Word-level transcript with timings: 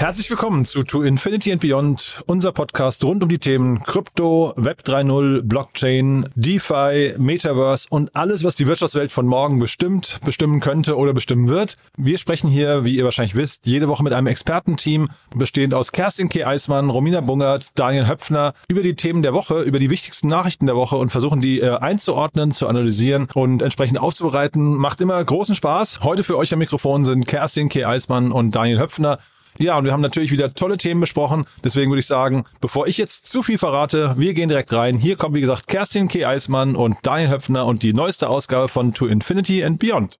Herzlich 0.00 0.30
willkommen 0.30 0.64
zu 0.64 0.84
To 0.84 1.02
Infinity 1.02 1.50
and 1.50 1.60
Beyond, 1.60 2.22
unser 2.26 2.52
Podcast 2.52 3.02
rund 3.02 3.20
um 3.20 3.28
die 3.28 3.40
Themen 3.40 3.82
Krypto, 3.82 4.52
Web 4.54 4.82
3.0, 4.86 5.42
Blockchain, 5.42 6.28
DeFi, 6.36 7.14
Metaverse 7.18 7.88
und 7.90 8.14
alles, 8.14 8.44
was 8.44 8.54
die 8.54 8.68
Wirtschaftswelt 8.68 9.10
von 9.10 9.26
morgen 9.26 9.58
bestimmt, 9.58 10.20
bestimmen 10.24 10.60
könnte 10.60 10.96
oder 10.96 11.12
bestimmen 11.12 11.48
wird. 11.48 11.78
Wir 11.96 12.16
sprechen 12.18 12.48
hier, 12.48 12.84
wie 12.84 12.94
ihr 12.94 13.02
wahrscheinlich 13.02 13.34
wisst, 13.34 13.66
jede 13.66 13.88
Woche 13.88 14.04
mit 14.04 14.12
einem 14.12 14.28
Expertenteam, 14.28 15.08
bestehend 15.34 15.74
aus 15.74 15.90
Kerstin 15.90 16.28
K. 16.28 16.46
Eismann, 16.46 16.90
Romina 16.90 17.20
Bungert, 17.20 17.70
Daniel 17.74 18.06
Höpfner, 18.06 18.54
über 18.68 18.82
die 18.82 18.94
Themen 18.94 19.22
der 19.22 19.34
Woche, 19.34 19.62
über 19.62 19.80
die 19.80 19.90
wichtigsten 19.90 20.28
Nachrichten 20.28 20.66
der 20.66 20.76
Woche 20.76 20.94
und 20.94 21.10
versuchen 21.10 21.40
die 21.40 21.58
äh, 21.58 21.76
einzuordnen, 21.76 22.52
zu 22.52 22.68
analysieren 22.68 23.26
und 23.34 23.62
entsprechend 23.62 23.98
aufzubereiten. 23.98 24.76
Macht 24.76 25.00
immer 25.00 25.22
großen 25.24 25.56
Spaß. 25.56 26.04
Heute 26.04 26.22
für 26.22 26.38
euch 26.38 26.52
am 26.52 26.60
Mikrofon 26.60 27.04
sind 27.04 27.26
Kerstin 27.26 27.68
K. 27.68 27.84
Eismann 27.84 28.30
und 28.30 28.54
Daniel 28.54 28.78
Höpfner. 28.78 29.18
Ja, 29.56 29.78
und 29.78 29.84
wir 29.84 29.92
haben 29.92 30.00
natürlich 30.00 30.30
wieder 30.30 30.52
tolle 30.52 30.76
Themen 30.76 31.00
besprochen. 31.00 31.46
Deswegen 31.64 31.90
würde 31.90 32.00
ich 32.00 32.06
sagen, 32.06 32.44
bevor 32.60 32.86
ich 32.86 32.98
jetzt 32.98 33.26
zu 33.26 33.42
viel 33.42 33.58
verrate, 33.58 34.14
wir 34.18 34.34
gehen 34.34 34.48
direkt 34.48 34.72
rein. 34.72 34.98
Hier 34.98 35.16
kommt, 35.16 35.34
wie 35.34 35.40
gesagt, 35.40 35.68
Kerstin 35.68 36.08
K. 36.08 36.26
Eismann 36.26 36.76
und 36.76 36.98
Daniel 37.02 37.30
Höpfner 37.30 37.66
und 37.66 37.82
die 37.82 37.92
neueste 37.92 38.28
Ausgabe 38.28 38.68
von 38.68 38.94
To 38.94 39.06
Infinity 39.06 39.64
and 39.64 39.78
Beyond. 39.78 40.18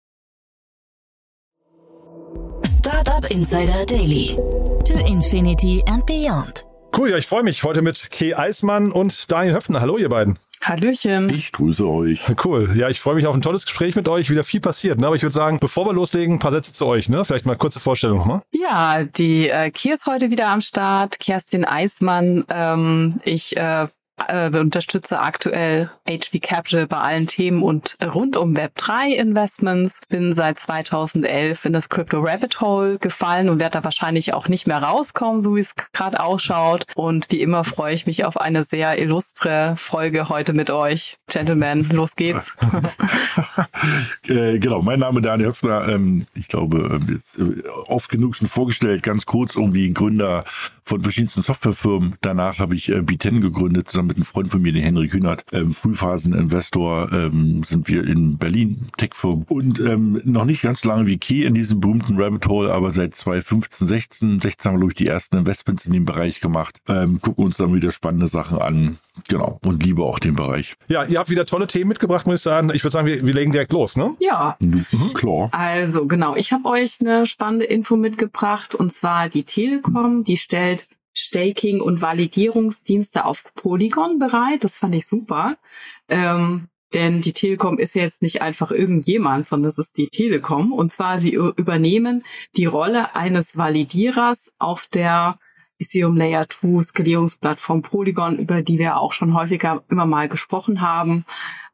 Startup 2.66 3.30
Insider 3.30 3.84
Daily. 3.86 4.36
To 4.84 4.94
Infinity 5.06 5.82
and 5.86 6.06
Beyond. 6.06 6.64
Cool, 6.96 7.10
ja, 7.10 7.18
ich 7.18 7.26
freue 7.26 7.42
mich 7.42 7.62
heute 7.64 7.82
mit 7.82 8.10
K. 8.10 8.34
Eismann 8.34 8.90
und 8.92 9.30
Daniel 9.30 9.54
Höpfner. 9.54 9.80
Hallo, 9.80 9.98
ihr 9.98 10.08
beiden. 10.08 10.38
Hallöchen. 10.68 11.30
Ich 11.30 11.52
grüße 11.52 11.88
euch. 11.88 12.20
Cool. 12.44 12.76
Ja, 12.76 12.90
ich 12.90 13.00
freue 13.00 13.14
mich 13.14 13.26
auf 13.26 13.34
ein 13.34 13.40
tolles 13.40 13.64
Gespräch 13.64 13.96
mit 13.96 14.06
euch. 14.06 14.28
Wieder 14.28 14.44
viel 14.44 14.60
passiert. 14.60 15.00
Ne? 15.00 15.06
Aber 15.06 15.16
ich 15.16 15.22
würde 15.22 15.34
sagen, 15.34 15.58
bevor 15.58 15.86
wir 15.86 15.94
loslegen, 15.94 16.36
ein 16.36 16.38
paar 16.38 16.52
Sätze 16.52 16.74
zu 16.74 16.84
euch. 16.86 17.08
Ne? 17.08 17.24
Vielleicht 17.24 17.46
mal 17.46 17.56
kurze 17.56 17.80
Vorstellung 17.80 18.18
nochmal. 18.18 18.42
Ja, 18.52 19.04
die 19.04 19.48
äh, 19.48 19.70
Kia 19.70 19.94
ist 19.94 20.06
heute 20.06 20.30
wieder 20.30 20.48
am 20.48 20.60
Start. 20.60 21.18
Kerstin 21.18 21.64
Eismann. 21.64 22.44
Ähm, 22.50 23.16
ich 23.24 23.56
äh, 23.56 23.86
äh, 24.26 24.50
unterstütze 24.58 25.20
aktuell 25.20 25.90
HV 26.08 26.40
Capital 26.40 26.86
bei 26.86 26.96
allen 26.96 27.26
Themen 27.26 27.62
und 27.62 27.96
rund 28.02 28.36
um 28.36 28.54
Web3 28.54 29.14
Investments. 29.14 30.00
Bin 30.08 30.32
seit 30.32 30.58
2011 30.58 31.66
in 31.66 31.72
das 31.72 31.88
Crypto 31.88 32.20
Rabbit 32.20 32.60
Hole 32.60 32.98
gefallen 32.98 33.48
und 33.48 33.60
werde 33.60 33.78
da 33.78 33.84
wahrscheinlich 33.84 34.32
auch 34.32 34.48
nicht 34.48 34.66
mehr 34.66 34.82
rauskommen, 34.82 35.42
so 35.42 35.56
wie 35.56 35.60
es 35.60 35.74
gerade 35.92 36.20
ausschaut. 36.20 36.86
Und 36.94 37.30
wie 37.30 37.42
immer 37.42 37.64
freue 37.64 37.94
ich 37.94 38.06
mich 38.06 38.24
auf 38.24 38.40
eine 38.40 38.64
sehr 38.64 38.98
illustre 38.98 39.74
Folge 39.76 40.28
heute 40.28 40.52
mit 40.52 40.70
euch. 40.70 41.18
Gentlemen, 41.28 41.88
los 41.90 42.16
geht's. 42.16 42.56
äh, 44.28 44.58
genau, 44.58 44.82
mein 44.82 45.00
Name 45.00 45.20
ist 45.20 45.26
Daniel 45.26 45.48
Höpfner. 45.48 45.88
Ähm, 45.88 46.26
ich 46.34 46.48
glaube, 46.48 47.00
äh, 47.38 47.42
äh, 47.42 47.62
oft 47.86 48.10
genug 48.10 48.36
schon 48.36 48.48
vorgestellt, 48.48 49.02
ganz 49.02 49.26
kurz 49.26 49.56
irgendwie 49.56 49.92
Gründer 49.92 50.44
von 50.88 51.02
verschiedensten 51.02 51.42
Softwarefirmen. 51.42 52.16
Danach 52.22 52.58
habe 52.58 52.74
ich 52.74 52.88
äh, 52.88 52.98
B10 52.98 53.40
gegründet, 53.40 53.88
zusammen 53.88 54.08
mit 54.08 54.16
einem 54.16 54.24
Freund 54.24 54.50
von 54.50 54.62
mir, 54.62 54.72
den 54.72 54.82
Henry 54.82 55.08
Kühnert. 55.08 55.44
Ähm, 55.52 55.72
Frühphasen-Investor 55.98 57.12
ähm, 57.12 57.62
sind 57.64 57.88
wir 57.88 58.06
in 58.06 58.38
Berlin, 58.38 58.86
Techfirm. 58.96 59.44
Und 59.48 59.80
ähm, 59.80 60.20
noch 60.24 60.44
nicht 60.44 60.62
ganz 60.62 60.84
lange 60.84 61.06
wie 61.06 61.18
Key 61.18 61.44
in 61.44 61.54
diesem 61.54 61.80
berühmten 61.80 62.20
Rabbit 62.20 62.46
Hole, 62.46 62.72
aber 62.72 62.92
seit 62.92 63.14
2015, 63.16 63.86
16, 63.86 64.40
16 64.40 64.68
haben 64.68 64.76
wir, 64.76 64.80
glaube 64.80 64.92
ich, 64.92 64.98
die 64.98 65.06
ersten 65.06 65.36
Investments 65.36 65.84
in 65.84 65.92
dem 65.92 66.04
Bereich 66.04 66.40
gemacht. 66.40 66.80
Ähm, 66.88 67.20
gucken 67.20 67.44
uns 67.44 67.56
dann 67.56 67.74
wieder 67.74 67.92
spannende 67.92 68.28
Sachen 68.28 68.58
an. 68.58 68.98
Genau. 69.28 69.58
Und 69.64 69.82
liebe 69.82 70.04
auch 70.04 70.20
den 70.20 70.36
Bereich. 70.36 70.74
Ja, 70.86 71.04
ihr 71.04 71.18
habt 71.18 71.30
wieder 71.30 71.44
tolle 71.44 71.66
Themen 71.66 71.88
mitgebracht, 71.88 72.26
muss 72.26 72.36
ich 72.36 72.42
sagen. 72.42 72.70
Ich 72.72 72.84
würde 72.84 72.92
sagen, 72.92 73.06
wir, 73.06 73.26
wir 73.26 73.34
legen 73.34 73.50
direkt 73.50 73.72
los, 73.72 73.96
ne? 73.96 74.14
Ja. 74.20 74.56
Mhm. 74.60 74.86
Klar. 75.14 75.48
Also, 75.52 76.06
genau. 76.06 76.36
Ich 76.36 76.52
habe 76.52 76.68
euch 76.68 76.98
eine 77.00 77.26
spannende 77.26 77.64
Info 77.64 77.96
mitgebracht 77.96 78.74
und 78.76 78.92
zwar 78.92 79.28
die 79.28 79.42
Telekom, 79.42 80.22
die 80.22 80.36
stellt 80.36 80.86
Staking 81.20 81.80
und 81.80 82.00
Validierungsdienste 82.00 83.24
auf 83.24 83.42
Polygon 83.56 84.20
bereit. 84.20 84.62
Das 84.62 84.78
fand 84.78 84.94
ich 84.94 85.08
super. 85.08 85.56
Ähm, 86.08 86.68
denn 86.94 87.22
die 87.22 87.32
Telekom 87.32 87.78
ist 87.80 87.96
jetzt 87.96 88.22
nicht 88.22 88.40
einfach 88.40 88.70
irgendjemand, 88.70 89.48
sondern 89.48 89.68
es 89.68 89.78
ist 89.78 89.98
die 89.98 90.08
Telekom. 90.08 90.72
Und 90.72 90.92
zwar 90.92 91.18
sie 91.18 91.32
übernehmen 91.32 92.24
die 92.56 92.66
Rolle 92.66 93.16
eines 93.16 93.56
Validierers 93.56 94.54
auf 94.60 94.86
der 94.86 95.40
Ethereum 95.80 96.16
Layer 96.16 96.48
2 96.48 96.82
Skalierungsplattform 96.82 97.82
Polygon, 97.82 98.38
über 98.38 98.62
die 98.62 98.78
wir 98.78 98.98
auch 98.98 99.12
schon 99.12 99.34
häufiger 99.34 99.82
immer 99.90 100.06
mal 100.06 100.28
gesprochen 100.28 100.80
haben. 100.80 101.24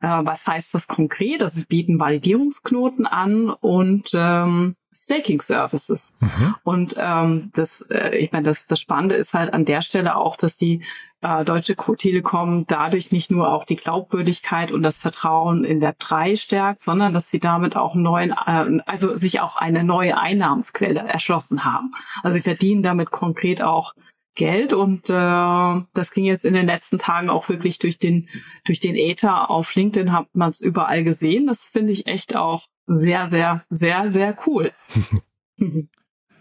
Äh, 0.00 0.08
was 0.08 0.46
heißt 0.46 0.72
das 0.74 0.88
konkret? 0.88 1.42
Das 1.42 1.54
also 1.54 1.66
bieten 1.68 2.00
Validierungsknoten 2.00 3.06
an 3.06 3.50
und 3.50 4.10
ähm, 4.14 4.74
Staking 4.94 5.40
Services. 5.40 6.14
Mhm. 6.20 6.54
Und 6.62 6.94
ähm, 6.98 7.50
das, 7.54 7.82
äh, 7.90 8.16
ich 8.16 8.32
meine, 8.32 8.44
das, 8.44 8.66
das 8.66 8.80
Spannende 8.80 9.16
ist 9.16 9.34
halt 9.34 9.52
an 9.52 9.64
der 9.64 9.82
Stelle 9.82 10.16
auch, 10.16 10.36
dass 10.36 10.56
die 10.56 10.82
äh, 11.20 11.44
Deutsche 11.44 11.74
Telekom 11.74 12.66
dadurch 12.66 13.10
nicht 13.10 13.30
nur 13.30 13.52
auch 13.52 13.64
die 13.64 13.76
Glaubwürdigkeit 13.76 14.70
und 14.70 14.82
das 14.82 14.98
Vertrauen 14.98 15.64
in 15.64 15.80
Web 15.80 15.98
3 15.98 16.36
stärkt, 16.36 16.82
sondern 16.82 17.14
dass 17.14 17.30
sie 17.30 17.40
damit 17.40 17.76
auch 17.76 17.94
neuen, 17.94 18.32
äh, 18.32 18.80
also 18.86 19.16
sich 19.16 19.40
auch 19.40 19.56
eine 19.56 19.84
neue 19.84 20.16
Einnahmensquelle 20.16 21.00
erschlossen 21.00 21.64
haben. 21.64 21.92
Also 22.22 22.36
sie 22.36 22.42
verdienen 22.42 22.82
damit 22.82 23.10
konkret 23.10 23.62
auch 23.62 23.94
Geld 24.36 24.72
und 24.72 25.10
äh, 25.10 25.12
das 25.12 26.10
ging 26.12 26.24
jetzt 26.24 26.44
in 26.44 26.54
den 26.54 26.66
letzten 26.66 26.98
Tagen 26.98 27.30
auch 27.30 27.48
wirklich 27.48 27.78
durch 27.78 27.98
den 27.98 28.28
durch 28.64 28.80
den 28.80 28.96
Ether 28.96 29.48
auf 29.48 29.74
LinkedIn 29.76 30.12
hat 30.12 30.26
man 30.32 30.50
es 30.50 30.60
überall 30.60 31.04
gesehen. 31.04 31.46
Das 31.46 31.68
finde 31.68 31.92
ich 31.92 32.06
echt 32.06 32.36
auch 32.36 32.66
sehr, 32.86 33.30
sehr, 33.30 33.64
sehr, 33.70 34.12
sehr 34.12 34.36
cool. 34.46 34.72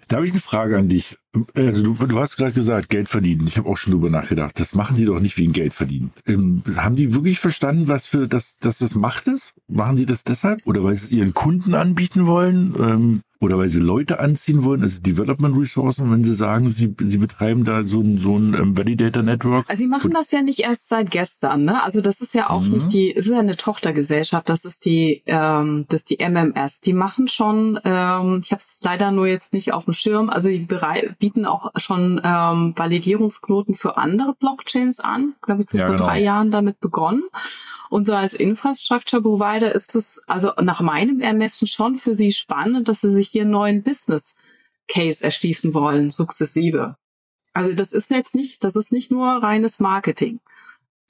Da 0.07 0.17
habe 0.17 0.27
ich 0.27 0.33
eine 0.33 0.41
Frage 0.41 0.77
an 0.77 0.89
dich. 0.89 1.17
Also 1.55 1.83
du, 1.83 1.93
du 2.05 2.19
hast 2.19 2.37
gerade 2.37 2.51
gesagt, 2.51 2.89
Geld 2.89 3.09
verdienen. 3.09 3.47
Ich 3.47 3.57
habe 3.57 3.67
auch 3.67 3.77
schon 3.77 3.93
drüber 3.93 4.09
nachgedacht. 4.09 4.59
Das 4.59 4.75
machen 4.75 4.97
die 4.97 5.05
doch 5.05 5.19
nicht 5.19 5.37
wegen 5.37 5.51
Geld 5.51 5.73
verdienen. 5.73 6.11
Ähm, 6.27 6.61
haben 6.75 6.95
die 6.95 7.13
wirklich 7.13 7.39
verstanden, 7.39 7.87
was 7.87 8.05
für 8.05 8.27
das, 8.27 8.57
dass 8.59 8.77
das 8.77 8.93
Macht 8.95 9.27
ist? 9.27 9.53
Machen 9.67 9.97
die 9.97 10.05
das 10.05 10.23
deshalb? 10.23 10.65
Oder 10.65 10.83
weil 10.83 10.95
sie 10.95 11.05
es 11.05 11.11
ihren 11.11 11.33
Kunden 11.33 11.73
anbieten 11.73 12.27
wollen? 12.27 12.75
Ähm, 12.79 13.21
oder 13.43 13.57
weil 13.57 13.69
sie 13.69 13.79
Leute 13.79 14.19
anziehen 14.19 14.63
wollen, 14.63 14.81
also 14.81 15.01
Development 15.01 15.55
Ressourcen, 15.57 16.09
wenn 16.11 16.23
sie 16.23 16.33
sagen, 16.33 16.71
sie, 16.71 16.95
sie 17.03 17.17
betreiben 17.17 17.65
da 17.65 17.83
so 17.83 17.99
ein, 17.99 18.17
so 18.17 18.37
ein 18.37 18.53
ähm, 18.53 18.77
Validator 18.77 19.21
Network. 19.21 19.69
Also 19.69 19.83
sie 19.83 19.89
machen 19.89 20.11
das 20.11 20.31
ja 20.31 20.41
nicht 20.41 20.61
erst 20.61 20.87
seit 20.87 21.11
gestern, 21.11 21.65
ne? 21.65 21.83
Also 21.83 22.01
das 22.01 22.21
ist 22.21 22.33
ja 22.33 22.49
auch 22.49 22.61
mhm. 22.61 22.71
nicht 22.71 22.93
die, 22.93 23.13
es 23.13 23.25
ist 23.25 23.33
ja 23.33 23.39
eine 23.39 23.57
Tochtergesellschaft, 23.57 24.47
das 24.47 24.63
ist 24.65 24.85
die, 24.85 25.23
ähm, 25.25 25.85
das 25.89 26.01
ist 26.01 26.09
die 26.09 26.19
MMS. 26.23 26.79
Die 26.81 26.93
machen 26.93 27.27
schon, 27.27 27.79
ähm, 27.83 28.39
ich 28.41 28.51
habe 28.51 28.61
es 28.61 28.77
leider 28.81 29.11
nur 29.11 29.27
jetzt 29.27 29.53
nicht 29.53 29.73
auf 29.73 29.85
dem 29.85 29.93
Schirm, 29.93 30.29
also 30.29 30.47
die 30.47 30.59
bieten 31.23 31.45
auch 31.45 31.71
schon 31.77 32.19
ähm, 32.21 32.73
Validierungsknoten 32.75 33.75
für 33.75 33.95
andere 33.95 34.35
Blockchains 34.35 34.99
an. 34.99 35.35
Glaube 35.41 35.61
ich, 35.61 35.69
so 35.69 35.77
ja, 35.77 35.85
vor 35.87 35.95
genau. 35.95 36.07
drei 36.07 36.19
Jahren 36.19 36.51
damit 36.51 36.81
begonnen. 36.81 37.23
Und 37.89 38.05
so 38.05 38.13
als 38.13 38.33
Infrastructure 38.33 39.21
Provider 39.21 39.73
ist 39.73 39.95
es 39.95 40.21
also 40.27 40.51
nach 40.61 40.81
meinem 40.81 41.21
Ermessen 41.21 41.65
schon 41.65 41.95
für 41.95 42.13
sie 42.13 42.33
spannend, 42.33 42.89
dass 42.89 42.99
sie 42.99 43.09
sich 43.09 43.29
hier 43.29 43.43
einen 43.43 43.51
neuen 43.51 43.83
Business 43.83 44.35
Case 44.89 45.23
erschließen 45.23 45.73
wollen, 45.73 46.09
sukzessive. 46.09 46.97
Also 47.53 47.71
das 47.71 47.93
ist 47.93 48.11
jetzt 48.11 48.35
nicht, 48.35 48.65
das 48.65 48.75
ist 48.75 48.91
nicht 48.91 49.09
nur 49.09 49.25
reines 49.25 49.79
Marketing. 49.79 50.41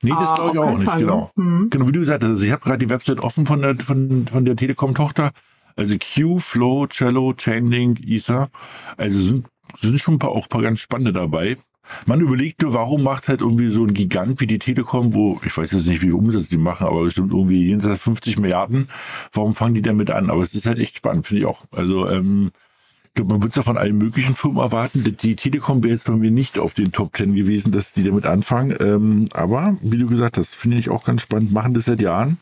Nee, 0.03 0.11
das 0.11 0.27
ah, 0.27 0.35
glaube 0.35 0.51
ich 0.51 0.59
auch 0.59 0.77
nicht, 0.77 0.89
Fall, 0.89 0.99
genau. 0.99 1.31
Mhm. 1.35 1.69
Genau, 1.71 1.87
wie 1.87 1.91
du 1.91 2.01
gesagt 2.01 2.23
hast, 2.23 2.29
also 2.29 2.45
ich 2.45 2.51
habe 2.51 2.61
gerade 2.61 2.85
die 2.85 2.89
Website 2.91 3.19
offen 3.19 3.47
von 3.47 3.63
der, 3.63 3.75
von, 3.77 4.27
von 4.27 4.45
der 4.45 4.55
Telekom-Tochter. 4.55 5.31
Also 5.75 5.95
Q, 5.97 6.37
Flow, 6.37 6.85
Cello, 6.85 7.33
Chainlink, 7.33 7.99
Ether. 8.01 8.51
Also 8.95 9.19
sind, 9.19 9.47
sind 9.79 9.99
schon 9.99 10.15
ein 10.15 10.19
paar, 10.19 10.31
auch 10.31 10.45
ein 10.45 10.49
paar 10.49 10.61
ganz 10.61 10.79
spannende 10.79 11.13
dabei. 11.13 11.57
Man 12.05 12.21
überlegte, 12.21 12.73
warum 12.73 13.03
macht 13.03 13.27
halt 13.27 13.41
irgendwie 13.41 13.69
so 13.69 13.83
ein 13.83 13.93
Gigant 13.93 14.39
wie 14.39 14.47
die 14.47 14.59
Telekom, 14.59 15.13
wo, 15.13 15.39
ich 15.45 15.55
weiß 15.55 15.71
jetzt 15.71 15.85
nicht, 15.87 16.01
wie 16.01 16.07
viel 16.07 16.13
Umsatz 16.13 16.47
die 16.47 16.57
machen, 16.57 16.87
aber 16.87 17.03
bestimmt 17.03 17.31
irgendwie 17.31 17.67
jenseits 17.67 18.01
50 18.01 18.39
Milliarden, 18.39 18.89
warum 19.33 19.53
fangen 19.53 19.75
die 19.75 19.81
damit 19.81 20.09
an? 20.09 20.29
Aber 20.29 20.41
es 20.41 20.53
ist 20.53 20.65
halt 20.65 20.79
echt 20.79 20.95
spannend, 20.95 21.27
finde 21.27 21.41
ich 21.41 21.45
auch. 21.45 21.65
Also, 21.71 22.09
ähm, 22.09 22.51
man 23.21 23.43
wird 23.43 23.51
es 23.51 23.57
ja 23.57 23.61
von 23.61 23.77
allen 23.77 23.97
möglichen 23.97 24.33
Firmen 24.33 24.57
erwarten. 24.57 25.03
Die 25.21 25.35
Telekom 25.35 25.83
wäre 25.83 25.93
jetzt 25.93 26.05
bei 26.05 26.13
mir 26.13 26.31
nicht 26.31 26.57
auf 26.57 26.73
den 26.73 26.91
Top 26.91 27.13
Ten 27.13 27.35
gewesen, 27.35 27.71
dass 27.71 27.93
die 27.93 28.03
damit 28.03 28.25
anfangen. 28.25 28.75
Ähm, 28.79 29.25
aber 29.33 29.77
wie 29.81 29.97
du 29.97 30.07
gesagt 30.07 30.37
hast, 30.37 30.55
finde 30.55 30.77
ich 30.77 30.89
auch 30.89 31.05
ganz 31.05 31.21
spannend. 31.21 31.51
Machen 31.51 31.75
das 31.75 31.85
seit 31.85 32.01
Jahren. 32.01 32.39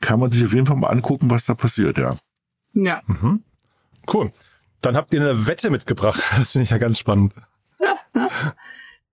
Kann 0.00 0.20
man 0.20 0.30
sich 0.30 0.44
auf 0.44 0.52
jeden 0.52 0.66
Fall 0.66 0.76
mal 0.76 0.88
angucken, 0.88 1.30
was 1.30 1.46
da 1.46 1.54
passiert, 1.54 1.96
ja. 1.96 2.16
Ja. 2.74 3.00
Mhm. 3.06 3.42
Cool. 4.12 4.30
Dann 4.80 4.96
habt 4.96 5.12
ihr 5.12 5.20
eine 5.20 5.46
Wette 5.46 5.70
mitgebracht. 5.70 6.22
Das 6.36 6.52
finde 6.52 6.64
ich 6.64 6.70
ja 6.70 6.78
ganz 6.78 6.98
spannend. 6.98 7.34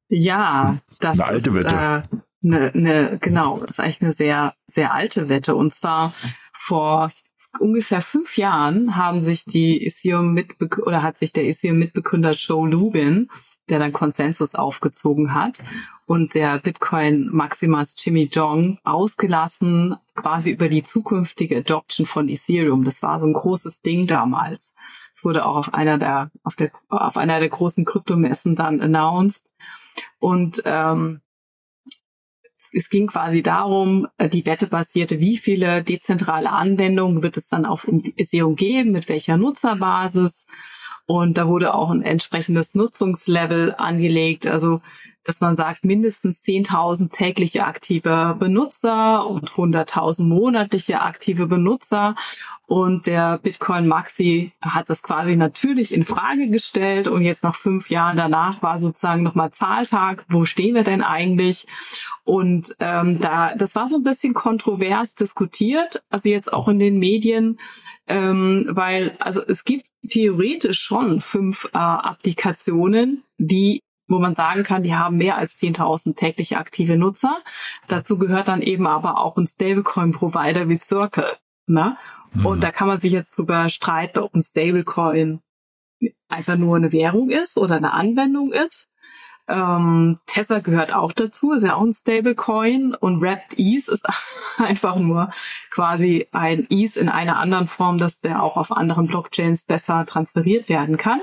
ja, 0.08 0.78
das 1.00 1.20
eine 1.20 1.26
alte 1.26 1.50
ist 1.50 1.56
Wette. 1.56 1.76
Äh, 1.76 2.18
eine, 2.46 2.74
eine, 2.74 3.18
genau, 3.20 3.60
das 3.60 3.72
ist 3.72 3.80
eigentlich 3.80 4.02
eine 4.02 4.14
sehr, 4.14 4.54
sehr 4.68 4.94
alte 4.94 5.30
Wette. 5.30 5.56
Und 5.56 5.74
zwar 5.74 6.14
vor 6.54 7.12
ungefähr 7.60 8.02
fünf 8.02 8.38
Jahren 8.38 8.96
haben 8.96 9.24
sich 9.24 9.46
die 9.46 9.86
Ethereum 9.86 10.34
mitbe 10.34 10.70
oder 10.84 11.02
hat 11.02 11.18
sich 11.18 11.34
der 11.34 11.46
Ethereum 11.46 11.80
Mitbegründer 11.80 12.34
Joe 12.34 12.70
Lubin, 12.70 13.30
der 13.70 13.80
dann 13.80 13.94
Konsensus 13.94 14.56
aufgezogen 14.56 15.34
hat 15.34 15.64
und 16.06 16.36
der 16.36 16.60
Bitcoin 16.60 17.30
Maximas 17.32 17.96
Jimmy 18.00 18.30
Jong 18.32 18.80
ausgelassen 18.84 19.96
quasi 20.16 20.52
über 20.52 20.70
die 20.70 20.84
zukünftige 20.84 21.58
Adoption 21.58 22.08
von 22.08 22.30
Ethereum. 22.30 22.86
Das 22.86 23.04
war 23.04 23.20
so 23.20 23.26
ein 23.26 23.34
großes 23.34 23.82
Ding 23.82 24.08
damals. 24.08 24.74
Es 25.18 25.26
wurde 25.26 25.48
auch 25.48 25.56
auf 25.56 25.74
einer 25.74 25.98
der 25.98 26.30
auf 26.44 26.56
der 26.56 26.70
auf 26.90 27.18
einer 27.18 27.40
der 27.40 27.50
großen 27.50 27.86
Kryptomessen 27.86 28.56
dann 28.56 28.82
announced 28.82 29.50
und 30.20 30.62
ähm, 30.64 31.22
es 32.72 32.90
ging 32.90 33.08
quasi 33.08 33.42
darum, 33.42 34.08
äh, 34.18 34.30
die 34.30 34.46
Wette 34.46 34.68
basierte, 34.68 35.20
wie 35.20 35.38
viele 35.38 35.84
dezentrale 35.84 36.52
Anwendungen 36.52 37.24
wird 37.24 37.38
es 37.38 37.48
dann 37.48 37.66
auf 37.66 37.88
Ethereum 37.88 38.56
geben, 38.56 38.92
mit 38.92 39.10
welcher 39.10 39.38
Nutzerbasis. 39.38 40.46
Und 41.08 41.40
da 41.40 41.48
wurde 41.48 41.74
auch 41.74 41.90
ein 41.90 42.04
entsprechendes 42.04 42.76
Nutzungslevel 42.76 43.74
angelegt. 43.76 44.46
Also, 44.46 44.82
dass 45.24 45.42
man 45.42 45.56
sagt, 45.56 45.84
mindestens 45.84 46.44
10.000 46.44 47.12
tägliche 47.12 47.66
aktive 47.66 48.36
Benutzer 48.38 49.26
und 49.26 49.50
100.000 49.50 50.24
monatliche 50.24 51.02
aktive 51.02 51.48
Benutzer. 51.48 52.14
Und 52.68 53.08
der 53.08 53.38
Bitcoin 53.38 53.88
Maxi 53.88 54.52
hat 54.62 54.90
das 54.90 55.02
quasi 55.02 55.38
natürlich 55.38 55.94
in 55.94 56.04
Frage 56.06 56.50
gestellt. 56.50 57.08
Und 57.08 57.22
jetzt 57.22 57.44
nach 57.44 57.56
fünf 57.56 57.90
Jahren 57.90 58.18
danach 58.18 58.62
war 58.62 58.82
sozusagen 58.82 59.24
nochmal 59.24 59.52
Zahltag. 59.52 60.26
Wo 60.28 60.44
stehen 60.44 60.76
wir 60.76 60.84
denn 60.84 61.02
eigentlich? 61.02 61.66
Und 62.26 62.76
ähm, 62.82 63.22
da, 63.22 63.56
das 63.56 63.76
war 63.76 63.88
so 63.88 63.96
ein 63.96 64.04
bisschen 64.04 64.34
kontrovers 64.34 65.16
diskutiert, 65.16 66.04
also 66.10 66.28
jetzt 66.28 66.52
auch 66.52 66.68
in 66.68 66.78
den 66.78 67.00
Medien, 67.00 67.58
ähm, 68.06 68.68
weil 68.72 69.16
also 69.20 69.42
es 69.48 69.64
gibt 69.64 69.86
theoretisch 70.10 70.82
schon 70.82 71.22
fünf 71.22 71.70
äh, 71.74 71.78
Applikationen, 71.78 73.24
die 73.38 73.80
wo 74.10 74.20
man 74.20 74.36
sagen 74.36 74.64
kann, 74.64 74.84
die 74.84 74.96
haben 74.96 75.18
mehr 75.18 75.38
als 75.38 75.62
10.000 75.62 76.16
tägliche 76.16 76.58
aktive 76.58 76.98
Nutzer. 76.98 77.42
Dazu 77.88 78.18
gehört 78.18 78.48
dann 78.48 78.62
eben 78.62 78.88
aber 78.88 79.20
auch 79.20 79.36
ein 79.36 79.48
Stablecoin-Provider 79.48 80.70
wie 80.70 80.78
Circle. 80.78 81.36
Ne? 81.66 81.98
Mhm. 82.34 82.46
Und 82.46 82.64
da 82.64 82.72
kann 82.72 82.88
man 82.88 83.00
sich 83.00 83.14
jetzt 83.14 83.38
drüber 83.38 83.70
streiten, 83.70 84.20
ob 84.20 84.34
ein 84.34 84.42
Stablecoin 84.42 85.42
einfach 86.28 86.58
nur 86.58 86.76
eine 86.76 86.92
Währung 86.92 87.30
ist 87.30 87.58
oder 87.58 87.76
eine 87.76 87.94
Anwendung 87.94 88.52
ist. 88.52 88.92
Ähm, 89.50 90.18
Tesla 90.26 90.60
gehört 90.60 90.94
auch 90.94 91.14
dazu, 91.14 91.54
ist 91.54 91.64
ja 91.64 91.76
auch 91.76 91.82
ein 91.82 91.94
Stablecoin 91.94 92.96
und 92.96 93.22
Wrapped 93.22 93.58
Ease 93.58 93.90
ist 93.92 94.06
einfach 94.58 94.98
nur 94.98 95.30
quasi 95.72 96.28
ein 96.32 96.68
Ease 96.70 97.00
in 97.00 97.08
einer 97.08 97.40
anderen 97.40 97.68
Form, 97.68 97.98
dass 97.98 98.20
der 98.20 98.44
auch 98.44 98.58
auf 98.58 98.72
anderen 98.72 99.08
Blockchains 99.08 99.64
besser 99.64 100.06
transferiert 100.06 100.68
werden 100.68 100.98
kann. 100.98 101.22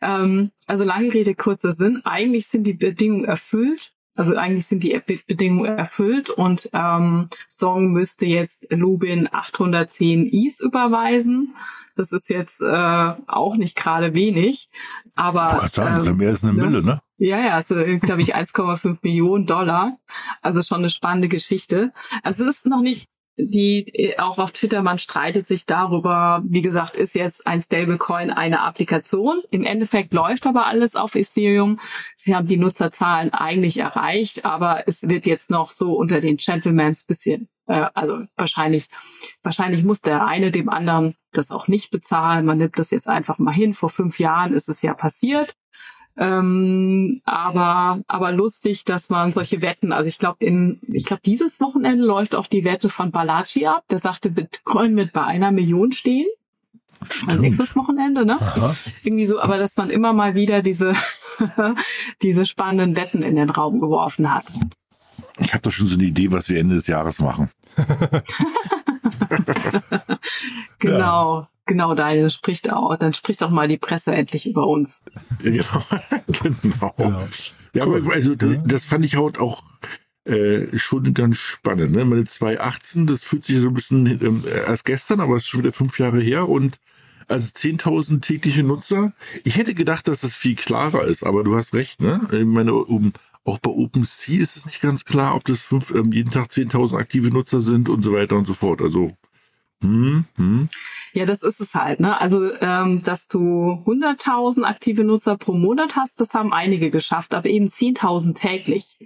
Ähm, 0.00 0.50
also 0.66 0.82
lange 0.82 1.14
Rede, 1.14 1.36
kurzer 1.36 1.72
Sinn. 1.72 2.02
Eigentlich 2.04 2.48
sind 2.48 2.64
die 2.64 2.74
Bedingungen 2.74 3.24
erfüllt. 3.24 3.92
Also 4.16 4.36
eigentlich 4.36 4.66
sind 4.66 4.82
die 4.82 5.00
Bedingungen 5.26 5.78
erfüllt 5.78 6.30
und 6.30 6.70
ähm, 6.72 7.28
Song 7.48 7.92
müsste 7.92 8.26
jetzt 8.26 8.66
Lubin 8.70 9.28
810 9.30 10.26
Is 10.26 10.60
überweisen. 10.60 11.54
Das 11.96 12.12
ist 12.12 12.28
jetzt 12.28 12.60
äh, 12.60 13.12
auch 13.26 13.56
nicht 13.56 13.76
gerade 13.76 14.12
wenig, 14.14 14.68
aber 15.14 15.68
sagen, 15.72 16.06
ähm, 16.06 16.16
mehr 16.18 16.30
als 16.30 16.44
eine 16.44 16.52
Mille, 16.52 16.82
ne? 16.82 17.00
Ja, 17.18 17.40
ja, 17.40 17.54
also 17.54 17.74
glaube 17.74 18.20
ich 18.20 18.36
1,5 18.36 18.98
Millionen 19.02 19.46
Dollar. 19.46 19.98
Also 20.42 20.60
schon 20.62 20.78
eine 20.78 20.90
spannende 20.90 21.28
Geschichte. 21.28 21.92
Also 22.22 22.44
es 22.44 22.56
ist 22.58 22.66
noch 22.66 22.82
nicht 22.82 23.08
die 23.38 24.14
auch 24.18 24.38
auf 24.38 24.52
Twitter, 24.52 24.82
man 24.82 24.98
streitet 24.98 25.46
sich 25.46 25.66
darüber, 25.66 26.42
wie 26.46 26.62
gesagt, 26.62 26.96
ist 26.96 27.14
jetzt 27.14 27.46
ein 27.46 27.60
Stablecoin 27.60 28.30
eine 28.30 28.62
Applikation. 28.62 29.42
Im 29.50 29.64
Endeffekt 29.64 30.14
läuft 30.14 30.46
aber 30.46 30.66
alles 30.66 30.96
auf 30.96 31.14
Ethereum. 31.14 31.78
Sie 32.16 32.34
haben 32.34 32.46
die 32.46 32.56
Nutzerzahlen 32.56 33.32
eigentlich 33.32 33.78
erreicht, 33.78 34.44
aber 34.44 34.88
es 34.88 35.08
wird 35.08 35.26
jetzt 35.26 35.50
noch 35.50 35.72
so 35.72 35.94
unter 35.94 36.20
den 36.20 36.38
Gentlemans 36.38 37.04
bisschen, 37.04 37.48
äh, 37.66 37.86
also 37.92 38.24
wahrscheinlich, 38.36 38.88
wahrscheinlich 39.42 39.84
muss 39.84 40.00
der 40.00 40.26
eine 40.26 40.50
dem 40.50 40.70
anderen 40.70 41.16
das 41.32 41.50
auch 41.50 41.68
nicht 41.68 41.90
bezahlen. 41.90 42.46
Man 42.46 42.56
nimmt 42.56 42.78
das 42.78 42.90
jetzt 42.90 43.08
einfach 43.08 43.38
mal 43.38 43.52
hin. 43.52 43.74
Vor 43.74 43.90
fünf 43.90 44.18
Jahren 44.18 44.54
ist 44.54 44.70
es 44.70 44.80
ja 44.80 44.94
passiert. 44.94 45.54
Ähm, 46.18 47.20
aber, 47.24 48.00
aber 48.06 48.32
lustig, 48.32 48.84
dass 48.84 49.10
man 49.10 49.32
solche 49.32 49.60
Wetten, 49.60 49.92
also 49.92 50.08
ich 50.08 50.18
glaube, 50.18 50.44
in, 50.44 50.80
ich 50.88 51.04
glaube, 51.04 51.22
dieses 51.24 51.60
Wochenende 51.60 52.04
läuft 52.04 52.34
auch 52.34 52.46
die 52.46 52.64
Wette 52.64 52.88
von 52.88 53.10
Balaji 53.10 53.66
ab. 53.66 53.84
Der 53.90 53.98
sagte, 53.98 54.30
Bitcoin 54.30 54.96
wird 54.96 55.12
bei 55.12 55.22
einer 55.22 55.50
Million 55.50 55.92
stehen. 55.92 56.26
Also 57.26 57.40
nächstes 57.40 57.76
Wochenende, 57.76 58.24
ne? 58.24 58.40
Aha. 58.40 58.74
Irgendwie 59.04 59.26
so, 59.26 59.40
aber 59.40 59.58
dass 59.58 59.76
man 59.76 59.90
immer 59.90 60.14
mal 60.14 60.34
wieder 60.34 60.62
diese, 60.62 60.94
diese 62.22 62.46
spannenden 62.46 62.96
Wetten 62.96 63.22
in 63.22 63.36
den 63.36 63.50
Raum 63.50 63.80
geworfen 63.80 64.32
hat. 64.32 64.46
Ich 65.38 65.52
habe 65.52 65.62
doch 65.62 65.70
schon 65.70 65.86
so 65.86 65.94
eine 65.96 66.04
Idee, 66.04 66.32
was 66.32 66.48
wir 66.48 66.58
Ende 66.58 66.76
des 66.76 66.86
Jahres 66.86 67.18
machen. 67.18 67.50
genau. 70.78 71.40
Ja. 71.40 71.48
Genau, 71.68 71.96
Daniel 71.96 72.30
spricht 72.30 72.72
auch, 72.72 72.94
dann 72.94 73.12
spricht 73.12 73.42
auch 73.42 73.50
mal 73.50 73.66
die 73.66 73.76
Presse 73.76 74.14
endlich 74.14 74.46
über 74.46 74.68
uns. 74.68 75.04
Ja, 75.42 75.50
genau. 75.50 75.82
genau. 76.62 76.94
genau. 76.96 77.28
Ja, 77.72 77.86
cool. 77.86 78.02
aber 78.02 78.14
also 78.14 78.36
das, 78.36 78.58
das 78.64 78.84
fand 78.84 79.04
ich 79.04 79.16
halt 79.16 79.38
auch 79.38 79.64
äh, 80.24 80.78
schon 80.78 81.12
ganz 81.12 81.38
spannend. 81.38 81.92
Ne? 81.92 82.04
Meine 82.04 82.24
218, 82.24 83.08
das 83.08 83.24
fühlt 83.24 83.44
sich 83.44 83.60
so 83.60 83.68
ein 83.68 83.74
bisschen 83.74 84.06
ähm, 84.06 84.44
erst 84.66 84.84
gestern, 84.84 85.20
aber 85.20 85.36
es 85.36 85.42
ist 85.42 85.48
schon 85.48 85.60
wieder 85.60 85.72
fünf 85.72 85.98
Jahre 85.98 86.20
her 86.20 86.48
und 86.48 86.78
also 87.28 87.48
10.000 87.48 88.20
tägliche 88.20 88.62
Nutzer. 88.62 89.12
Ich 89.42 89.56
hätte 89.56 89.74
gedacht, 89.74 90.06
dass 90.06 90.20
das 90.20 90.34
viel 90.34 90.54
klarer 90.54 91.02
ist, 91.04 91.24
aber 91.24 91.42
du 91.42 91.56
hast 91.56 91.74
recht, 91.74 92.00
ne? 92.00 92.20
Ich 92.32 92.44
meine, 92.44 92.74
um, 92.74 93.12
auch 93.46 93.58
bei 93.58 93.70
OpenSea 93.70 94.40
ist 94.40 94.56
es 94.56 94.66
nicht 94.66 94.80
ganz 94.80 95.04
klar, 95.04 95.34
ob 95.34 95.44
das 95.44 95.60
fünf, 95.60 95.92
ähm, 95.92 96.12
jeden 96.12 96.30
Tag 96.30 96.50
10.000 96.50 96.98
aktive 96.98 97.30
Nutzer 97.30 97.62
sind 97.62 97.88
und 97.88 98.02
so 98.02 98.12
weiter 98.12 98.36
und 98.36 98.46
so 98.46 98.54
fort. 98.54 98.82
Also 98.82 99.12
hm, 99.82 100.24
hm. 100.36 100.68
Ja, 101.12 101.24
das 101.24 101.42
ist 101.42 101.60
es 101.60 101.74
halt. 101.74 102.00
Ne? 102.00 102.18
Also, 102.20 102.52
ähm, 102.60 103.02
dass 103.02 103.28
du 103.28 103.82
100.000 103.86 104.64
aktive 104.64 105.04
Nutzer 105.04 105.36
pro 105.36 105.52
Monat 105.52 105.96
hast, 105.96 106.20
das 106.20 106.34
haben 106.34 106.52
einige 106.52 106.90
geschafft, 106.90 107.34
aber 107.34 107.48
eben 107.48 107.68
10.000 107.68 108.34
täglich. 108.34 108.98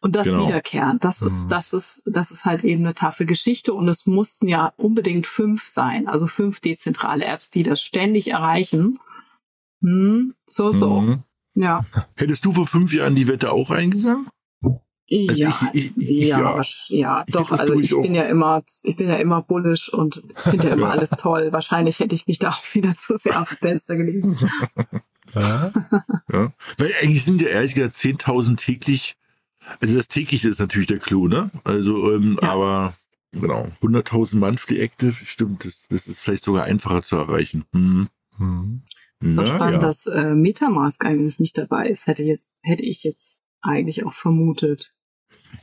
Und 0.00 0.14
das 0.14 0.28
genau. 0.28 0.44
wiederkehrend, 0.44 1.04
das 1.04 1.22
ist, 1.22 1.44
mhm. 1.44 1.48
das 1.48 1.72
ist, 1.72 2.02
das 2.06 2.30
ist 2.30 2.44
halt 2.44 2.62
eben 2.62 2.84
eine 2.84 2.94
taffe 2.94 3.26
Geschichte 3.26 3.72
und 3.74 3.88
es 3.88 4.06
mussten 4.06 4.46
ja 4.46 4.72
unbedingt 4.76 5.26
fünf 5.26 5.64
sein, 5.64 6.06
also 6.06 6.26
fünf 6.26 6.60
dezentrale 6.60 7.24
Apps, 7.24 7.50
die 7.50 7.62
das 7.62 7.82
ständig 7.82 8.28
erreichen. 8.30 9.00
Hm, 9.80 10.34
so, 10.44 10.70
so. 10.70 11.00
Mhm. 11.00 11.22
Ja. 11.56 11.84
Hättest 12.14 12.44
du 12.44 12.52
vor 12.52 12.66
fünf 12.66 12.92
Jahren 12.92 13.14
die 13.14 13.28
Wette 13.28 13.50
auch 13.50 13.70
eingegangen? 13.70 14.28
Also 15.08 15.34
ja, 15.40 15.70
ich, 15.72 15.86
ich, 15.86 15.96
ich, 15.96 16.26
ja, 16.26 16.40
ja, 16.40 16.62
ja, 16.88 17.24
doch. 17.28 17.52
Also 17.52 17.74
ich 17.78 17.90
bin 17.90 18.12
ja 18.12 18.24
immer, 18.24 18.64
ich 18.82 18.96
bin 18.96 19.08
ja 19.08 19.16
immer 19.16 19.40
bullisch 19.40 19.88
und 19.92 20.22
finde 20.36 20.66
ja 20.66 20.74
immer 20.74 20.90
alles 20.90 21.10
toll. 21.10 21.52
Wahrscheinlich 21.52 22.00
hätte 22.00 22.16
ich 22.16 22.26
mich 22.26 22.40
da 22.40 22.50
auch 22.50 22.74
wieder 22.74 22.92
zu 22.92 23.16
sehr 23.16 23.40
aus 23.40 23.48
dem 23.48 23.58
Fenster 23.58 23.96
gelegt. 23.96 24.26
ja. 25.34 25.72
ja. 26.32 26.52
Weil 26.78 26.92
eigentlich 27.00 27.24
sind 27.24 27.40
ja 27.40 27.48
ehrlich 27.48 27.74
gesagt 27.74 27.94
10.000 27.96 28.56
täglich. 28.56 29.16
Also 29.80 29.96
das 29.96 30.08
tägliche 30.08 30.48
ist 30.48 30.58
natürlich 30.58 30.88
der 30.88 30.98
Clou, 30.98 31.28
ne? 31.28 31.50
Also, 31.62 32.12
ähm, 32.12 32.38
ja. 32.42 32.50
aber 32.50 32.94
genau, 33.32 33.68
100.000 33.82 34.36
monthly 34.36 34.80
active, 34.80 35.14
stimmt, 35.24 35.64
das, 35.64 35.86
das 35.88 36.08
ist 36.08 36.20
vielleicht 36.20 36.44
sogar 36.44 36.64
einfacher 36.64 37.02
zu 37.02 37.16
erreichen. 37.16 37.64
Hm. 37.72 38.08
Hm. 38.38 38.82
So 39.20 39.46
spannend, 39.46 39.82
dass 39.82 40.06
äh, 40.06 40.34
Metamask 40.34 41.04
eigentlich 41.04 41.40
nicht 41.40 41.56
dabei 41.56 41.88
ist. 41.88 42.06
Hätte 42.06 42.22
jetzt, 42.22 42.52
hätte 42.62 42.84
ich 42.84 43.02
jetzt 43.02 43.42
eigentlich 43.62 44.04
auch 44.04 44.12
vermutet. 44.12 44.92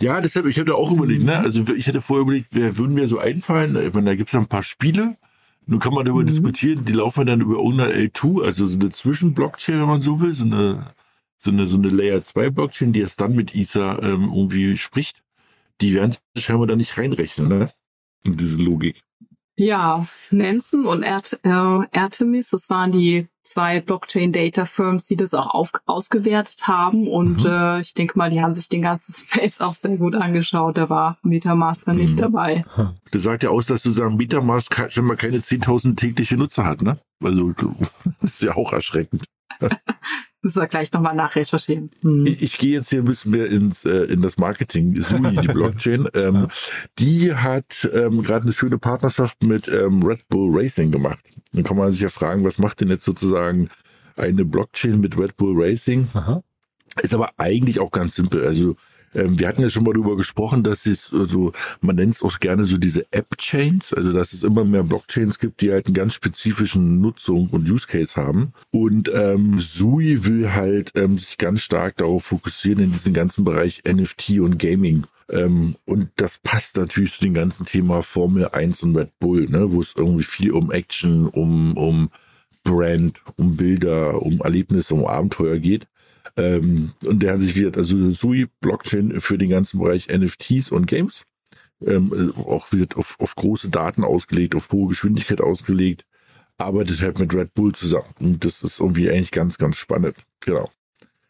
Ja, 0.01 0.21
deshalb, 0.21 0.47
ich 0.47 0.59
hatte 0.59 0.75
auch 0.75 0.91
überlegt, 0.91 1.23
ne? 1.23 1.37
Also 1.37 1.63
ich 1.75 1.87
hätte 1.87 2.01
vorher 2.01 2.23
überlegt, 2.23 2.49
wer 2.51 2.77
würden 2.77 2.95
mir 2.95 3.07
so 3.07 3.19
einfallen? 3.19 3.75
Ich 3.75 3.93
meine, 3.93 4.07
da 4.07 4.15
gibt 4.15 4.29
es 4.29 4.35
ein 4.35 4.47
paar 4.47 4.63
Spiele. 4.63 5.17
Nun 5.65 5.79
kann 5.79 5.93
man 5.93 6.05
darüber 6.05 6.23
mhm. 6.23 6.27
diskutieren, 6.27 6.85
die 6.85 6.93
laufen 6.93 7.25
dann 7.25 7.41
über 7.41 7.55
irgendeine 7.55 7.93
L2, 7.93 8.43
also 8.43 8.65
so 8.65 8.77
eine 8.77 8.91
Zwischenblockchain, 8.91 9.79
wenn 9.79 9.87
man 9.87 10.01
so 10.01 10.19
will, 10.19 10.33
so 10.33 10.43
eine, 10.43 10.93
so 11.37 11.51
eine, 11.51 11.67
so 11.67 11.77
eine 11.77 11.87
Layer 11.87 12.23
2 12.23 12.49
Blockchain, 12.49 12.91
die 12.91 12.99
erst 12.99 13.21
dann 13.21 13.35
mit 13.35 13.55
Ether 13.55 14.01
ähm, 14.03 14.31
irgendwie 14.33 14.77
spricht. 14.77 15.23
Die 15.79 15.93
werden 15.93 16.15
scheinbar 16.37 16.67
da 16.67 16.75
nicht 16.75 16.97
reinrechnen, 16.97 17.47
ne? 17.47 17.71
In 18.25 18.35
diese 18.35 18.61
Logik. 18.61 19.03
Ja, 19.55 20.07
Nansen 20.31 20.85
und 20.85 21.03
Art, 21.03 21.39
äh, 21.43 21.49
Artemis, 21.49 22.49
das 22.49 22.69
waren 22.69 22.91
die 22.91 23.27
zwei 23.43 23.81
Blockchain-Data-Firms, 23.81 25.05
die 25.05 25.15
das 25.15 25.33
auch 25.33 25.53
auf, 25.53 25.71
ausgewertet 25.85 26.67
haben. 26.67 27.07
Und 27.07 27.43
mhm. 27.43 27.49
äh, 27.49 27.79
ich 27.81 27.93
denke 27.93 28.17
mal, 28.17 28.29
die 28.29 28.41
haben 28.41 28.55
sich 28.55 28.67
den 28.67 28.81
ganzen 28.81 29.13
Space 29.27 29.61
auch 29.61 29.75
sehr 29.75 29.97
gut 29.97 30.15
angeschaut. 30.15 30.77
Da 30.77 30.89
war 30.89 31.17
Metamask 31.21 31.87
mhm. 31.87 31.97
nicht 31.97 32.19
dabei. 32.19 32.65
Das 33.11 33.21
sagt 33.21 33.43
ja 33.43 33.49
aus, 33.49 33.67
dass 33.67 33.83
du 33.83 33.91
sagen, 33.91 34.17
Metamask 34.17 34.91
schon 34.91 35.05
mal 35.05 35.17
keine 35.17 35.37
10.000 35.37 35.95
tägliche 35.97 36.35
Nutzer 36.35 36.65
hat, 36.65 36.81
ne? 36.81 36.97
Also, 37.23 37.53
das 38.21 38.33
ist 38.33 38.41
ja 38.41 38.55
auch 38.55 38.73
erschreckend. 38.73 39.25
Müssen 40.43 40.61
wir 40.61 40.67
gleich 40.67 40.91
nochmal 40.91 41.15
nachrecherchieren. 41.15 41.89
Hm. 42.01 42.27
Ich, 42.27 42.41
ich 42.41 42.57
gehe 42.57 42.73
jetzt 42.73 42.89
hier 42.89 42.99
ein 42.99 43.05
bisschen 43.05 43.31
mehr 43.31 43.47
ins, 43.47 43.85
äh, 43.85 44.03
in 44.03 44.21
das 44.21 44.37
Marketing. 44.37 45.01
Sui, 45.01 45.37
die 45.37 45.47
Blockchain, 45.53 46.09
ähm, 46.13 46.49
die 46.99 47.33
hat 47.33 47.89
ähm, 47.93 48.21
gerade 48.23 48.43
eine 48.43 48.51
schöne 48.51 48.77
Partnerschaft 48.77 49.41
mit 49.43 49.69
ähm, 49.69 50.03
Red 50.03 50.27
Bull 50.27 50.49
Racing 50.53 50.91
gemacht. 50.91 51.23
Dann 51.53 51.63
kann 51.63 51.77
man 51.77 51.93
sich 51.93 52.01
ja 52.01 52.09
fragen, 52.09 52.43
was 52.43 52.57
macht 52.57 52.81
denn 52.81 52.89
jetzt 52.89 53.05
sozusagen 53.05 53.69
eine 54.17 54.43
Blockchain 54.43 54.99
mit 54.99 55.17
Red 55.17 55.37
Bull 55.37 55.53
Racing? 55.55 56.09
Aha. 56.13 56.43
Ist 57.01 57.13
aber 57.13 57.29
eigentlich 57.37 57.79
auch 57.79 57.91
ganz 57.91 58.15
simpel. 58.15 58.45
Also 58.45 58.75
ähm, 59.15 59.39
wir 59.39 59.47
hatten 59.47 59.61
ja 59.61 59.69
schon 59.69 59.83
mal 59.83 59.93
darüber 59.93 60.15
gesprochen, 60.15 60.63
dass 60.63 60.85
es 60.85 61.05
so, 61.05 61.19
also, 61.19 61.51
man 61.81 61.95
nennt 61.95 62.15
es 62.15 62.21
auch 62.21 62.39
gerne 62.39 62.65
so 62.65 62.77
diese 62.77 63.05
App-Chains, 63.11 63.93
also 63.93 64.13
dass 64.13 64.33
es 64.33 64.43
immer 64.43 64.65
mehr 64.65 64.83
Blockchains 64.83 65.39
gibt, 65.39 65.61
die 65.61 65.71
halt 65.71 65.87
einen 65.87 65.95
ganz 65.95 66.13
spezifischen 66.13 67.01
Nutzung 67.01 67.49
und 67.51 67.69
Use 67.69 67.87
Case 67.87 68.15
haben. 68.15 68.53
Und 68.71 69.11
ähm, 69.13 69.59
Sui 69.59 70.25
will 70.25 70.53
halt 70.53 70.91
ähm, 70.95 71.17
sich 71.17 71.37
ganz 71.37 71.61
stark 71.61 71.97
darauf 71.97 72.25
fokussieren 72.25 72.83
in 72.83 72.91
diesen 72.91 73.13
ganzen 73.13 73.43
Bereich 73.43 73.83
NFT 73.87 74.39
und 74.39 74.57
Gaming. 74.59 75.03
Ähm, 75.29 75.75
und 75.85 76.09
das 76.17 76.37
passt 76.37 76.77
natürlich 76.77 77.13
zu 77.13 77.21
dem 77.21 77.33
ganzen 77.33 77.65
Thema 77.65 78.03
Formel 78.03 78.49
1 78.49 78.83
und 78.83 78.95
Red 78.95 79.17
Bull, 79.19 79.47
ne, 79.49 79.71
wo 79.71 79.81
es 79.81 79.93
irgendwie 79.97 80.23
viel 80.23 80.51
um 80.51 80.71
Action, 80.71 81.27
um, 81.27 81.77
um 81.77 82.09
Brand, 82.63 83.21
um 83.35 83.55
Bilder, 83.55 84.21
um 84.21 84.41
Erlebnisse, 84.41 84.93
um 84.93 85.05
Abenteuer 85.05 85.57
geht. 85.57 85.87
Ähm, 86.35 86.93
und 87.03 87.21
der 87.21 87.33
hat 87.33 87.41
sich 87.41 87.55
wieder, 87.55 87.77
also 87.77 88.11
Sui 88.11 88.47
Blockchain 88.61 89.19
für 89.21 89.37
den 89.37 89.49
ganzen 89.49 89.79
Bereich 89.79 90.07
NFTs 90.07 90.71
und 90.71 90.87
Games, 90.87 91.25
ähm, 91.85 92.33
auch 92.37 92.71
wird 92.71 92.95
auf, 92.95 93.19
auf 93.19 93.35
große 93.35 93.69
Daten 93.69 94.03
ausgelegt, 94.03 94.55
auf 94.55 94.71
hohe 94.71 94.89
Geschwindigkeit 94.89 95.41
ausgelegt, 95.41 96.05
arbeitet 96.57 97.01
halt 97.01 97.19
mit 97.19 97.33
Red 97.33 97.53
Bull 97.53 97.73
zusammen. 97.73 98.13
Und 98.19 98.45
das 98.45 98.63
ist 98.63 98.79
irgendwie 98.79 99.09
eigentlich 99.09 99.31
ganz, 99.31 99.57
ganz 99.57 99.75
spannend. 99.75 100.15
Genau. 100.39 100.71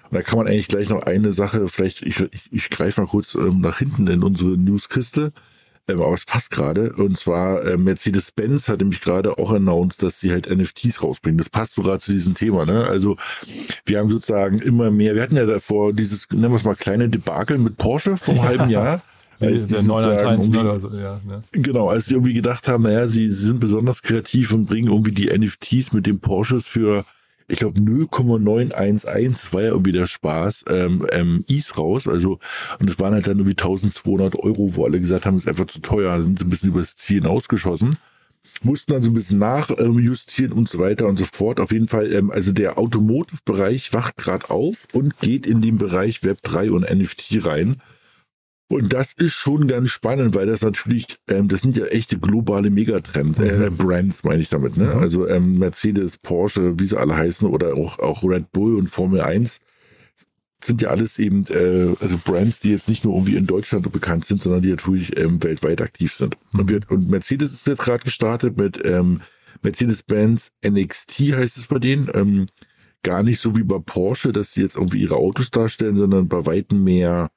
Und 0.10 0.14
da 0.14 0.22
kann 0.22 0.38
man 0.38 0.48
eigentlich 0.48 0.68
gleich 0.68 0.90
noch 0.90 1.04
eine 1.04 1.34
Sache, 1.34 1.68
vielleicht, 1.70 2.04
ich, 2.04 2.20
ich, 2.20 2.52
ich 2.52 2.70
greife 2.70 3.02
mal 3.02 3.08
kurz 3.08 3.34
ähm, 3.36 3.62
nach 3.62 3.80
hinten 3.80 4.08
in 4.08 4.24
unsere 4.24 4.52
Newskiste. 4.52 5.34
Ähm, 5.88 6.02
aber 6.02 6.14
es 6.14 6.26
passt 6.26 6.52
gerade. 6.52 6.94
Und 6.94 7.18
zwar 7.18 7.64
äh, 7.66 7.78
Mercedes-Benz 7.78 8.68
hat 8.70 8.80
nämlich 8.80 9.02
gerade 9.02 9.38
auch 9.38 9.52
announced, 9.52 10.02
dass 10.02 10.20
sie 10.20 10.32
halt 10.32 10.50
NFTs 10.50 11.04
rausbringen. 11.04 11.38
Das 11.38 11.50
passt 11.50 11.74
sogar 11.74 12.00
zu 12.00 12.12
diesem 12.14 12.36
Thema. 12.36 12.66
Ne? 12.66 12.86
Also 12.86 13.18
wir 13.86 14.00
haben 14.00 14.10
sozusagen 14.10 14.60
immer 14.60 14.92
mehr, 14.92 15.16
wir 15.16 15.24
hatten 15.24 15.36
ja 15.36 15.46
davor 15.46 15.94
dieses, 15.94 16.30
nennen 16.32 16.52
wir 16.52 16.58
es 16.58 16.64
mal, 16.64 16.76
kleine 16.76 17.10
Debakel 17.10 17.58
mit 17.58 17.78
Porsche 17.78 18.18
vor 18.18 18.34
einem 18.34 18.44
halben 18.44 18.70
Jahr. 18.70 19.02
Als 19.40 19.70
911 19.70 20.56
oder 20.56 20.80
so, 20.80 20.90
ja, 20.96 21.20
ne? 21.26 21.44
Genau, 21.52 21.90
als 21.90 22.06
sie 22.06 22.14
irgendwie 22.14 22.34
gedacht 22.34 22.68
haben, 22.70 22.84
naja, 22.84 23.08
sie, 23.08 23.30
sie 23.30 23.46
sind 23.48 23.60
besonders 23.60 24.02
kreativ 24.02 24.54
und 24.54 24.68
bringen 24.68 24.88
irgendwie 24.88 25.12
die 25.12 25.38
NFTs 25.38 25.92
mit 25.92 26.06
den 26.06 26.20
Porsches 26.20 26.66
für 26.66 27.04
ich 27.48 27.60
glaube 27.60 27.80
0,911 27.82 29.54
war 29.54 29.62
ja 29.62 29.70
irgendwie 29.70 29.92
der 29.92 30.08
Spaß, 30.08 30.66
ähm, 30.70 31.06
ähm, 31.12 31.46
Is 31.48 31.78
raus. 31.78 32.08
Also, 32.08 32.40
und 32.80 32.90
es 32.90 33.00
waren 33.00 33.14
halt 33.14 33.28
dann 33.28 33.38
irgendwie 33.38 33.58
1200 33.58 34.36
Euro, 34.38 34.76
wo 34.76 34.86
alle 34.86 35.00
gesagt 35.00 35.26
haben, 35.26 35.38
es 35.38 35.44
ist 35.44 35.50
einfach 35.50 35.68
zu 35.68 35.80
teuer, 35.80 36.22
sind 36.22 36.40
sie 36.40 36.46
ein 36.46 36.50
bisschen 36.50 36.70
übers 36.70 36.96
Ziel 36.96 37.22
hinausgeschossen. 37.22 37.98
Mussten 38.62 38.94
dann 38.94 39.04
so 39.04 39.10
ein 39.10 39.14
bisschen 39.14 39.40
nachjustieren 39.40 40.52
ähm, 40.52 40.58
und 40.58 40.70
so 40.70 40.80
weiter 40.80 41.08
und 41.08 41.18
so 41.18 41.26
fort. 41.32 41.60
Auf 41.60 41.72
jeden 41.72 41.88
Fall, 41.88 42.12
ähm, 42.14 42.32
also 42.32 42.54
der 42.54 42.78
Automotive-Bereich 42.78 43.94
wacht 43.94 44.18
gerade 44.18 44.50
auf 44.50 44.88
und 44.94 45.18
geht 45.20 45.46
in 45.46 45.62
den 45.62 45.78
Bereich 45.78 46.24
Web 46.24 46.40
3 46.44 46.72
und 46.72 46.90
NFT 46.90 47.46
rein. 47.46 47.82
Und 48.74 48.92
das 48.92 49.14
ist 49.14 49.34
schon 49.34 49.68
ganz 49.68 49.90
spannend, 49.90 50.36
weil 50.36 50.48
das 50.48 50.62
natürlich, 50.62 51.08
ähm, 51.28 51.48
das 51.48 51.62
sind 51.62 51.78
ja 51.78 51.86
echte 51.86 52.18
globale 52.18 52.70
Megatrends, 52.70 53.40
äh, 53.40 53.70
mhm. 53.70 53.78
Brands 53.78 54.24
meine 54.24 54.42
ich 54.42 54.50
damit, 54.50 54.78
ne? 54.78 54.86
Mhm. 54.86 55.00
Also 55.00 55.28
ähm, 55.28 55.60
Mercedes, 55.60 56.18
Porsche, 56.18 56.80
wie 56.80 56.88
sie 56.88 56.98
alle 56.98 57.16
heißen, 57.16 57.48
oder 57.48 57.76
auch, 57.76 58.00
auch 58.00 58.24
Red 58.24 58.52
Bull 58.52 58.76
und 58.76 58.90
Formel 58.90 59.22
1 59.22 59.60
sind 60.64 60.82
ja 60.82 60.90
alles 60.90 61.20
eben 61.20 61.46
äh, 61.50 61.94
also 62.00 62.18
Brands, 62.24 62.62
die 62.62 62.72
jetzt 62.72 62.88
nicht 62.88 63.04
nur 63.04 63.16
irgendwie 63.16 63.36
in 63.36 63.46
Deutschland 63.46 63.92
bekannt 63.92 64.26
sind, 64.26 64.42
sondern 64.42 64.62
die 64.62 64.70
natürlich 64.70 65.18
ähm, 65.20 65.44
weltweit 65.44 65.82
aktiv 65.82 66.14
sind. 66.14 66.38
Mhm. 66.52 66.60
Und, 66.60 66.70
wir, 66.70 66.80
und 66.90 67.10
Mercedes 67.10 67.54
ist 67.54 67.68
jetzt 67.68 67.82
gerade 67.82 68.04
gestartet 68.04 68.58
mit 68.58 68.80
ähm, 68.84 69.22
Mercedes-Benz 69.62 70.52
NXT 70.66 71.20
heißt 71.34 71.58
es 71.58 71.68
bei 71.68 71.80
denen. 71.80 72.10
Ähm, 72.14 72.48
gar 73.04 73.24
nicht 73.24 73.40
so 73.40 73.56
wie 73.56 73.64
bei 73.64 73.80
Porsche, 73.80 74.32
dass 74.32 74.54
sie 74.54 74.62
jetzt 74.62 74.78
irgendwie 74.78 75.02
ihre 75.02 75.16
Autos 75.16 75.52
darstellen, 75.52 75.98
sondern 75.98 76.28
bei 76.28 76.46
weitem 76.46 76.84
mehr 76.84 77.30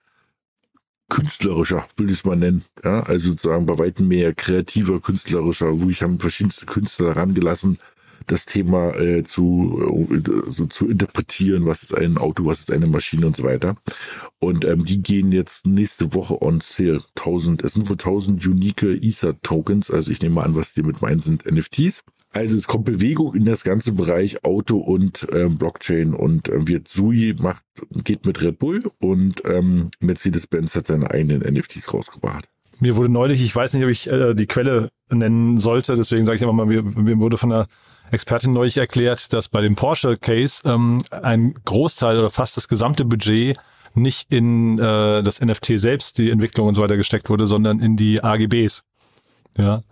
künstlerischer, 1.08 1.86
will 1.96 2.10
ich 2.10 2.18
es 2.18 2.24
mal 2.24 2.36
nennen. 2.36 2.64
Ja, 2.84 3.00
also 3.00 3.30
sozusagen 3.30 3.66
bei 3.66 3.78
weitem 3.78 4.08
mehr 4.08 4.34
kreativer, 4.34 5.00
künstlerischer, 5.00 5.80
wo 5.80 5.88
ich 5.90 6.02
haben 6.02 6.18
verschiedenste 6.18 6.66
Künstler 6.66 7.14
herangelassen, 7.14 7.78
das 8.26 8.44
Thema 8.44 8.94
äh, 8.96 9.24
zu, 9.24 10.08
äh, 10.10 10.50
so 10.50 10.66
zu 10.66 10.88
interpretieren, 10.88 11.66
was 11.66 11.82
ist 11.82 11.94
ein 11.94 12.18
Auto, 12.18 12.44
was 12.44 12.60
ist 12.60 12.72
eine 12.72 12.86
Maschine 12.86 13.26
und 13.26 13.36
so 13.36 13.44
weiter. 13.44 13.76
Und 14.38 14.64
ähm, 14.64 14.84
die 14.84 15.00
gehen 15.02 15.32
jetzt 15.32 15.66
nächste 15.66 16.12
Woche 16.12 16.42
on 16.42 16.60
sale. 16.60 17.02
1000, 17.16 17.62
es 17.62 17.74
sind 17.74 17.88
wohl 17.88 17.94
1000 17.94 18.44
unique 18.46 18.82
Ether 18.82 19.40
Tokens, 19.42 19.90
also 19.90 20.10
ich 20.10 20.20
nehme 20.22 20.42
an, 20.42 20.56
was 20.56 20.74
die 20.74 20.82
mit 20.82 21.02
meinen 21.02 21.20
sind 21.20 21.46
NFTs. 21.46 22.02
Also 22.36 22.58
es 22.58 22.66
kommt 22.66 22.84
Bewegung 22.84 23.34
in 23.34 23.46
das 23.46 23.64
ganze 23.64 23.92
Bereich 23.92 24.44
Auto 24.44 24.76
und 24.76 25.26
äh, 25.32 25.48
Blockchain 25.48 26.12
und 26.12 26.50
äh, 26.50 26.68
wird 26.68 26.86
Sui 26.86 27.34
macht, 27.38 27.62
geht 28.04 28.26
mit 28.26 28.42
Red 28.42 28.58
Bull 28.58 28.82
und 29.00 29.42
ähm, 29.46 29.90
Mercedes-Benz 30.00 30.74
hat 30.74 30.88
seine 30.88 31.10
eigenen 31.10 31.40
NFTs 31.40 31.94
rausgebracht. 31.94 32.44
Mir 32.78 32.96
wurde 32.96 33.08
neulich, 33.08 33.42
ich 33.42 33.56
weiß 33.56 33.72
nicht, 33.72 33.84
ob 33.84 33.90
ich 33.90 34.10
äh, 34.10 34.34
die 34.34 34.46
Quelle 34.46 34.90
nennen 35.08 35.56
sollte, 35.56 35.96
deswegen 35.96 36.26
sage 36.26 36.36
ich 36.36 36.42
einfach 36.42 36.54
mal, 36.54 36.66
mir, 36.66 36.82
mir 36.82 37.18
wurde 37.18 37.38
von 37.38 37.52
einer 37.52 37.68
Expertin 38.10 38.52
neulich 38.52 38.76
erklärt, 38.76 39.32
dass 39.32 39.48
bei 39.48 39.62
dem 39.62 39.74
Porsche-Case 39.74 40.60
ähm, 40.66 41.04
ein 41.10 41.54
Großteil 41.64 42.18
oder 42.18 42.28
fast 42.28 42.58
das 42.58 42.68
gesamte 42.68 43.06
Budget 43.06 43.56
nicht 43.94 44.30
in 44.30 44.78
äh, 44.78 45.22
das 45.22 45.40
NFT 45.40 45.80
selbst, 45.80 46.18
die 46.18 46.28
Entwicklung 46.28 46.68
und 46.68 46.74
so 46.74 46.82
weiter 46.82 46.98
gesteckt 46.98 47.30
wurde, 47.30 47.46
sondern 47.46 47.80
in 47.80 47.96
die 47.96 48.22
AGBs. 48.22 48.82
Ja 49.56 49.82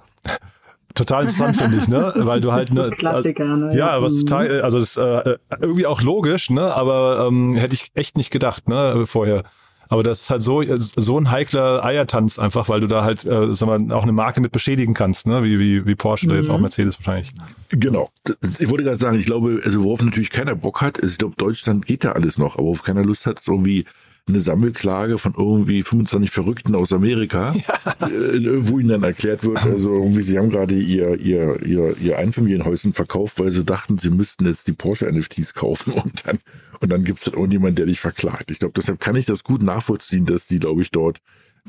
total 0.95 1.23
interessant 1.23 1.57
finde 1.57 1.77
ich, 1.79 1.89
ne, 1.89 2.13
weil 2.17 2.41
du 2.41 2.53
halt 2.53 2.73
ne, 2.73 2.91
Klassiker, 2.91 3.57
ne? 3.57 3.77
ja, 3.77 4.01
was 4.01 4.21
total, 4.21 4.63
also 4.63 4.79
das 4.79 4.97
äh, 4.97 5.37
irgendwie 5.61 5.87
auch 5.87 6.03
logisch, 6.03 6.51
ne, 6.51 6.75
aber 6.75 7.27
ähm, 7.29 7.55
hätte 7.55 7.75
ich 7.75 7.91
echt 7.95 8.17
nicht 8.17 8.31
gedacht, 8.31 8.69
ne, 8.69 9.05
vorher. 9.07 9.45
Aber 9.89 10.03
das 10.03 10.23
ist 10.23 10.31
halt 10.31 10.43
so 10.43 10.63
so 10.67 11.19
ein 11.19 11.31
heikler 11.31 11.85
Eiertanz 11.85 12.39
einfach, 12.39 12.69
weil 12.69 12.81
du 12.81 12.87
da 12.87 13.05
halt, 13.05 13.25
äh, 13.27 13.53
sag 13.53 13.67
mal, 13.67 13.93
auch 13.93 14.03
eine 14.03 14.13
Marke 14.13 14.41
mit 14.41 14.51
beschädigen 14.51 14.95
kannst, 14.95 15.27
ne, 15.27 15.43
wie 15.43 15.59
wie 15.59 15.87
wie 15.87 15.95
Porsche 15.95 16.27
mhm. 16.27 16.33
oder 16.33 16.41
jetzt 16.41 16.51
auch 16.51 16.57
mhm. 16.57 16.63
Mercedes 16.63 16.99
wahrscheinlich. 16.99 17.33
Genau. 17.69 18.11
Ich 18.59 18.71
wollte 18.71 18.85
gerade 18.85 18.99
sagen, 18.99 19.19
ich 19.19 19.27
glaube, 19.27 19.61
also 19.65 19.85
worauf 19.85 20.03
natürlich 20.03 20.31
keiner 20.31 20.55
Bock 20.55 20.81
hat, 20.81 20.99
ist, 20.99 21.13
ich 21.13 21.19
glaube, 21.19 21.35
Deutschland 21.37 21.87
geht 21.87 22.05
da 22.05 22.13
alles 22.13 22.39
noch, 22.39 22.55
aber 22.55 22.65
worauf 22.65 22.83
keiner 22.83 23.05
Lust 23.05 23.27
hat, 23.27 23.41
ist 23.41 23.49
irgendwie 23.49 23.85
eine 24.27 24.41
Sammelklage 24.41 25.19
von 25.19 25.35
irgendwie 25.37 25.83
25 25.83 26.31
Verrückten 26.31 26.75
aus 26.75 26.93
Amerika, 26.93 27.55
ja. 28.01 28.09
äh, 28.09 28.69
wo 28.69 28.79
ihnen 28.79 28.89
dann 28.89 29.03
erklärt 29.03 29.45
wird, 29.45 29.63
also 29.65 29.93
irgendwie 29.93 30.23
sie 30.23 30.39
haben 30.39 30.51
gerade 30.51 30.75
ihr, 30.75 31.21
ihr, 31.21 31.63
ihr, 31.63 31.97
ihr 31.99 32.19
Einfamilienhäuschen 32.19 32.95
verkauft, 32.95 33.39
weil 33.39 33.53
sie 33.53 33.65
dachten, 33.65 33.99
sie 33.99 34.11
müssten 34.11 34.47
jetzt 34.47 34.67
die 34.67 34.73
Porsche 34.73 35.11
NFTs 35.13 35.55
kaufen 35.55 35.93
und 36.05 36.27
dann, 36.27 36.39
und 36.81 36.91
dann 36.91 37.05
gibt's 37.05 37.27
halt 37.27 37.37
irgendjemand, 37.37 37.79
der 37.79 37.87
dich 37.87 38.01
verklagt. 38.01 38.51
Ich 38.51 38.59
glaube, 38.59 38.75
deshalb 38.77 38.99
kann 38.99 39.17
ich 39.17 39.27
das 39.27 39.45
gut 39.45 39.63
nachvollziehen, 39.63 40.25
dass 40.25 40.47
die, 40.47 40.59
glaube 40.59 40.83
ich, 40.83 40.91
dort 40.91 41.21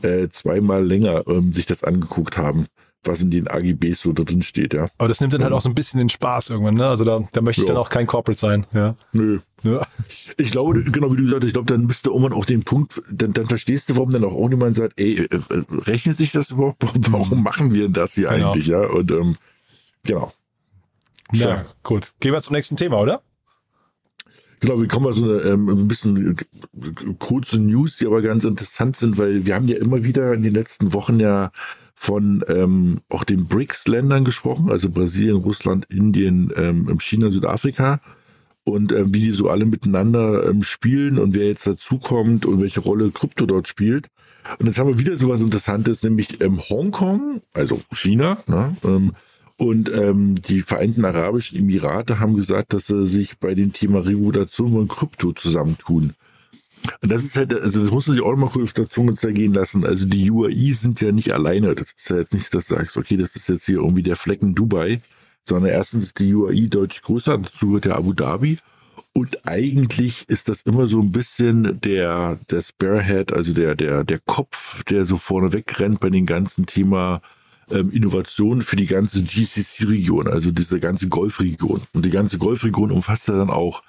äh, 0.01 0.29
zweimal 0.29 0.85
länger 0.85 1.27
ähm, 1.27 1.51
sich 1.53 1.65
das 1.65 1.83
angeguckt 1.83 2.37
haben 2.37 2.67
was 3.07 3.21
in 3.21 3.31
den 3.31 3.47
AGBs 3.47 4.01
so 4.01 4.13
drin 4.13 4.43
steht, 4.43 4.73
ja. 4.73 4.87
Aber 4.97 5.07
das 5.07 5.21
nimmt 5.21 5.33
dann 5.33 5.43
halt 5.43 5.53
auch 5.53 5.61
so 5.61 5.69
ein 5.69 5.75
bisschen 5.75 5.99
den 5.99 6.09
Spaß 6.09 6.49
irgendwann, 6.49 6.75
ne? 6.75 6.87
Also 6.87 7.03
da, 7.03 7.23
da 7.31 7.41
möchte 7.41 7.61
ich 7.61 7.67
ja. 7.67 7.73
dann 7.73 7.81
auch 7.81 7.89
kein 7.89 8.07
Corporate 8.07 8.39
sein, 8.39 8.65
ja. 8.73 8.95
Nö. 9.11 9.39
Ja. 9.63 9.87
Ich 10.37 10.51
glaube, 10.51 10.83
genau 10.83 11.11
wie 11.11 11.17
du 11.17 11.23
gesagt 11.23 11.43
hast, 11.43 11.47
ich 11.47 11.53
glaube, 11.53 11.71
dann 11.71 11.87
bist 11.87 12.05
du 12.05 12.11
irgendwann 12.11 12.33
auch 12.33 12.45
den 12.45 12.63
Punkt, 12.63 13.01
dann, 13.09 13.33
dann 13.33 13.47
verstehst 13.47 13.89
du, 13.89 13.95
warum 13.95 14.11
dann 14.11 14.23
auch 14.23 14.33
irgendjemand 14.33 14.75
sagt, 14.75 14.99
ey, 14.99 15.21
äh, 15.21 15.35
äh, 15.35 15.63
rechnet 15.71 16.17
sich 16.17 16.31
das 16.31 16.51
überhaupt? 16.51 16.83
Warum 17.11 17.41
machen 17.41 17.73
wir 17.73 17.89
das 17.89 18.13
hier 18.13 18.29
genau. 18.29 18.51
eigentlich, 18.51 18.67
ja? 18.67 18.81
Und 18.81 19.11
ähm, 19.11 19.37
genau. 20.03 20.31
Ja, 21.31 21.49
ja, 21.49 21.65
gut. 21.81 22.11
Gehen 22.19 22.33
wir 22.33 22.41
zum 22.41 22.55
nächsten 22.55 22.75
Thema, 22.75 22.99
oder? 22.99 23.21
Genau, 24.59 24.79
wir 24.79 24.87
kommen 24.87 25.05
mal 25.05 25.13
so 25.13 25.25
eine, 25.25 25.41
ähm, 25.41 25.67
ein 25.69 25.87
bisschen 25.87 26.37
kurze 27.19 27.59
News, 27.59 27.97
die 27.97 28.05
aber 28.05 28.21
ganz 28.21 28.43
interessant 28.43 28.97
sind, 28.97 29.17
weil 29.17 29.45
wir 29.45 29.55
haben 29.55 29.67
ja 29.67 29.77
immer 29.77 30.03
wieder 30.03 30.33
in 30.33 30.43
den 30.43 30.53
letzten 30.53 30.93
Wochen 30.93 31.19
ja 31.19 31.51
von 31.95 32.43
ähm, 32.47 32.99
auch 33.09 33.23
den 33.23 33.47
BRICS-Ländern 33.47 34.25
gesprochen, 34.25 34.69
also 34.69 34.89
Brasilien, 34.89 35.37
Russland, 35.37 35.85
Indien, 35.89 36.51
ähm, 36.55 36.99
China, 36.99 37.31
Südafrika 37.31 38.01
und 38.65 38.91
ähm, 38.91 39.13
wie 39.13 39.21
die 39.21 39.31
so 39.31 39.49
alle 39.49 39.65
miteinander 39.65 40.47
ähm, 40.47 40.61
spielen 40.61 41.17
und 41.17 41.33
wer 41.33 41.47
jetzt 41.47 41.65
dazukommt 41.65 42.45
und 42.45 42.61
welche 42.61 42.81
Rolle 42.81 43.11
Krypto 43.11 43.45
dort 43.45 43.67
spielt. 43.67 44.07
Und 44.59 44.67
jetzt 44.67 44.77
haben 44.77 44.89
wir 44.89 44.99
wieder 44.99 45.17
sowas 45.17 45.41
Interessantes, 45.41 46.03
nämlich 46.03 46.41
ähm, 46.41 46.59
Hongkong, 46.69 47.41
also 47.53 47.81
China, 47.93 48.37
ne, 48.47 48.75
ähm, 48.83 49.13
und 49.57 49.89
ähm, 49.89 50.35
die 50.35 50.61
Vereinten 50.61 51.05
Arabischen 51.05 51.57
Emirate 51.57 52.19
haben 52.19 52.35
gesagt, 52.35 52.73
dass 52.73 52.87
sie 52.87 53.07
sich 53.07 53.37
bei 53.39 53.53
dem 53.53 53.71
Thema 53.71 53.99
Regulation 53.99 54.73
von 54.73 54.87
Krypto 54.89 55.31
zusammentun. 55.31 56.13
Und 57.01 57.11
das 57.11 57.23
ist 57.23 57.35
halt, 57.35 57.53
also 57.53 57.81
das 57.81 57.91
muss 57.91 58.07
man 58.07 58.17
sich 58.17 58.25
auch 58.25 58.35
mal 58.35 58.49
kurz 58.49 58.65
auf 58.65 58.73
der 58.73 58.89
Zunge 58.89 59.15
zergehen 59.15 59.53
lassen. 59.53 59.85
Also 59.85 60.05
die 60.05 60.29
UAE 60.29 60.73
sind 60.73 61.01
ja 61.01 61.11
nicht 61.11 61.33
alleine. 61.33 61.75
Das 61.75 61.91
ist 61.91 62.09
ja 62.09 62.17
jetzt 62.17 62.33
nicht, 62.33 62.53
dass 62.53 62.67
du 62.67 62.75
sagst, 62.75 62.97
okay, 62.97 63.17
das 63.17 63.35
ist 63.35 63.49
jetzt 63.49 63.65
hier 63.65 63.77
irgendwie 63.77 64.03
der 64.03 64.15
Flecken 64.15 64.55
Dubai, 64.55 65.01
sondern 65.47 65.71
erstens 65.71 66.07
ist 66.07 66.19
die 66.19 66.33
UAE 66.33 66.67
deutlich 66.67 67.01
größer, 67.01 67.37
dazu 67.37 67.67
gehört 67.67 67.85
ja 67.85 67.95
Abu 67.95 68.13
Dhabi. 68.13 68.57
Und 69.13 69.47
eigentlich 69.47 70.27
ist 70.27 70.49
das 70.49 70.61
immer 70.63 70.87
so 70.87 70.99
ein 70.99 71.11
bisschen 71.11 71.79
der, 71.79 72.37
der 72.49 72.61
Sparehead, 72.61 73.31
also 73.31 73.53
der, 73.53 73.75
der, 73.75 74.03
der 74.03 74.19
Kopf, 74.19 74.83
der 74.83 75.05
so 75.05 75.17
vorne 75.17 75.53
wegrennt 75.53 76.01
bei 76.01 76.09
dem 76.09 76.25
ganzen 76.25 76.65
Thema 76.65 77.21
ähm, 77.71 77.91
Innovation 77.91 78.61
für 78.61 78.75
die 78.75 78.87
ganze 78.87 79.23
GCC-Region, 79.23 80.27
also 80.27 80.51
diese 80.51 80.79
ganze 80.79 81.07
Golfregion. 81.07 81.81
Und 81.93 82.05
die 82.05 82.09
ganze 82.09 82.37
Golfregion 82.37 82.91
umfasst 82.91 83.29
ja 83.29 83.37
dann 83.37 83.49
auch 83.49 83.83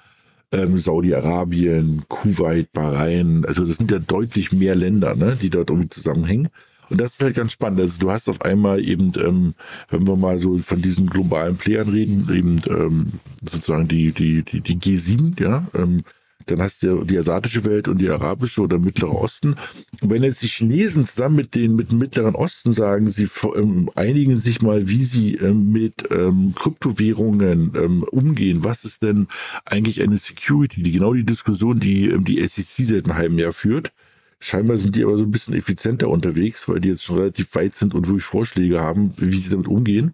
ähm, 0.51 0.77
Saudi-Arabien, 0.77 2.03
Kuwait, 2.07 2.71
Bahrain. 2.71 3.45
Also 3.45 3.65
das 3.65 3.77
sind 3.77 3.91
ja 3.91 3.99
deutlich 3.99 4.51
mehr 4.51 4.75
Länder, 4.75 5.15
ne, 5.15 5.37
die 5.41 5.49
dort 5.49 5.69
irgendwie 5.69 5.89
zusammenhängen. 5.89 6.49
Und 6.89 7.01
das 7.01 7.13
ist 7.13 7.23
halt 7.23 7.35
ganz 7.35 7.51
spannend. 7.51 7.81
Also 7.81 7.99
du 7.99 8.11
hast 8.11 8.29
auf 8.29 8.41
einmal 8.41 8.83
eben, 8.83 9.11
ähm, 9.17 9.55
wenn 9.89 10.07
wir 10.07 10.15
mal 10.15 10.39
so 10.39 10.57
von 10.59 10.81
diesen 10.81 11.07
globalen 11.07 11.57
Playern 11.57 11.89
reden, 11.89 12.29
eben 12.33 12.61
ähm, 12.69 13.11
sozusagen 13.49 13.87
die, 13.87 14.11
die, 14.11 14.43
die, 14.43 14.61
die 14.61 14.77
G7, 14.77 15.41
ja, 15.41 15.67
ähm, 15.75 16.03
dann 16.47 16.61
hast 16.61 16.83
du 16.83 17.03
die 17.03 17.17
asiatische 17.17 17.63
Welt 17.63 17.87
und 17.87 17.99
die 17.99 18.09
arabische 18.09 18.61
oder 18.61 18.79
Mittlere 18.79 19.13
Osten. 19.13 19.55
Und 20.01 20.09
wenn 20.09 20.23
jetzt 20.23 20.41
die 20.41 20.47
Chinesen 20.47 21.05
zusammen 21.05 21.35
mit 21.35 21.55
den 21.55 21.75
mit 21.75 21.91
dem 21.91 21.99
Mittleren 21.99 22.35
Osten 22.35 22.73
sagen, 22.73 23.09
sie 23.09 23.27
ähm, 23.55 23.89
einigen 23.95 24.37
sich 24.37 24.61
mal, 24.61 24.87
wie 24.89 25.03
sie 25.03 25.35
ähm, 25.35 25.71
mit 25.71 26.09
ähm, 26.11 26.53
Kryptowährungen 26.55 27.73
ähm, 27.75 28.03
umgehen, 28.03 28.63
was 28.63 28.85
ist 28.85 29.03
denn 29.03 29.27
eigentlich 29.65 30.01
eine 30.01 30.17
Security? 30.17 30.83
Die 30.83 30.91
genau 30.91 31.13
die 31.13 31.25
Diskussion, 31.25 31.79
die 31.79 32.09
ähm, 32.09 32.23
die 32.23 32.45
SEC 32.47 32.85
seit 32.85 33.05
einem 33.05 33.15
halben 33.15 33.39
Jahr 33.39 33.53
führt. 33.53 33.91
Scheinbar 34.39 34.77
sind 34.77 34.95
die 34.95 35.03
aber 35.03 35.17
so 35.17 35.23
ein 35.23 35.31
bisschen 35.31 35.55
effizienter 35.55 36.09
unterwegs, 36.09 36.67
weil 36.69 36.79
die 36.79 36.89
jetzt 36.89 37.03
schon 37.03 37.17
relativ 37.17 37.53
weit 37.55 37.75
sind 37.75 37.95
und 37.95 38.07
wirklich 38.07 38.23
Vorschläge 38.23 38.79
haben, 38.79 39.11
wie 39.17 39.39
sie 39.39 39.49
damit 39.49 39.67
umgehen. 39.67 40.13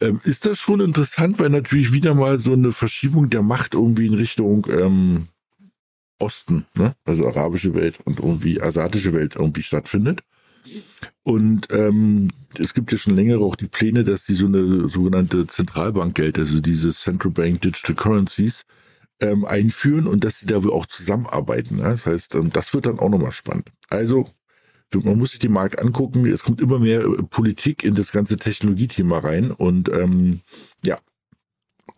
Ähm, 0.00 0.20
ist 0.24 0.46
das 0.46 0.58
schon 0.58 0.80
interessant, 0.80 1.38
weil 1.38 1.50
natürlich 1.50 1.92
wieder 1.92 2.14
mal 2.14 2.38
so 2.38 2.52
eine 2.52 2.72
Verschiebung 2.72 3.30
der 3.30 3.42
Macht 3.42 3.74
irgendwie 3.74 4.06
in 4.06 4.14
Richtung 4.14 4.66
ähm, 4.70 5.28
Osten, 6.20 6.66
ne? 6.74 6.94
also 7.04 7.26
arabische 7.26 7.74
Welt 7.74 7.98
und 8.04 8.18
irgendwie 8.18 8.60
asiatische 8.60 9.12
Welt 9.12 9.36
irgendwie 9.36 9.62
stattfindet. 9.62 10.22
Und 11.22 11.68
ähm, 11.70 12.30
es 12.58 12.74
gibt 12.74 12.92
ja 12.92 12.98
schon 12.98 13.16
länger 13.16 13.38
auch 13.40 13.56
die 13.56 13.68
Pläne, 13.68 14.04
dass 14.04 14.24
die 14.24 14.34
so 14.34 14.46
eine 14.46 14.88
sogenannte 14.88 15.46
Zentralbankgeld, 15.46 16.38
also 16.38 16.60
diese 16.60 16.90
Central 16.90 17.32
Bank 17.32 17.60
Digital 17.62 17.94
Currencies, 17.94 18.64
ähm, 19.20 19.44
einführen 19.44 20.06
und 20.06 20.24
dass 20.24 20.40
sie 20.40 20.46
da 20.46 20.62
wohl 20.64 20.72
auch 20.72 20.86
zusammenarbeiten. 20.86 21.76
Ne? 21.76 21.82
Das 21.82 22.06
heißt, 22.06 22.34
ähm, 22.34 22.50
das 22.52 22.72
wird 22.74 22.86
dann 22.86 22.98
auch 22.98 23.10
nochmal 23.10 23.32
spannend. 23.32 23.70
Also, 23.88 24.26
man 24.92 25.18
muss 25.18 25.32
sich 25.32 25.40
den 25.40 25.52
Markt 25.52 25.78
angucken. 25.78 26.26
Es 26.26 26.42
kommt 26.42 26.60
immer 26.60 26.78
mehr 26.78 27.02
äh, 27.02 27.22
Politik 27.22 27.84
in 27.84 27.94
das 27.94 28.12
ganze 28.12 28.36
Technologiethema 28.38 29.18
rein 29.18 29.50
und 29.52 29.88
ähm, 29.90 30.40
ja, 30.84 30.98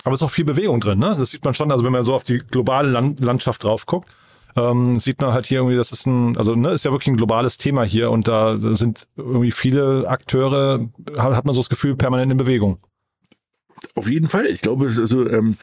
aber 0.04 0.14
es 0.14 0.20
ist 0.20 0.26
auch 0.26 0.30
viel 0.30 0.44
Bewegung 0.44 0.80
drin, 0.80 0.98
ne? 0.98 1.16
Das 1.18 1.30
sieht 1.30 1.44
man 1.44 1.54
schon, 1.54 1.70
also 1.70 1.84
wenn 1.84 1.92
man 1.92 2.04
so 2.04 2.14
auf 2.14 2.24
die 2.24 2.38
globale 2.38 2.88
Land 2.90 3.20
Landschaft 3.20 3.64
drauf 3.64 3.86
guckt, 3.86 4.08
ähm, 4.56 4.98
sieht 4.98 5.20
man 5.20 5.32
halt 5.32 5.46
hier 5.46 5.58
irgendwie, 5.58 5.76
das 5.76 5.92
ist 5.92 6.06
ein, 6.06 6.36
also 6.36 6.54
ne, 6.54 6.70
ist 6.70 6.84
ja 6.84 6.90
wirklich 6.90 7.08
ein 7.08 7.16
globales 7.16 7.56
Thema 7.56 7.84
hier 7.84 8.10
und 8.10 8.28
da 8.28 8.56
sind 8.58 9.06
irgendwie 9.16 9.52
viele 9.52 10.08
Akteure, 10.08 10.88
hat, 11.16 11.34
hat 11.34 11.44
man 11.44 11.54
so 11.54 11.60
das 11.60 11.70
Gefühl, 11.70 11.96
permanent 11.96 12.32
in 12.32 12.38
Bewegung. 12.38 12.78
Auf 13.94 14.08
jeden 14.08 14.28
Fall. 14.28 14.46
Ich 14.46 14.60
glaube, 14.60 14.86
also, 14.86 15.28
ähm, 15.28 15.56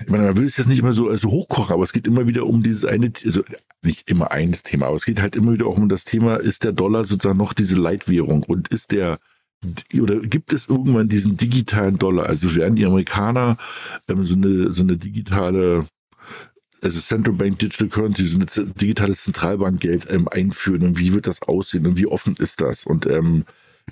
ich 0.00 0.08
meine, 0.08 0.24
man 0.24 0.36
will 0.36 0.46
es 0.46 0.56
jetzt 0.56 0.68
nicht 0.68 0.78
immer 0.78 0.92
so 0.92 1.08
also 1.08 1.30
hochkochen, 1.30 1.74
aber 1.74 1.84
es 1.84 1.92
geht 1.92 2.06
immer 2.06 2.26
wieder 2.26 2.46
um 2.46 2.62
dieses 2.62 2.84
eine, 2.84 3.12
also 3.24 3.42
nicht 3.82 4.08
immer 4.08 4.30
eines 4.30 4.62
Thema, 4.62 4.86
aber 4.86 4.96
es 4.96 5.04
geht 5.04 5.20
halt 5.20 5.36
immer 5.36 5.52
wieder 5.52 5.66
auch 5.66 5.76
um 5.76 5.88
das 5.88 6.04
Thema, 6.04 6.36
ist 6.36 6.64
der 6.64 6.72
Dollar 6.72 7.04
sozusagen 7.04 7.38
noch 7.38 7.52
diese 7.52 7.76
Leitwährung 7.76 8.44
und 8.44 8.68
ist 8.68 8.92
der 8.92 9.18
oder 10.00 10.20
gibt 10.20 10.52
es 10.52 10.68
irgendwann 10.68 11.08
diesen 11.08 11.36
digitalen 11.36 11.98
Dollar? 11.98 12.26
Also 12.26 12.54
werden 12.54 12.76
die 12.76 12.86
Amerikaner 12.86 13.56
ähm, 14.08 14.24
so 14.24 14.34
eine 14.34 14.72
so 14.72 14.82
eine 14.82 14.96
digitale 14.96 15.86
also 16.82 17.00
Central 17.00 17.36
Bank 17.36 17.58
Digital 17.60 17.88
Currency, 17.88 18.26
so 18.26 18.38
ein 18.38 18.74
digitales 18.74 19.22
Zentralbankgeld 19.22 20.08
ähm, 20.10 20.28
einführen 20.28 20.82
und 20.82 20.98
wie 20.98 21.14
wird 21.14 21.26
das 21.26 21.42
aussehen 21.42 21.86
und 21.86 21.96
wie 21.96 22.06
offen 22.06 22.34
ist 22.38 22.60
das? 22.60 22.84
Und 22.84 23.06
ähm, 23.06 23.44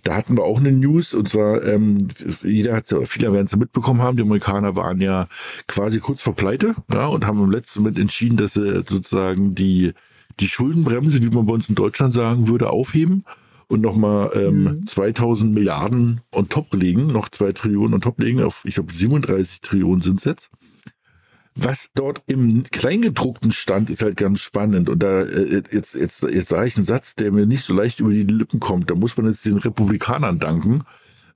da 0.03 0.17
hatten 0.17 0.37
wir 0.37 0.45
auch 0.45 0.59
eine 0.59 0.73
News 0.73 1.15
und 1.15 1.29
zwar, 1.29 1.65
ähm, 1.65 2.09
jeder 2.43 2.75
hat 2.77 2.91
ja, 2.91 3.03
viele 3.03 3.33
werden 3.33 3.47
es 3.47 3.53
ja 3.53 3.59
mitbekommen 3.59 4.03
haben, 4.03 4.17
die 4.17 4.23
Amerikaner 4.23 4.77
waren 4.77 5.01
ja 5.01 5.29
quasi 5.69 6.01
kurz 6.01 6.21
vor 6.21 6.35
Pleite 6.35 6.75
ja, 6.93 7.07
und 7.07 7.27
haben 7.27 7.43
im 7.43 7.51
letzten 7.51 7.81
Moment 7.81 7.99
entschieden, 7.99 8.37
dass 8.37 8.55
sie 8.55 8.85
sozusagen 8.89 9.55
die, 9.55 9.93
die 10.41 10.49
Schuldenbremse, 10.49 11.23
wie 11.23 11.31
man 11.31 11.47
bei 11.47 11.55
uns 11.55 11.69
in 11.69 11.75
Deutschland 11.77 12.15
sagen 12.15 12.49
würde, 12.49 12.71
aufheben 12.71 13.25
und 13.71 13.81
nochmal 13.81 14.33
ähm, 14.35 14.65
mhm. 14.65 14.87
2000 14.89 15.55
Milliarden 15.55 16.23
on 16.33 16.49
top 16.49 16.75
legen, 16.75 17.07
noch 17.07 17.29
zwei 17.29 17.53
Trillionen 17.53 17.95
on 17.95 18.01
top 18.01 18.19
legen, 18.19 18.43
auf, 18.43 18.65
ich 18.65 18.75
glaube, 18.75 18.93
37 18.93 19.61
Trillionen 19.61 20.03
sind 20.03 20.19
es 20.19 20.25
jetzt. 20.25 20.51
Was 21.55 21.89
dort 21.95 22.23
im 22.27 22.65
Kleingedruckten 22.65 23.53
stand, 23.53 23.89
ist 23.91 24.03
halt 24.03 24.17
ganz 24.17 24.41
spannend. 24.41 24.89
Und 24.89 25.03
da 25.03 25.23
äh, 25.23 25.63
jetzt, 25.71 25.95
jetzt, 25.95 26.23
jetzt 26.23 26.49
sage 26.49 26.67
ich 26.67 26.77
einen 26.77 26.87
Satz, 26.87 27.15
der 27.15 27.31
mir 27.31 27.47
nicht 27.47 27.65
so 27.65 27.73
leicht 27.73 28.01
über 28.01 28.11
die 28.11 28.23
Lippen 28.23 28.59
kommt. 28.59 28.91
Da 28.91 28.97
muss 28.97 29.17
man 29.17 29.27
jetzt 29.27 29.45
den 29.45 29.59
Republikanern 29.59 30.41
danken, 30.41 30.83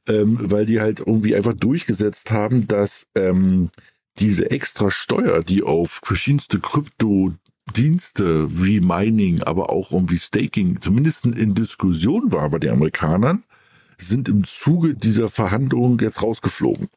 ähm, 0.08 0.38
weil 0.40 0.66
die 0.66 0.80
halt 0.80 1.00
irgendwie 1.00 1.36
einfach 1.36 1.54
durchgesetzt 1.54 2.32
haben, 2.32 2.66
dass 2.66 3.06
ähm, 3.14 3.70
diese 4.18 4.50
extra 4.50 4.90
Steuer, 4.90 5.40
die 5.40 5.62
auf 5.62 6.00
verschiedenste 6.02 6.58
Krypto 6.58 7.32
Dienste 7.72 8.48
wie 8.50 8.80
Mining, 8.80 9.42
aber 9.42 9.70
auch 9.70 9.90
irgendwie 9.92 10.18
Staking 10.18 10.80
zumindest 10.80 11.26
in 11.26 11.54
Diskussion 11.54 12.30
war 12.30 12.50
bei 12.50 12.58
den 12.58 12.70
Amerikanern, 12.70 13.44
sind 13.98 14.28
im 14.28 14.44
Zuge 14.44 14.94
dieser 14.94 15.28
Verhandlungen 15.28 15.98
jetzt 15.98 16.22
rausgeflogen. 16.22 16.88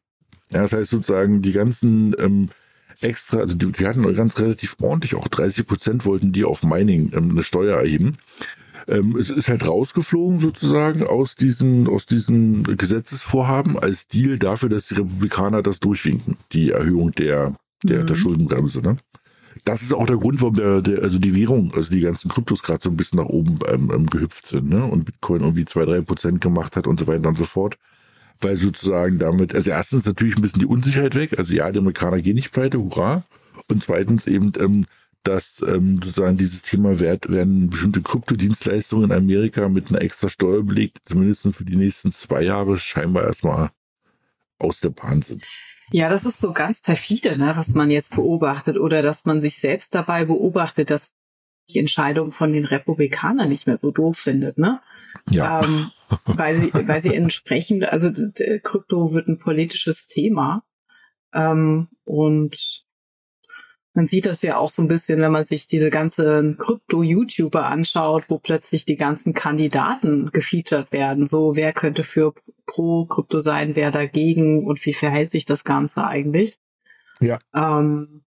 Ja, 0.51 0.62
das 0.62 0.73
heißt 0.73 0.91
sozusagen, 0.91 1.41
die 1.41 1.51
ganzen 1.51 2.15
ähm, 2.19 2.49
extra, 3.01 3.39
also 3.39 3.56
die, 3.56 3.71
die 3.71 3.88
hatten 3.88 4.13
ganz 4.15 4.38
relativ 4.39 4.75
ordentlich, 4.82 5.15
auch 5.15 5.27
30 5.27 5.65
Prozent 5.65 6.06
wollten 6.06 6.32
die 6.32 6.45
auf 6.45 6.63
Mining 6.63 7.12
ähm, 7.13 7.32
eine 7.32 7.43
Steuer 7.43 7.77
erheben. 7.77 8.17
Ähm, 8.88 9.17
es 9.17 9.30
ist 9.30 9.49
halt 9.49 9.67
rausgeflogen 9.67 10.39
sozusagen 10.39 11.06
aus 11.06 11.36
diesen, 11.36 11.88
aus 11.88 12.06
diesen 12.06 12.77
Gesetzesvorhaben 12.77 13.77
als 13.77 14.08
Deal 14.08 14.39
dafür, 14.39 14.69
dass 14.69 14.88
die 14.88 14.95
Republikaner 14.95 15.62
das 15.62 15.80
durchwinken, 15.80 16.38
die 16.53 16.71
Erhöhung 16.71 17.12
der, 17.12 17.56
der, 17.84 18.03
mhm. 18.03 18.08
der 18.08 18.15
Schuldenbremse. 18.15 18.82
Ne? 18.82 18.97
Das 19.67 19.82
ist 19.82 19.93
auch 19.93 20.06
der 20.06 20.15
Grund, 20.15 20.41
warum 20.41 20.56
der, 20.56 20.82
der, 20.82 21.03
also 21.03 21.19
die 21.19 21.36
Währung, 21.36 21.73
also 21.73 21.89
die 21.89 21.99
ganzen 21.99 22.30
Kryptos 22.30 22.63
gerade 22.63 22.82
so 22.82 22.89
ein 22.89 22.95
bisschen 22.95 23.19
nach 23.19 23.25
oben 23.25 23.60
ähm, 23.67 23.91
ähm, 23.93 24.06
gehüpft 24.08 24.47
sind, 24.47 24.69
ne? 24.69 24.86
Und 24.86 25.03
Bitcoin 25.03 25.41
irgendwie 25.41 25.65
zwei, 25.65 25.84
drei 25.84 25.99
Prozent 26.01 26.39
gemacht 26.39 26.77
hat 26.77 26.88
und 26.88 26.99
so 26.99 27.08
weiter 27.08 27.27
und 27.27 27.38
so 27.38 27.43
fort. 27.43 27.77
Weil 28.39 28.56
sozusagen 28.56 29.19
damit, 29.19 29.53
also 29.53 29.69
erstens 29.71 30.06
natürlich 30.06 30.38
ein 30.38 30.41
bisschen 30.41 30.62
die 30.62 30.67
Unsicherheit 30.67 31.15
weg, 31.15 31.38
also 31.38 31.53
ja, 31.53 31.69
die 31.71 31.80
Amerikaner 31.80 32.21
gehen 32.21 32.36
nicht 32.36 32.51
pleite, 32.53 32.80
hurra. 32.80 33.23
Und 33.69 33.84
zweitens 33.84 34.25
eben, 34.25 34.53
ähm, 34.60 34.86
dass 35.23 35.62
ähm, 35.67 35.99
sozusagen 36.01 36.38
dieses 36.38 36.62
Thema 36.62 37.01
Wert 37.01 37.30
werden 37.30 37.69
bestimmte 37.69 38.01
Kryptodienstleistungen 38.01 39.12
in 39.12 39.17
Amerika 39.17 39.67
mit 39.67 39.89
einer 39.89 40.01
extra 40.01 40.30
Steuer 40.30 40.63
belegt, 40.63 40.99
zumindest 41.06 41.49
für 41.53 41.65
die 41.65 41.75
nächsten 41.75 42.13
zwei 42.13 42.41
Jahre 42.43 42.77
scheinbar 42.77 43.23
erstmal 43.25 43.71
aus 44.60 44.80
der 44.80 44.91
Bahn 44.91 45.23
sind. 45.23 45.43
Ja, 45.91 46.10
das 46.10 46.26
ist 46.26 46.39
so 46.39 46.52
ganz 46.52 46.82
perfide, 46.82 47.38
ne, 47.38 47.54
was 47.56 47.73
man 47.73 47.89
jetzt 47.91 48.15
beobachtet 48.15 48.78
oder 48.78 49.02
dass 49.02 49.26
man 49.26 49.41
sich 49.41 49.60
selbst 49.60 49.95
dabei 49.95 50.26
beobachtet, 50.26 50.89
dass 50.89 51.13
die 51.69 51.80
Entscheidung 51.80 52.32
von 52.32 52.54
den 52.54 52.65
Republikanern 52.65 53.50
nicht 53.50 53.67
mehr 53.67 53.78
so 53.78 53.91
doof 53.91 54.17
findet, 54.17 54.58
ne? 54.58 54.82
Ja. 55.30 55.63
Ähm, 55.63 55.91
weil 56.26 56.62
sie, 56.62 56.71
weil 56.73 57.02
sie 57.02 57.13
entsprechend, 57.13 57.86
also 57.86 58.10
Krypto 58.63 59.13
wird 59.13 59.28
ein 59.28 59.39
politisches 59.39 60.08
Thema 60.08 60.63
ähm, 61.34 61.89
und 62.06 62.86
man 63.97 64.07
sieht 64.07 64.27
das 64.27 64.43
ja 64.43 64.57
auch 64.57 64.69
so 64.69 64.83
ein 64.83 64.88
bisschen, 64.88 65.21
wenn 65.21 65.31
man 65.31 65.43
sich 65.43 65.65
diese 65.65 65.89
ganzen 65.89 66.60
Krypto-YouTuber 66.60 67.65
anschaut, 67.65 68.25
wo 68.29 68.38
plötzlich 68.38 68.86
die 68.86 68.95
ganzen 68.95 69.33
Kandidaten 69.33 70.29
gefeatured 70.31 70.91
werden. 70.91 71.25
So, 71.25 71.55
wer 71.55 71.73
könnte 71.73 72.03
für 72.03 72.36
pro 72.67 73.05
Krypto 73.05 73.39
sein, 73.39 73.75
wer 73.75 73.89
dagegen 73.89 74.67
und 74.67 74.86
wie 74.86 74.93
verhält 74.93 75.31
sich 75.31 75.45
das 75.45 75.63
Ganze 75.63 76.05
eigentlich? 76.05 76.60
Ja. 77.21 77.39
Ähm, 77.55 78.21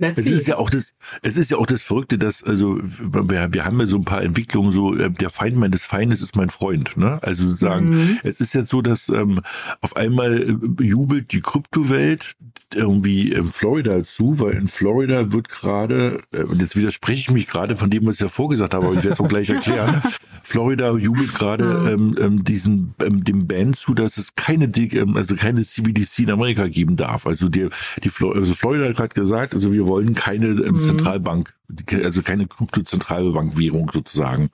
es 0.00 0.26
ist 0.26 0.46
ja 0.46 0.56
auch 0.56 0.70
das, 0.70 0.92
es 1.22 1.36
ist 1.36 1.50
ja 1.50 1.58
auch 1.58 1.66
das 1.66 1.82
Verrückte, 1.82 2.18
dass, 2.18 2.42
also, 2.42 2.78
wir, 2.82 3.52
wir 3.52 3.64
haben 3.64 3.80
ja 3.80 3.86
so 3.86 3.96
ein 3.96 4.04
paar 4.04 4.22
Entwicklungen, 4.22 4.72
so, 4.72 4.94
äh, 4.96 5.10
der 5.10 5.30
Feind 5.30 5.56
meines 5.56 5.84
Feindes 5.84 6.22
ist 6.22 6.36
mein 6.36 6.50
Freund, 6.50 6.96
ne? 6.96 7.18
Also 7.22 7.44
sozusagen, 7.44 7.90
mhm. 7.90 8.18
es 8.22 8.40
ist 8.40 8.54
jetzt 8.54 8.70
so, 8.70 8.82
dass 8.82 9.08
ähm, 9.08 9.40
auf 9.80 9.96
einmal 9.96 10.42
äh, 10.42 10.82
jubelt 10.82 11.32
die 11.32 11.40
Kryptowelt 11.40 12.36
irgendwie 12.74 13.32
in 13.32 13.50
Florida 13.52 14.04
zu, 14.04 14.38
weil 14.38 14.54
in 14.54 14.68
Florida 14.68 15.32
wird 15.32 15.48
gerade, 15.48 16.20
äh, 16.32 16.44
jetzt 16.58 16.76
widerspreche 16.76 17.20
ich 17.20 17.30
mich 17.30 17.46
gerade 17.46 17.76
von 17.76 17.90
dem, 17.90 18.06
was 18.06 18.14
ich 18.16 18.20
ja 18.20 18.28
vorgesagt 18.28 18.74
habe, 18.74 18.86
aber 18.86 18.94
ich 18.94 19.02
werde 19.02 19.14
es 19.14 19.20
auch 19.20 19.28
gleich 19.28 19.48
erklären. 19.50 20.02
Florida 20.42 20.92
jubelt 20.92 21.34
gerade 21.34 21.64
mhm. 21.64 21.88
ähm, 21.88 22.16
ähm, 22.20 22.44
diesen 22.44 22.94
ähm, 23.04 23.24
dem 23.24 23.46
Ban 23.46 23.74
zu, 23.74 23.94
dass 23.94 24.16
es 24.16 24.34
keine 24.34 24.66
ähm, 24.76 25.16
also 25.16 25.34
keine 25.36 25.62
CBDC 25.62 26.20
in 26.20 26.30
Amerika 26.30 26.66
geben 26.66 26.96
darf. 26.96 27.26
Also 27.26 27.48
die, 27.48 27.68
die 28.02 28.10
also 28.24 28.54
Florida 28.54 28.86
hat 28.86 28.96
gerade 28.96 29.14
gesagt, 29.14 29.54
also 29.54 29.72
wir 29.72 29.86
wollen 29.90 30.14
keine 30.14 30.46
ähm, 30.46 30.76
mhm. 30.76 30.82
Zentralbank, 30.82 31.54
also 32.02 32.22
keine 32.22 32.46
Krypto-Zentralbankwährung 32.46 33.90
sozusagen. 33.92 34.50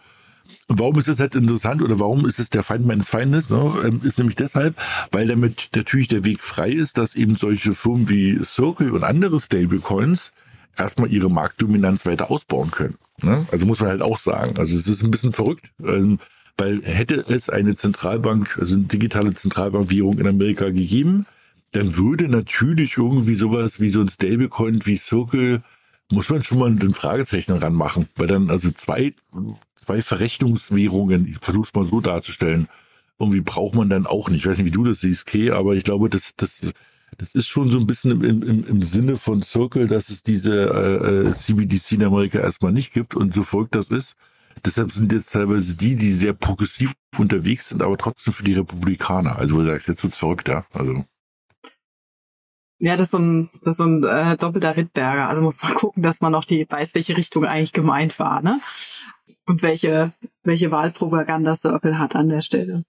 Und 0.68 0.80
warum 0.80 0.98
ist 0.98 1.08
das 1.08 1.20
halt 1.20 1.34
interessant 1.34 1.82
oder 1.82 2.00
warum 2.00 2.26
ist 2.26 2.38
es 2.38 2.50
der 2.50 2.62
Feind 2.62 2.86
meines 2.86 3.08
Feindes? 3.08 3.50
Ne? 3.50 3.72
Ähm, 3.84 4.00
ist 4.02 4.18
nämlich 4.18 4.36
deshalb, 4.36 4.74
weil 5.12 5.28
damit 5.28 5.68
natürlich 5.76 6.08
der 6.08 6.24
Weg 6.24 6.42
frei 6.42 6.70
ist, 6.70 6.98
dass 6.98 7.14
eben 7.14 7.36
solche 7.36 7.72
Firmen 7.72 8.08
wie 8.08 8.40
Circle 8.44 8.90
und 8.90 9.04
andere 9.04 9.38
Stablecoins 9.38 10.32
erstmal 10.76 11.12
ihre 11.12 11.30
Marktdominanz 11.30 12.06
weiter 12.06 12.30
ausbauen 12.30 12.70
können. 12.70 12.96
Ne? 13.22 13.46
Also 13.52 13.66
muss 13.66 13.80
man 13.80 13.90
halt 13.90 14.02
auch 14.02 14.18
sagen. 14.18 14.58
Also 14.58 14.76
es 14.78 14.88
ist 14.88 15.02
ein 15.02 15.10
bisschen 15.10 15.32
verrückt, 15.32 15.70
ähm, 15.84 16.18
weil 16.56 16.82
hätte 16.82 17.24
es 17.28 17.50
eine 17.50 17.74
Zentralbank, 17.76 18.58
also 18.58 18.74
eine 18.74 18.84
digitale 18.84 19.34
Zentralbankwährung 19.34 20.18
in 20.18 20.26
Amerika 20.26 20.70
gegeben, 20.70 21.26
dann 21.76 21.96
würde 21.96 22.28
natürlich 22.28 22.96
irgendwie 22.96 23.34
sowas 23.34 23.80
wie 23.80 23.90
so 23.90 24.00
ein 24.00 24.08
Stablecoin 24.08 24.80
wie 24.86 24.96
Circle, 24.96 25.62
muss 26.10 26.30
man 26.30 26.42
schon 26.42 26.58
mal 26.58 26.70
ein 26.70 26.94
Fragezeichen 26.94 27.52
ranmachen, 27.52 28.08
weil 28.16 28.28
dann 28.28 28.50
also 28.50 28.70
zwei, 28.70 29.12
zwei 29.84 30.00
Verrechnungswährungen, 30.00 31.28
ich 31.28 31.38
versuche 31.38 31.66
es 31.66 31.74
mal 31.74 31.84
so 31.84 32.00
darzustellen, 32.00 32.68
irgendwie 33.18 33.42
braucht 33.42 33.74
man 33.74 33.90
dann 33.90 34.06
auch 34.06 34.30
nicht. 34.30 34.40
Ich 34.40 34.46
weiß 34.46 34.58
nicht, 34.58 34.66
wie 34.66 34.70
du 34.70 34.84
das 34.84 35.00
siehst, 35.00 35.26
Kay, 35.26 35.50
aber 35.50 35.74
ich 35.74 35.84
glaube, 35.84 36.08
das, 36.08 36.32
das, 36.36 36.62
das 37.18 37.34
ist 37.34 37.46
schon 37.46 37.70
so 37.70 37.78
ein 37.78 37.86
bisschen 37.86 38.22
im, 38.22 38.42
im, 38.42 38.66
im 38.66 38.82
Sinne 38.82 39.16
von 39.16 39.42
Circle, 39.42 39.86
dass 39.86 40.08
es 40.08 40.22
diese 40.22 41.26
äh, 41.26 41.32
CBDC 41.34 41.92
in 41.92 42.04
Amerika 42.04 42.38
erstmal 42.38 42.72
nicht 42.72 42.92
gibt 42.94 43.14
und 43.14 43.34
so 43.34 43.42
folgt 43.42 43.74
das 43.74 43.88
ist. 43.88 44.16
Deshalb 44.64 44.92
sind 44.92 45.12
jetzt 45.12 45.32
teilweise 45.32 45.74
die, 45.74 45.96
die 45.96 46.12
sehr 46.12 46.32
progressiv 46.32 46.94
unterwegs 47.18 47.68
sind, 47.68 47.82
aber 47.82 47.98
trotzdem 47.98 48.32
für 48.32 48.44
die 48.44 48.54
Republikaner. 48.54 49.36
Also 49.36 49.62
jetzt 49.62 50.02
wird's 50.02 50.16
verrückt, 50.16 50.48
ja. 50.48 50.64
Also. 50.72 51.04
Ja, 52.78 52.96
das 52.96 53.06
ist 53.06 53.10
so 53.12 53.18
ein, 53.18 53.50
das 53.62 53.72
ist 53.72 53.78
so 53.78 53.84
ein 53.84 54.04
äh, 54.04 54.36
doppelter 54.36 54.76
Rittberger. 54.76 55.28
Also 55.28 55.42
muss 55.42 55.62
man 55.62 55.74
gucken, 55.76 56.02
dass 56.02 56.20
man 56.20 56.32
noch 56.32 56.44
die 56.44 56.66
weiß, 56.68 56.94
welche 56.94 57.16
Richtung 57.16 57.44
eigentlich 57.44 57.72
gemeint 57.72 58.18
war, 58.18 58.42
ne? 58.42 58.60
Und 59.46 59.62
welche, 59.62 60.12
welche 60.42 60.70
Wahlpropaganda 60.70 61.54
Circle 61.54 61.98
hat 61.98 62.16
an 62.16 62.28
der 62.28 62.42
Stelle. 62.42 62.82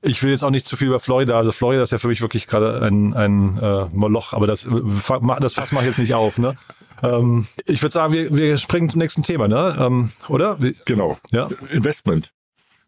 Ich 0.00 0.22
will 0.22 0.30
jetzt 0.30 0.44
auch 0.44 0.50
nicht 0.50 0.64
zu 0.64 0.76
viel 0.76 0.88
über 0.88 1.00
Florida. 1.00 1.36
Also 1.36 1.52
Florida 1.52 1.82
ist 1.82 1.92
ja 1.92 1.98
für 1.98 2.08
mich 2.08 2.20
wirklich 2.20 2.46
gerade 2.46 2.82
ein, 2.82 3.14
ein 3.14 3.58
äh, 3.58 3.86
Moloch, 3.92 4.32
aber 4.32 4.46
das, 4.46 4.66
das 4.66 5.54
Fass 5.54 5.72
mache 5.72 5.84
ich 5.84 5.88
jetzt 5.88 5.98
nicht 5.98 6.14
auf, 6.14 6.38
ne? 6.38 6.54
Ähm, 7.02 7.46
ich 7.66 7.82
würde 7.82 7.92
sagen, 7.92 8.12
wir, 8.12 8.34
wir 8.34 8.58
springen 8.58 8.88
zum 8.88 9.00
nächsten 9.00 9.22
Thema, 9.22 9.48
ne? 9.48 9.76
Ähm, 9.78 10.10
oder? 10.28 10.58
Genau. 10.84 11.18
Ja. 11.30 11.48
Investment. 11.72 12.32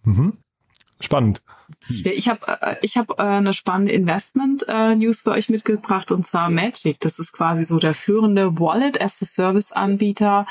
Mhm. 0.04 0.38
Spannend. 1.00 1.42
Ich 1.88 2.28
habe 2.28 2.40
äh, 2.60 2.76
ich 2.82 2.96
hab, 2.96 3.18
äh, 3.18 3.22
eine 3.22 3.52
spannende 3.52 3.92
Investment-News 3.92 5.20
äh, 5.20 5.22
für 5.22 5.30
euch 5.30 5.48
mitgebracht 5.48 6.12
und 6.12 6.26
zwar 6.26 6.50
Magic. 6.50 7.00
Das 7.00 7.18
ist 7.18 7.32
quasi 7.32 7.64
so 7.64 7.78
der 7.78 7.94
führende 7.94 8.58
Wallet-as-a-Service-Anbieter. 8.58 10.46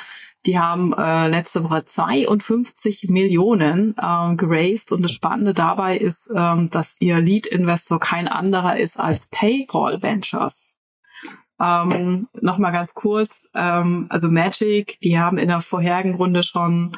Die 0.46 0.58
haben 0.58 0.94
äh, 0.94 1.28
letzte 1.28 1.64
Woche 1.64 1.84
52 1.86 3.10
Millionen 3.10 3.96
äh, 3.98 4.36
geraced 4.36 4.92
und 4.92 5.04
das 5.04 5.12
Spannende 5.12 5.54
dabei 5.54 5.98
ist, 5.98 6.30
ähm, 6.34 6.70
dass 6.70 6.96
ihr 7.00 7.20
Lead-Investor 7.20 8.00
kein 8.00 8.28
anderer 8.28 8.78
ist 8.78 9.00
als 9.00 9.30
Payroll 9.30 10.02
Ventures. 10.02 10.78
Ähm, 11.60 12.30
Nochmal 12.40 12.72
ganz 12.72 12.94
kurz, 12.94 13.52
ähm, 13.54 14.08
also 14.10 14.30
Magic, 14.30 14.98
die 15.02 15.20
haben 15.20 15.38
in 15.38 15.50
der 15.50 15.60
vorherigen 15.60 16.16
Runde 16.16 16.42
schon 16.42 16.96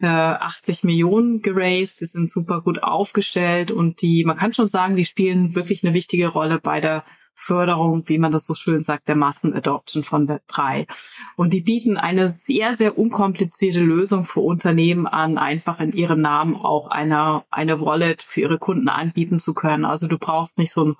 äh, 0.00 0.06
80 0.06 0.84
Millionen 0.84 1.42
geraced, 1.42 2.00
die 2.00 2.06
sind 2.06 2.30
super 2.30 2.60
gut 2.60 2.82
aufgestellt 2.82 3.70
und 3.70 4.02
die, 4.02 4.24
man 4.24 4.36
kann 4.36 4.54
schon 4.54 4.66
sagen, 4.66 4.96
die 4.96 5.04
spielen 5.04 5.54
wirklich 5.54 5.84
eine 5.84 5.94
wichtige 5.94 6.28
Rolle 6.28 6.60
bei 6.60 6.80
der 6.80 7.04
Förderung, 7.40 8.08
wie 8.08 8.18
man 8.18 8.32
das 8.32 8.46
so 8.46 8.54
schön 8.54 8.82
sagt, 8.82 9.06
der 9.06 9.14
Massenadoption 9.14 10.02
von 10.02 10.28
Web 10.28 10.42
3. 10.48 10.88
Und 11.36 11.52
die 11.52 11.60
bieten 11.60 11.96
eine 11.96 12.30
sehr, 12.30 12.76
sehr 12.76 12.98
unkomplizierte 12.98 13.80
Lösung 13.80 14.24
für 14.24 14.40
Unternehmen 14.40 15.06
an, 15.06 15.38
einfach 15.38 15.78
in 15.78 15.92
ihrem 15.92 16.20
Namen 16.20 16.56
auch 16.56 16.88
eine, 16.88 17.44
eine 17.50 17.80
Wallet 17.80 18.24
für 18.24 18.40
ihre 18.40 18.58
Kunden 18.58 18.88
anbieten 18.88 19.38
zu 19.38 19.54
können. 19.54 19.84
Also 19.84 20.08
du 20.08 20.18
brauchst 20.18 20.58
nicht 20.58 20.72
so 20.72 20.96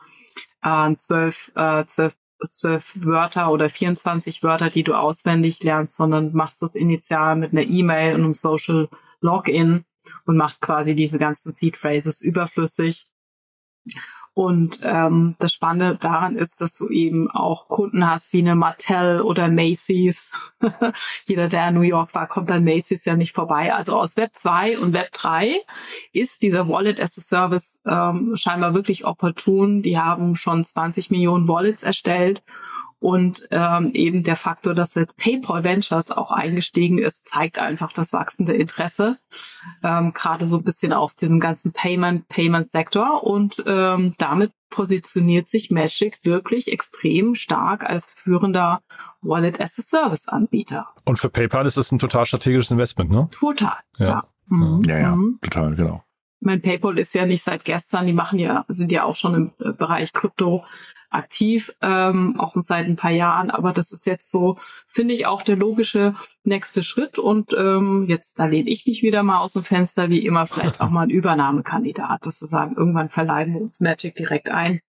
ein 0.61 0.92
äh, 0.92 0.96
12, 0.96 1.52
äh, 1.56 1.84
12 1.84 2.16
zwölf 2.46 2.92
Wörter 2.94 3.51
oder 3.51 3.68
24 3.68 4.42
Wörter, 4.42 4.70
die 4.70 4.85
du 4.85 4.94
auswendig 4.94 5.62
lernst, 5.62 5.96
sondern 5.96 6.33
machst 6.33 6.62
das 6.62 6.74
initial 6.74 7.37
mit 7.37 7.53
einer 7.53 7.62
E-Mail 7.62 8.14
und 8.14 8.22
einem 8.24 8.35
Social 8.35 8.88
Login 9.20 9.85
und 10.24 10.37
machst 10.37 10.62
quasi 10.62 10.94
diese 10.94 11.18
ganzen 11.18 11.53
Seed 11.53 11.77
Phrases 11.77 12.20
überflüssig. 12.20 13.09
Und 14.38 14.79
ähm, 14.85 15.35
das 15.40 15.53
Spannende 15.53 15.96
daran 15.96 16.37
ist, 16.37 16.61
dass 16.61 16.79
du 16.79 16.90
eben 16.90 17.29
auch 17.29 17.66
Kunden 17.66 18.09
hast 18.09 18.33
wie 18.33 18.38
eine 18.38 18.55
Mattel 18.55 19.20
oder 19.20 19.48
Macy's. 19.48 20.31
Jeder, 21.27 21.48
der 21.48 21.70
in 21.70 21.74
New 21.74 21.81
York 21.81 22.14
war, 22.14 22.29
kommt 22.29 22.48
an 22.53 22.62
Macy's 22.62 23.05
ja 23.05 23.16
nicht 23.16 23.35
vorbei. 23.35 23.74
Also 23.74 23.98
aus 23.98 24.16
Web 24.16 24.37
2 24.37 24.79
und 24.79 24.92
Web 24.92 25.11
3 25.11 25.57
ist 26.12 26.42
dieser 26.42 26.68
Wallet 26.68 27.01
as 27.01 27.18
a 27.18 27.20
Service 27.20 27.83
ähm, 27.85 28.35
scheinbar 28.37 28.74
wirklich 28.74 29.05
opportun. 29.05 29.83
Die 29.83 29.98
haben 29.98 30.37
schon 30.37 30.62
20 30.62 31.11
Millionen 31.11 31.48
Wallets 31.48 31.83
erstellt 31.83 32.44
und 33.00 33.46
ähm, 33.52 33.90
eben 33.94 34.24
der 34.24 34.34
Faktor, 34.34 34.74
dass 34.74 34.96
jetzt 34.96 35.16
PayPal 35.16 35.62
Ventures 35.62 36.11
auch 36.11 36.32
eingestiegen 36.32 36.98
ist, 36.98 37.26
zeigt 37.26 37.58
einfach 37.58 37.92
das 37.92 38.12
wachsende 38.12 38.54
Interesse, 38.54 39.18
ähm, 39.84 40.12
gerade 40.14 40.48
so 40.48 40.56
ein 40.56 40.64
bisschen 40.64 40.92
aus 40.92 41.14
diesem 41.14 41.38
ganzen 41.38 41.72
Payment, 41.72 42.28
Payment-Sektor. 42.28 43.22
Und 43.22 43.62
ähm, 43.66 44.14
damit 44.18 44.52
positioniert 44.70 45.46
sich 45.46 45.70
Magic 45.70 46.18
wirklich 46.24 46.72
extrem 46.72 47.37
stark 47.37 47.84
als 47.84 48.14
führender 48.14 48.80
Wallet-as-a-Service-Anbieter. 49.22 50.88
Und 51.04 51.20
für 51.20 51.30
PayPal 51.30 51.66
ist 51.66 51.76
das 51.76 51.92
ein 51.92 52.00
total 52.00 52.26
strategisches 52.26 52.72
Investment, 52.72 53.11
ne? 53.11 53.28
Total, 53.30 53.76
ja. 53.98 54.06
Ja, 54.06 54.24
mhm. 54.46 54.82
ja, 54.87 54.98
ja 54.98 55.16
mhm. 55.16 55.38
total, 55.40 55.76
genau. 55.76 56.02
Mein 56.40 56.62
PayPal 56.62 56.98
ist 56.98 57.14
ja 57.14 57.26
nicht 57.26 57.42
seit 57.42 57.64
gestern, 57.64 58.06
die 58.06 58.12
machen 58.12 58.38
ja, 58.38 58.64
sind 58.68 58.92
ja 58.92 59.04
auch 59.04 59.16
schon 59.16 59.34
im 59.34 59.52
äh, 59.61 59.72
Bereich 59.72 60.12
Krypto 60.12 60.64
aktiv, 61.11 61.75
ähm, 61.81 62.38
auch 62.38 62.55
seit 62.57 62.87
ein 62.87 62.97
paar 62.97 63.11
Jahren. 63.11 63.51
Aber 63.51 63.73
das 63.73 63.92
ist 63.92 64.07
jetzt 64.07 64.31
so, 64.31 64.59
finde 64.87 65.14
ich, 65.14 65.27
auch 65.27 65.42
der 65.42 65.57
logische 65.57 66.14
nächste 66.44 66.83
Schritt. 66.83 67.18
Und 67.18 67.55
ähm, 67.59 68.05
jetzt, 68.09 68.38
da 68.38 68.47
lehne 68.47 68.71
ich 68.71 68.87
mich 68.87 69.03
wieder 69.03 69.23
mal 69.23 69.40
aus 69.40 69.55
dem 69.55 69.64
Fenster, 69.64 70.11
wie 70.11 70.25
immer, 70.25 70.47
vielleicht 70.47 70.81
auch 70.81 70.90
mal 70.90 71.03
ein 71.03 71.11
Übernahmekandidat, 71.11 72.27
das 72.27 72.38
zu 72.38 72.47
sagen, 72.47 72.75
irgendwann 72.77 73.09
verleihen 73.09 73.55
wir 73.55 73.61
uns 73.61 73.81
Magic 73.81 74.14
direkt 74.16 74.51
ein. 74.51 74.81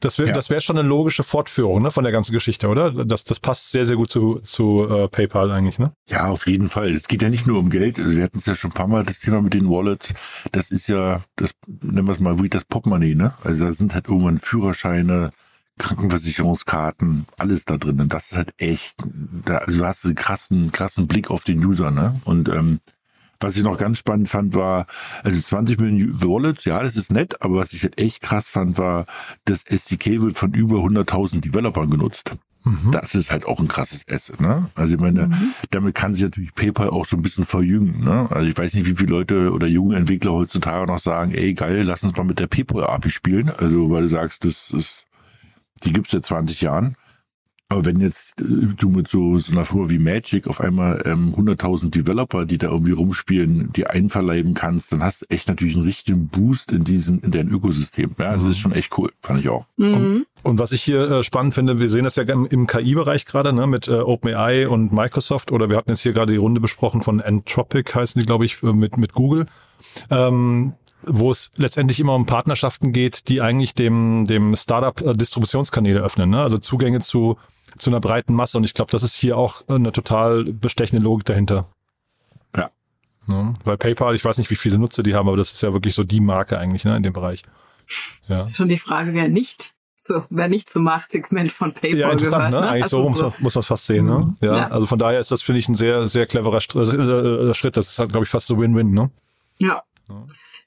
Das 0.00 0.18
wäre 0.18 0.28
ja. 0.28 0.34
das 0.34 0.50
wäre 0.50 0.60
schon 0.60 0.78
eine 0.78 0.88
logische 0.88 1.22
Fortführung 1.22 1.82
ne, 1.82 1.90
von 1.90 2.04
der 2.04 2.12
ganzen 2.12 2.32
Geschichte, 2.32 2.68
oder? 2.68 3.04
Das, 3.04 3.24
das 3.24 3.38
passt 3.38 3.70
sehr, 3.70 3.86
sehr 3.86 3.96
gut 3.96 4.10
zu, 4.10 4.40
zu 4.40 4.86
äh, 4.88 5.08
PayPal 5.08 5.50
eigentlich, 5.50 5.78
ne? 5.78 5.92
Ja, 6.08 6.28
auf 6.28 6.46
jeden 6.46 6.68
Fall. 6.68 6.90
Es 6.90 7.06
geht 7.06 7.22
ja 7.22 7.28
nicht 7.28 7.46
nur 7.46 7.58
um 7.58 7.70
Geld. 7.70 7.98
Also 7.98 8.16
wir 8.16 8.24
hatten 8.24 8.38
es 8.38 8.46
ja 8.46 8.54
schon 8.54 8.70
ein 8.70 8.74
paar 8.74 8.88
Mal, 8.88 9.04
das 9.04 9.20
Thema 9.20 9.42
mit 9.42 9.54
den 9.54 9.68
Wallets. 9.68 10.12
Das 10.52 10.70
ist 10.70 10.88
ja, 10.88 11.20
das 11.36 11.50
nennen 11.66 12.08
wir 12.08 12.14
es 12.14 12.20
mal 12.20 12.40
wie 12.40 12.48
das 12.48 12.64
Popmoney, 12.64 13.14
ne? 13.14 13.34
Also 13.44 13.66
da 13.66 13.72
sind 13.72 13.94
halt 13.94 14.08
irgendwann 14.08 14.38
Führerscheine, 14.38 15.32
Krankenversicherungskarten, 15.78 17.26
alles 17.38 17.64
da 17.64 17.76
drin. 17.76 18.00
Und 18.00 18.12
das 18.12 18.32
ist 18.32 18.36
halt 18.36 18.54
echt, 18.58 18.96
da, 19.44 19.58
also 19.58 19.80
du 19.80 19.86
hast 19.86 20.04
einen 20.04 20.14
krassen, 20.14 20.72
krassen 20.72 21.06
Blick 21.06 21.30
auf 21.30 21.44
den 21.44 21.64
User, 21.64 21.90
ne? 21.90 22.20
Und 22.24 22.48
ähm, 22.48 22.80
was 23.40 23.56
ich 23.56 23.62
noch 23.62 23.78
ganz 23.78 23.98
spannend 23.98 24.28
fand, 24.28 24.54
war, 24.54 24.86
also 25.24 25.40
20 25.40 25.80
Millionen 25.80 26.22
Wallets, 26.22 26.64
ja, 26.64 26.82
das 26.82 26.96
ist 26.96 27.10
nett, 27.10 27.42
aber 27.42 27.56
was 27.56 27.72
ich 27.72 27.82
halt 27.82 27.98
echt 27.98 28.20
krass 28.20 28.46
fand, 28.46 28.78
war, 28.78 29.06
das 29.44 29.62
SDK 29.64 30.20
wird 30.20 30.36
von 30.36 30.52
über 30.52 30.76
100.000 30.78 31.40
Developern 31.40 31.90
genutzt. 31.90 32.36
Mhm. 32.64 32.90
Das 32.92 33.14
ist 33.14 33.30
halt 33.30 33.46
auch 33.46 33.58
ein 33.58 33.68
krasses 33.68 34.06
Asset, 34.08 34.40
ne? 34.40 34.68
Also 34.74 34.94
ich 34.94 35.00
meine, 35.00 35.28
mhm. 35.28 35.54
damit 35.70 35.94
kann 35.94 36.14
sich 36.14 36.24
natürlich 36.24 36.54
PayPal 36.54 36.90
auch 36.90 37.06
so 37.06 37.16
ein 37.16 37.22
bisschen 37.22 37.44
verjüngen, 37.44 38.04
ne? 38.04 38.28
Also 38.30 38.46
ich 38.46 38.56
weiß 38.56 38.74
nicht, 38.74 38.86
wie 38.86 38.94
viele 38.94 39.10
Leute 39.10 39.52
oder 39.52 39.66
junge 39.66 39.96
Entwickler 39.96 40.32
heutzutage 40.32 40.86
noch 40.86 40.98
sagen, 40.98 41.32
ey 41.32 41.54
geil, 41.54 41.84
lass 41.84 42.02
uns 42.02 42.14
mal 42.16 42.24
mit 42.24 42.38
der 42.38 42.48
PayPal 42.48 42.84
API 42.84 43.08
spielen. 43.08 43.48
Also 43.48 43.90
weil 43.90 44.02
du 44.02 44.08
sagst, 44.08 44.44
das 44.44 44.70
ist, 44.70 45.06
die 45.84 45.92
gibt's 45.92 46.10
seit 46.10 46.26
20 46.26 46.60
Jahren. 46.60 46.96
Aber 47.70 47.84
wenn 47.84 48.00
jetzt 48.00 48.40
äh, 48.40 48.44
du 48.76 48.90
mit 48.90 49.08
so, 49.08 49.38
so 49.38 49.52
einer 49.52 49.64
Firma 49.64 49.88
wie 49.90 49.98
Magic 49.98 50.48
auf 50.48 50.60
einmal 50.60 51.02
ähm, 51.06 51.34
100.000 51.36 51.90
Developer, 51.90 52.44
die 52.44 52.58
da 52.58 52.66
irgendwie 52.66 52.92
rumspielen, 52.92 53.72
die 53.72 53.86
einverleiben 53.86 54.54
kannst, 54.54 54.92
dann 54.92 55.04
hast 55.04 55.22
du 55.22 55.26
echt 55.30 55.46
natürlich 55.46 55.76
einen 55.76 55.84
richtigen 55.84 56.26
Boost 56.26 56.72
in 56.72 56.82
diesen, 56.82 57.20
in 57.20 57.30
dein 57.30 57.48
Ökosystem. 57.48 58.10
Ja, 58.18 58.34
das 58.34 58.42
ist 58.42 58.58
schon 58.58 58.72
echt 58.72 58.98
cool, 58.98 59.12
fand 59.22 59.40
ich 59.40 59.48
auch. 59.48 59.66
Und, 59.76 60.26
und 60.42 60.58
was 60.58 60.72
ich 60.72 60.82
hier 60.82 61.08
äh, 61.08 61.22
spannend 61.22 61.54
finde, 61.54 61.78
wir 61.78 61.88
sehen 61.88 62.02
das 62.02 62.16
ja 62.16 62.24
im, 62.24 62.44
im 62.46 62.66
KI-Bereich 62.66 63.24
gerade, 63.24 63.52
ne, 63.52 63.68
mit 63.68 63.86
äh, 63.86 64.00
OpenAI 64.00 64.68
und 64.68 64.92
Microsoft 64.92 65.52
oder 65.52 65.68
wir 65.68 65.76
hatten 65.76 65.90
jetzt 65.90 66.02
hier 66.02 66.12
gerade 66.12 66.32
die 66.32 66.38
Runde 66.38 66.60
besprochen 66.60 67.02
von 67.02 67.20
Entropic, 67.20 67.94
heißen 67.94 68.20
die, 68.20 68.26
glaube 68.26 68.46
ich, 68.46 68.64
äh, 68.64 68.72
mit, 68.72 68.96
mit 68.96 69.12
Google. 69.12 69.46
Ähm, 70.10 70.74
wo 71.02 71.30
es 71.30 71.50
letztendlich 71.56 72.00
immer 72.00 72.14
um 72.14 72.26
Partnerschaften 72.26 72.92
geht, 72.92 73.28
die 73.28 73.40
eigentlich 73.40 73.74
dem, 73.74 74.24
dem 74.26 74.56
Startup 74.56 75.00
äh, 75.00 75.14
Distributionskanäle 75.14 76.00
öffnen, 76.00 76.30
ne? 76.30 76.42
also 76.42 76.58
Zugänge 76.58 77.00
zu, 77.00 77.38
zu 77.80 77.90
einer 77.90 78.00
breiten 78.00 78.34
Masse. 78.34 78.58
Und 78.58 78.64
ich 78.64 78.74
glaube, 78.74 78.90
das 78.92 79.02
ist 79.02 79.14
hier 79.14 79.36
auch 79.36 79.66
eine 79.68 79.92
total 79.92 80.44
bestechende 80.44 81.02
Logik 81.02 81.24
dahinter. 81.26 81.66
Ja. 82.56 82.70
Ne? 83.26 83.54
Weil 83.64 83.76
PayPal, 83.78 84.14
ich 84.14 84.24
weiß 84.24 84.38
nicht, 84.38 84.50
wie 84.50 84.56
viele 84.56 84.78
Nutzer 84.78 85.02
die 85.02 85.14
haben, 85.14 85.28
aber 85.28 85.36
das 85.36 85.52
ist 85.52 85.62
ja 85.62 85.72
wirklich 85.72 85.94
so 85.94 86.04
die 86.04 86.20
Marke 86.20 86.58
eigentlich 86.58 86.84
ne, 86.84 86.96
in 86.96 87.02
dem 87.02 87.12
Bereich. 87.12 87.42
Ja. 88.28 88.38
Das 88.38 88.50
ist 88.50 88.56
schon 88.56 88.68
die 88.68 88.78
Frage, 88.78 89.14
wer 89.14 89.28
nicht 89.28 89.74
so, 89.96 90.24
wer 90.30 90.48
nicht 90.48 90.70
zum 90.70 90.84
Marktsegment 90.84 91.52
von 91.52 91.72
PayPal 91.74 91.98
Ja, 91.98 92.10
interessant, 92.10 92.50
gehört. 92.50 92.64
ne? 92.64 92.70
Eigentlich 92.70 92.82
Also 92.84 93.02
so 93.02 93.08
muss 93.10 93.20
man, 93.20 93.32
muss 93.40 93.54
man 93.54 93.64
fast 93.64 93.84
sehen, 93.86 94.06
ne? 94.06 94.18
Mhm. 94.18 94.34
Ja, 94.40 94.56
Ja. 94.56 94.68
also 94.68 94.86
von 94.86 94.98
daher 94.98 95.20
ist 95.20 95.30
das, 95.30 95.42
finde 95.42 95.58
ich, 95.58 95.68
ein 95.68 95.74
sehr, 95.74 96.06
sehr 96.08 96.26
cleverer 96.26 96.58
St- 96.58 97.50
äh, 97.50 97.54
Schritt. 97.54 97.76
Das 97.76 97.88
ist, 97.88 97.96
glaube 98.08 98.22
ich, 98.24 98.28
fast 98.30 98.46
so 98.46 98.58
Win-Win, 98.58 98.92
ne? 98.92 99.10
Ja. 99.58 99.82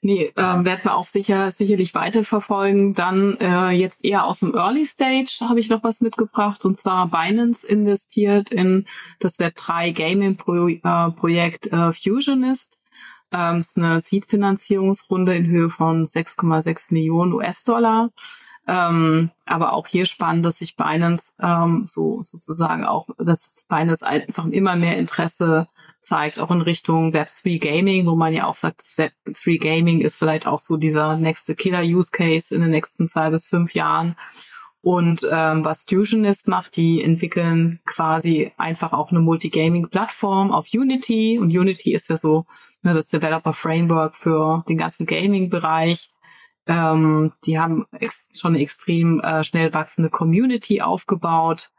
Nee, 0.06 0.34
ähm, 0.36 0.66
werden 0.66 0.80
wir 0.84 0.96
auch 0.96 1.06
sicher 1.08 1.50
sicherlich 1.50 1.94
weiterverfolgen. 1.94 2.92
Dann 2.92 3.38
äh, 3.40 3.70
jetzt 3.70 4.04
eher 4.04 4.26
aus 4.26 4.40
dem 4.40 4.54
Early 4.54 4.84
Stage 4.84 5.38
habe 5.48 5.58
ich 5.60 5.70
noch 5.70 5.82
was 5.82 6.02
mitgebracht 6.02 6.66
und 6.66 6.76
zwar 6.76 7.08
Binance 7.08 7.66
investiert 7.66 8.50
in 8.50 8.84
das 9.18 9.38
Web3 9.38 9.94
Gaming 9.94 10.36
Pro, 10.36 10.68
äh, 10.68 10.78
Projekt 11.12 11.68
äh, 11.68 11.94
Fusionist. 11.94 12.78
Ähm, 13.32 13.60
ist 13.60 13.78
eine 13.78 13.98
Seed-Finanzierungsrunde 14.02 15.34
in 15.34 15.46
Höhe 15.46 15.70
von 15.70 16.04
6,6 16.04 16.92
Millionen 16.92 17.32
US-Dollar. 17.32 18.10
Ähm, 18.66 19.30
aber 19.46 19.72
auch 19.72 19.86
hier 19.86 20.04
spannend, 20.04 20.44
dass 20.44 20.58
sich 20.58 20.76
Binance 20.76 21.32
ähm, 21.40 21.84
so 21.86 22.20
sozusagen 22.20 22.84
auch, 22.84 23.08
dass 23.16 23.64
Binance 23.70 24.06
einfach 24.06 24.44
immer 24.48 24.76
mehr 24.76 24.98
Interesse 24.98 25.66
zeigt, 26.04 26.38
auch 26.38 26.50
in 26.50 26.60
Richtung 26.60 27.12
Web3 27.12 27.60
Gaming, 27.60 28.06
wo 28.06 28.14
man 28.14 28.32
ja 28.32 28.46
auch 28.46 28.54
sagt, 28.54 28.80
das 28.80 28.98
Web3 28.98 29.58
Gaming 29.60 30.00
ist 30.00 30.16
vielleicht 30.16 30.46
auch 30.46 30.60
so 30.60 30.76
dieser 30.76 31.16
nächste 31.16 31.54
Killer-Use-Case 31.54 32.54
in 32.54 32.60
den 32.60 32.70
nächsten 32.70 33.08
zwei 33.08 33.30
bis 33.30 33.48
fünf 33.48 33.74
Jahren. 33.74 34.16
Und 34.84 35.26
ähm, 35.32 35.64
was 35.64 35.86
Fusionist 35.88 36.46
macht, 36.46 36.76
die 36.76 37.02
entwickeln 37.02 37.80
quasi 37.86 38.52
einfach 38.58 38.92
auch 38.92 39.10
eine 39.10 39.20
Multigaming-Plattform 39.20 40.52
auf 40.52 40.66
Unity. 40.74 41.38
Und 41.38 41.56
Unity 41.56 41.94
ist 41.94 42.10
ja 42.10 42.18
so 42.18 42.44
ne, 42.82 42.92
das 42.92 43.08
Developer-Framework 43.08 44.14
für 44.14 44.62
den 44.68 44.76
ganzen 44.76 45.06
Gaming-Bereich. 45.06 46.10
Ähm, 46.66 47.32
die 47.46 47.58
haben 47.58 47.86
schon 48.30 48.54
eine 48.54 48.62
extrem 48.62 49.20
äh, 49.20 49.42
schnell 49.42 49.72
wachsende 49.72 50.10
Community 50.10 50.82
aufgebaut. 50.82 51.70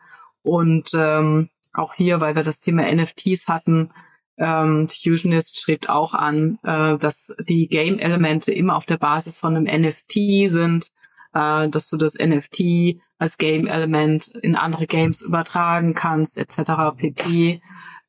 Und 0.41 0.91
ähm, 0.95 1.49
auch 1.73 1.93
hier, 1.93 2.21
weil 2.21 2.35
wir 2.35 2.43
das 2.43 2.59
Thema 2.59 2.91
NFTs 2.91 3.47
hatten, 3.47 3.91
ähm, 4.37 4.89
Fusionist 4.89 5.57
strebt 5.57 5.89
auch 5.89 6.13
an, 6.13 6.59
äh, 6.63 6.97
dass 6.97 7.33
die 7.47 7.67
Game-Elemente 7.67 8.51
immer 8.51 8.75
auf 8.75 8.85
der 8.85 8.97
Basis 8.97 9.37
von 9.37 9.55
einem 9.55 9.81
NFT 9.81 10.49
sind, 10.49 10.91
äh, 11.33 11.69
dass 11.69 11.89
du 11.89 11.97
das 11.97 12.15
NFT 12.15 12.99
als 13.17 13.37
Game-Element 13.37 14.27
in 14.41 14.55
andere 14.55 14.87
Games 14.87 15.21
übertragen 15.21 15.93
kannst, 15.93 16.37
etc. 16.37 16.97
pp. 16.97 17.61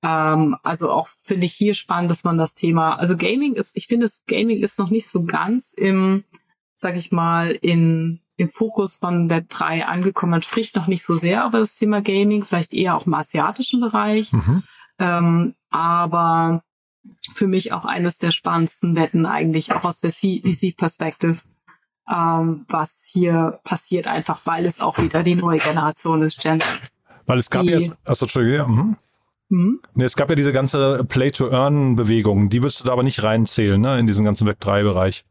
Ähm, 0.03 0.57
also 0.63 0.91
auch 0.91 1.09
finde 1.23 1.47
ich 1.47 1.53
hier 1.53 1.75
spannend, 1.75 2.11
dass 2.11 2.25
man 2.25 2.39
das 2.39 2.55
Thema, 2.55 2.97
also 2.97 3.17
Gaming 3.17 3.55
ist, 3.55 3.77
ich 3.77 3.87
finde, 3.87 4.09
Gaming 4.27 4.63
ist 4.63 4.79
noch 4.79 4.91
nicht 4.91 5.09
so 5.09 5.25
ganz 5.25 5.73
im, 5.75 6.25
sag 6.75 6.97
ich 6.97 7.13
mal, 7.13 7.53
in 7.53 8.21
im 8.37 8.49
Fokus 8.51 8.97
von 8.97 9.31
Web 9.31 9.49
3 9.49 9.87
angekommen. 9.87 10.33
Man 10.33 10.43
spricht 10.43 10.77
noch 10.77 10.87
nicht 10.87 11.03
so 11.05 11.17
sehr 11.17 11.47
über 11.47 11.59
das 11.59 11.75
Thema 11.75 12.03
Gaming, 12.03 12.45
vielleicht 12.45 12.75
eher 12.75 12.95
auch 12.95 13.07
im 13.07 13.15
asiatischen 13.15 13.81
Bereich. 13.81 14.33
Mhm. 14.33 14.63
Ähm, 14.99 15.55
aber 15.71 16.63
für 17.33 17.47
mich 17.47 17.73
auch 17.73 17.85
eines 17.85 18.19
der 18.19 18.31
spannendsten 18.31 18.97
Wetten 18.97 19.27
eigentlich, 19.27 19.73
auch 19.73 19.85
aus 19.85 20.01
VC-Perspective, 20.01 21.37
ähm, 22.13 22.65
was 22.69 23.05
hier 23.09 23.61
passiert, 23.65 24.07
einfach 24.07 24.41
weil 24.45 24.67
es 24.67 24.81
auch 24.81 24.99
wieder 24.99 25.23
die 25.23 25.35
neue 25.35 25.59
Generation 25.59 26.23
ist, 26.23 26.41
Gen. 26.41 26.61
Weil 27.27 27.39
es 27.39 27.51
gab 27.51 27.63
Die- 27.63 27.71
ja, 27.71 27.93
achso, 28.05 28.25
Entschuldigung, 28.27 28.57
ja, 28.59 28.67
mhm. 28.67 28.97
Hm? 29.49 29.81
Nee, 29.95 30.05
es 30.05 30.17
gab 30.17 30.29
ja 30.29 30.35
diese 30.35 30.53
ganze 30.53 31.05
Play-to-Earn-Bewegung, 31.05 32.49
die 32.49 32.63
würdest 32.63 32.81
du 32.81 32.85
da 32.85 32.93
aber 32.93 33.05
nicht 33.05 33.23
reinzählen, 33.23 33.81
ne, 33.81 33.99
in 33.99 34.07
diesen 34.09 34.25
ganzen 34.25 34.49
Web3-Bereich. 34.49 35.25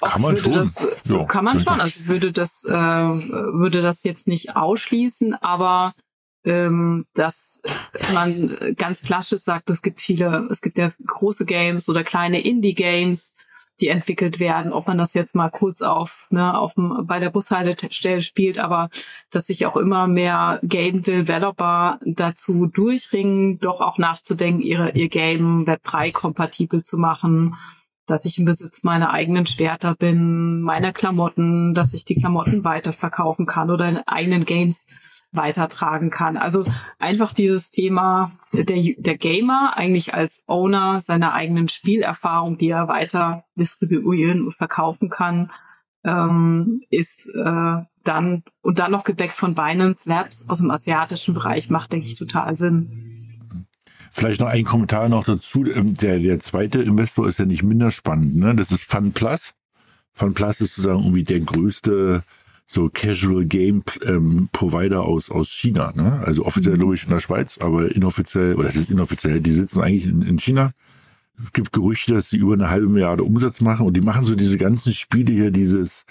Kann 0.00 0.22
man 0.22 0.36
schon. 0.38 0.52
Das, 0.52 0.80
Ja, 1.04 1.24
kann 1.24 1.44
man 1.44 1.60
schon. 1.60 1.80
Also 1.80 2.06
würde 2.06 2.32
das, 2.32 2.64
äh, 2.64 2.72
würde 2.72 3.82
das 3.82 4.04
jetzt 4.04 4.26
nicht 4.28 4.56
ausschließen, 4.56 5.34
aber 5.42 5.92
ähm, 6.46 7.06
dass 7.14 7.60
man 8.14 8.56
ganz 8.76 9.02
klassisch 9.02 9.42
sagt, 9.42 9.68
es 9.68 9.82
gibt 9.82 10.00
viele, 10.00 10.48
es 10.50 10.62
gibt 10.62 10.78
ja 10.78 10.92
große 11.04 11.44
Games 11.44 11.88
oder 11.88 12.04
kleine 12.04 12.40
Indie-Games, 12.40 13.34
die 13.80 13.88
entwickelt 13.88 14.40
werden, 14.40 14.72
ob 14.72 14.86
man 14.86 14.96
das 14.96 15.12
jetzt 15.12 15.34
mal 15.34 15.50
kurz 15.50 15.82
auf, 15.82 16.28
ne, 16.30 16.56
auf 16.56 16.74
dem, 16.74 17.06
bei 17.06 17.20
der 17.20 17.30
Bushaltestelle 17.30 18.22
spielt, 18.22 18.58
aber 18.58 18.88
dass 19.30 19.48
sich 19.48 19.66
auch 19.66 19.76
immer 19.76 20.06
mehr 20.06 20.60
Game 20.62 21.02
Developer 21.02 21.98
dazu 22.06 22.66
durchringen, 22.66 23.58
doch 23.58 23.80
auch 23.80 23.98
nachzudenken, 23.98 24.62
ihre, 24.62 24.92
ihr 24.92 25.08
Game 25.08 25.66
Web 25.66 25.82
3 25.82 26.10
kompatibel 26.12 26.82
zu 26.82 26.96
machen, 26.96 27.54
dass 28.06 28.24
ich 28.24 28.38
im 28.38 28.44
Besitz 28.44 28.82
meiner 28.82 29.10
eigenen 29.10 29.46
Schwerter 29.46 29.94
bin, 29.94 30.62
meiner 30.62 30.92
Klamotten, 30.92 31.74
dass 31.74 31.92
ich 31.92 32.04
die 32.04 32.14
Klamotten 32.14 32.64
weiterverkaufen 32.64 33.46
kann 33.46 33.70
oder 33.70 33.88
in 33.88 33.98
eigenen 34.06 34.44
Games 34.44 34.86
weitertragen 35.32 36.10
kann. 36.10 36.36
Also 36.36 36.64
einfach 36.98 37.32
dieses 37.32 37.70
Thema 37.70 38.32
der, 38.52 38.94
der 38.96 39.18
Gamer 39.18 39.76
eigentlich 39.76 40.14
als 40.14 40.44
Owner 40.46 41.00
seiner 41.00 41.34
eigenen 41.34 41.68
Spielerfahrung, 41.68 42.58
die 42.58 42.70
er 42.70 42.88
weiter 42.88 43.44
distribuieren 43.54 44.44
und 44.46 44.54
verkaufen 44.54 45.10
kann, 45.10 45.50
ähm, 46.04 46.80
ist 46.90 47.28
äh, 47.34 47.82
dann 48.04 48.44
und 48.62 48.78
dann 48.78 48.92
noch 48.92 49.04
gedeckt 49.04 49.34
von 49.34 49.54
Binance 49.54 50.08
Labs 50.08 50.48
aus 50.48 50.60
dem 50.60 50.70
asiatischen 50.70 51.34
Bereich 51.34 51.68
macht, 51.70 51.92
denke 51.92 52.06
ich, 52.06 52.14
total 52.14 52.56
Sinn. 52.56 52.90
Vielleicht 54.12 54.40
noch 54.40 54.48
ein 54.48 54.64
Kommentar 54.64 55.08
noch 55.10 55.24
dazu. 55.24 55.66
Ähm, 55.66 55.94
Der, 55.94 56.18
der 56.18 56.40
zweite 56.40 56.80
Investor 56.80 57.28
ist 57.28 57.38
ja 57.38 57.44
nicht 57.44 57.62
minder 57.62 57.90
spannend. 57.90 58.36
Ne? 58.36 58.54
Das 58.54 58.70
ist 58.70 58.84
FunPlus. 58.90 59.52
FunPlus 60.14 60.62
ist 60.62 60.76
sozusagen 60.76 61.00
irgendwie 61.00 61.24
der 61.24 61.40
größte 61.40 62.22
so 62.66 62.90
Casual 62.92 63.44
Game 63.46 63.82
ähm, 64.04 64.48
Provider 64.52 65.02
aus, 65.04 65.30
aus 65.30 65.50
China. 65.50 65.92
Ne? 65.94 66.22
Also 66.24 66.44
offiziell 66.44 66.76
glaube 66.76 66.94
ich 66.94 67.04
in 67.04 67.10
der 67.10 67.20
Schweiz, 67.20 67.58
aber 67.58 67.94
inoffiziell, 67.94 68.54
oder 68.54 68.68
das 68.68 68.76
ist 68.76 68.90
inoffiziell, 68.90 69.40
die 69.40 69.52
sitzen 69.52 69.80
eigentlich 69.80 70.06
in, 70.06 70.22
in 70.22 70.38
China. 70.38 70.72
Es 71.44 71.52
gibt 71.52 71.72
Gerüchte, 71.72 72.14
dass 72.14 72.30
sie 72.30 72.38
über 72.38 72.54
eine 72.54 72.70
halbe 72.70 72.88
Milliarde 72.88 73.22
Umsatz 73.22 73.60
machen 73.60 73.86
und 73.86 73.96
die 73.96 74.00
machen 74.00 74.24
so 74.24 74.34
diese 74.34 74.58
ganzen 74.58 74.92
Spiele 74.92 75.32
hier, 75.32 75.50
dieses 75.50 76.04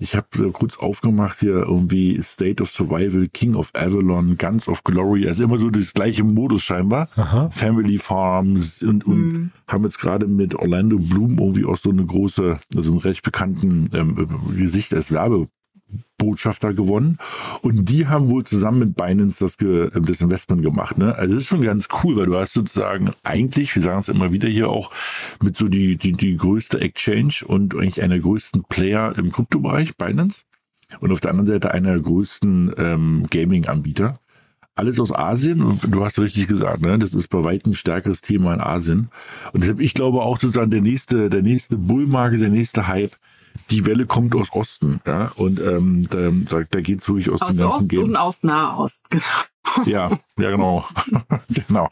ich 0.00 0.14
habe 0.14 0.52
kurz 0.52 0.76
aufgemacht 0.78 1.40
hier 1.40 1.54
irgendwie 1.56 2.22
State 2.22 2.62
of 2.62 2.70
Survival, 2.70 3.26
King 3.32 3.56
of 3.56 3.70
Avalon, 3.74 4.38
Guns 4.38 4.68
of 4.68 4.84
Glory, 4.84 5.26
also 5.26 5.42
immer 5.42 5.58
so 5.58 5.70
das 5.70 5.92
gleiche 5.92 6.22
Modus 6.22 6.62
scheinbar. 6.62 7.08
Aha. 7.16 7.50
Family 7.50 7.98
Farms 7.98 8.80
und, 8.80 9.04
und 9.04 9.18
Mhm. 9.18 9.50
haben 9.66 9.82
jetzt 9.82 9.98
gerade 9.98 10.28
mit 10.28 10.54
Orlando 10.54 10.98
Bloom 11.00 11.38
irgendwie 11.38 11.64
auch 11.64 11.76
so 11.76 11.90
eine 11.90 12.06
große, 12.06 12.58
also 12.76 12.92
einen 12.92 13.00
recht 13.00 13.24
bekannten 13.24 13.86
ähm, 13.92 14.28
Gesicht 14.56 14.94
als 14.94 15.10
Werbebotschafter 16.18 16.74
gewonnen. 16.74 17.18
Und 17.62 17.88
die 17.88 18.06
haben 18.06 18.30
wohl 18.30 18.44
zusammen 18.44 18.80
mit 18.80 18.96
Binance 18.96 19.38
das, 19.40 19.56
ge, 19.56 19.90
ähm, 19.94 20.04
das 20.04 20.20
Investment 20.20 20.62
gemacht. 20.62 20.98
Ne? 20.98 21.14
Also 21.14 21.34
das 21.34 21.44
ist 21.44 21.48
schon 21.48 21.62
ganz 21.62 21.88
cool, 22.02 22.16
weil 22.16 22.26
du 22.26 22.36
hast 22.36 22.52
sozusagen 22.52 23.12
eigentlich, 23.24 23.74
wir 23.74 23.82
sagen 23.82 24.00
es 24.00 24.08
immer 24.08 24.32
wieder 24.32 24.48
hier 24.48 24.68
auch, 24.68 24.92
mit 25.42 25.56
so 25.56 25.68
die, 25.68 25.96
die, 25.96 26.12
die 26.12 26.36
größte 26.36 26.80
Exchange 26.80 27.44
und 27.46 27.74
eigentlich 27.74 28.02
einer 28.02 28.14
der 28.14 28.22
größten 28.22 28.64
Player 28.68 29.14
im 29.16 29.32
Kryptobereich, 29.32 29.96
Binance. 29.96 30.42
Und 31.00 31.12
auf 31.12 31.20
der 31.20 31.32
anderen 31.32 31.48
Seite 31.48 31.72
einer 31.72 31.92
der 31.92 32.00
größten 32.00 32.72
ähm, 32.78 33.26
Gaming-Anbieter. 33.30 34.20
Alles 34.74 35.00
aus 35.00 35.12
Asien 35.12 35.60
und 35.60 35.92
du 35.92 36.04
hast 36.04 36.20
richtig 36.20 36.46
gesagt, 36.46 36.82
ne? 36.82 36.98
das 37.00 37.12
ist 37.12 37.28
bei 37.28 37.42
weitem 37.42 37.74
stärkeres 37.74 38.20
Thema 38.20 38.54
in 38.54 38.60
Asien. 38.60 39.10
Und 39.52 39.62
deshalb, 39.62 39.80
ich 39.80 39.92
glaube 39.92 40.22
auch 40.22 40.38
sozusagen 40.38 40.70
der 40.70 40.80
nächste, 40.80 41.28
der 41.30 41.42
nächste 41.42 41.76
Bullmarke, 41.76 42.38
der 42.38 42.48
nächste 42.48 42.86
Hype, 42.86 43.16
die 43.70 43.86
Welle 43.86 44.06
kommt 44.06 44.34
aus 44.34 44.52
Osten, 44.52 45.00
ja. 45.06 45.32
Und 45.36 45.60
ähm, 45.60 46.06
da, 46.08 46.62
da, 46.70 46.80
geht 46.80 47.00
es 47.00 47.08
wirklich 47.08 47.30
aus, 47.30 47.42
Aus 47.42 47.56
dem 47.56 47.58
ganzen 47.58 47.82
Ost 47.82 47.88
Game. 47.88 48.02
und 48.04 48.16
aus 48.16 48.42
Nahost, 48.42 49.10
genau. 49.10 49.24
Ja, 49.84 50.10
ja, 50.38 50.50
genau. 50.50 50.84
genau. 51.48 51.88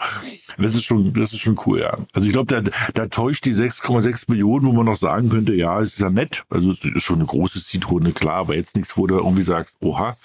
Das 0.58 0.74
ist 0.74 0.84
schon, 0.84 1.12
das 1.12 1.32
ist 1.32 1.40
schon 1.40 1.58
cool, 1.66 1.80
ja. 1.80 1.98
Also 2.14 2.26
ich 2.26 2.32
glaube, 2.32 2.62
da, 2.62 2.70
da 2.94 3.06
täuscht 3.08 3.44
die 3.44 3.54
6,6 3.54 4.24
Millionen, 4.28 4.66
wo 4.66 4.72
man 4.72 4.86
noch 4.86 4.98
sagen 4.98 5.28
könnte, 5.28 5.54
ja, 5.54 5.80
es 5.80 5.94
ist 5.94 6.00
ja 6.00 6.10
nett. 6.10 6.44
Also 6.48 6.70
es 6.70 6.82
ist 6.82 7.02
schon 7.02 7.16
eine 7.16 7.26
große 7.26 7.62
Zitrone, 7.62 8.12
klar, 8.12 8.36
aber 8.36 8.56
jetzt 8.56 8.76
nichts, 8.76 8.96
wo 8.96 9.06
du 9.06 9.16
irgendwie 9.16 9.42
sagst, 9.42 9.74
oha. 9.80 10.16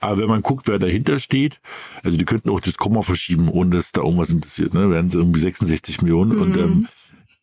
Aber 0.00 0.18
wenn 0.18 0.28
man 0.28 0.42
guckt, 0.42 0.66
wer 0.66 0.78
dahinter 0.78 1.20
steht, 1.20 1.60
also 2.02 2.18
die 2.18 2.24
könnten 2.24 2.50
auch 2.50 2.60
das 2.60 2.76
Komma 2.76 3.02
verschieben, 3.02 3.48
ohne 3.48 3.76
dass 3.76 3.92
da 3.92 4.02
irgendwas 4.02 4.30
interessiert, 4.30 4.74
ne? 4.74 4.90
Wären 4.90 5.08
es 5.08 5.14
irgendwie 5.14 5.40
66 5.40 6.02
Millionen 6.02 6.34
mhm. 6.34 6.42
und 6.42 6.56
ähm, 6.56 6.88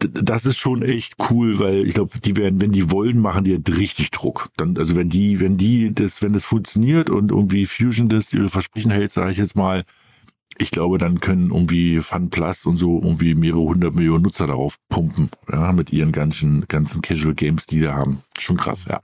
das 0.09 0.45
ist 0.45 0.57
schon 0.57 0.81
echt 0.81 1.15
cool, 1.29 1.59
weil 1.59 1.87
ich 1.87 1.95
glaube, 1.95 2.19
die 2.19 2.35
werden, 2.35 2.61
wenn 2.61 2.71
die 2.71 2.91
wollen, 2.91 3.19
machen 3.19 3.43
die 3.43 3.53
halt 3.53 3.77
richtig 3.77 4.11
Druck. 4.11 4.49
Dann, 4.57 4.77
also 4.77 4.95
wenn 4.95 5.09
die, 5.09 5.39
wenn 5.39 5.57
die 5.57 5.93
das, 5.93 6.21
wenn 6.21 6.33
das 6.33 6.43
funktioniert 6.43 7.09
und 7.09 7.31
irgendwie 7.31 7.65
Fusion 7.65 8.09
das 8.09 8.33
ihre 8.33 8.49
Versprechen 8.49 8.91
hält, 8.91 9.13
sage 9.13 9.31
ich 9.31 9.37
jetzt 9.37 9.55
mal, 9.55 9.83
ich 10.57 10.71
glaube, 10.71 10.97
dann 10.97 11.19
können 11.19 11.49
irgendwie 11.49 11.99
Fun 11.99 12.29
Plus 12.29 12.65
und 12.65 12.77
so 12.77 13.01
irgendwie 13.01 13.35
mehrere 13.35 13.61
hundert 13.61 13.95
Millionen 13.95 14.23
Nutzer 14.23 14.47
darauf 14.47 14.77
pumpen, 14.89 15.29
ja, 15.51 15.71
mit 15.73 15.91
ihren 15.91 16.11
ganzen, 16.11 16.65
ganzen 16.67 17.01
Casual 17.01 17.33
Games, 17.33 17.65
die 17.65 17.81
da 17.81 17.95
haben. 17.95 18.19
Schon 18.37 18.57
krass, 18.57 18.85
ja. 18.87 19.01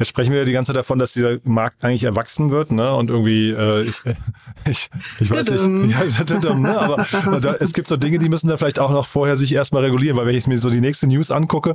Jetzt 0.00 0.08
sprechen 0.08 0.32
wir 0.32 0.38
ja 0.38 0.44
die 0.46 0.52
ganze 0.52 0.72
Zeit 0.72 0.78
davon, 0.78 0.98
dass 0.98 1.12
dieser 1.12 1.36
Markt 1.44 1.84
eigentlich 1.84 2.04
erwachsen 2.04 2.50
wird, 2.50 2.72
ne? 2.72 2.94
Und 2.94 3.10
irgendwie, 3.10 3.50
äh, 3.50 3.82
ich, 3.82 4.02
ich, 4.66 4.88
ich 5.20 5.30
weiß 5.30 5.50
nicht, 5.50 6.42
ja, 6.42 6.54
ne? 6.54 6.80
aber 6.80 7.06
da, 7.38 7.56
es 7.60 7.74
gibt 7.74 7.86
so 7.86 7.98
Dinge, 7.98 8.18
die 8.18 8.30
müssen 8.30 8.48
da 8.48 8.56
vielleicht 8.56 8.78
auch 8.78 8.92
noch 8.92 9.06
vorher 9.06 9.36
sich 9.36 9.54
erstmal 9.54 9.84
regulieren, 9.84 10.16
weil 10.16 10.24
wenn 10.24 10.34
ich 10.34 10.46
mir 10.46 10.56
so 10.56 10.70
die 10.70 10.80
nächste 10.80 11.06
News 11.06 11.30
angucke, 11.30 11.74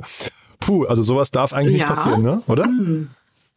puh, 0.58 0.86
also 0.86 1.04
sowas 1.04 1.30
darf 1.30 1.52
eigentlich 1.52 1.78
ja. 1.78 1.86
nicht 1.86 1.94
passieren, 1.94 2.22
ne? 2.22 2.42
Oder? 2.48 2.64
Hm. 2.64 3.10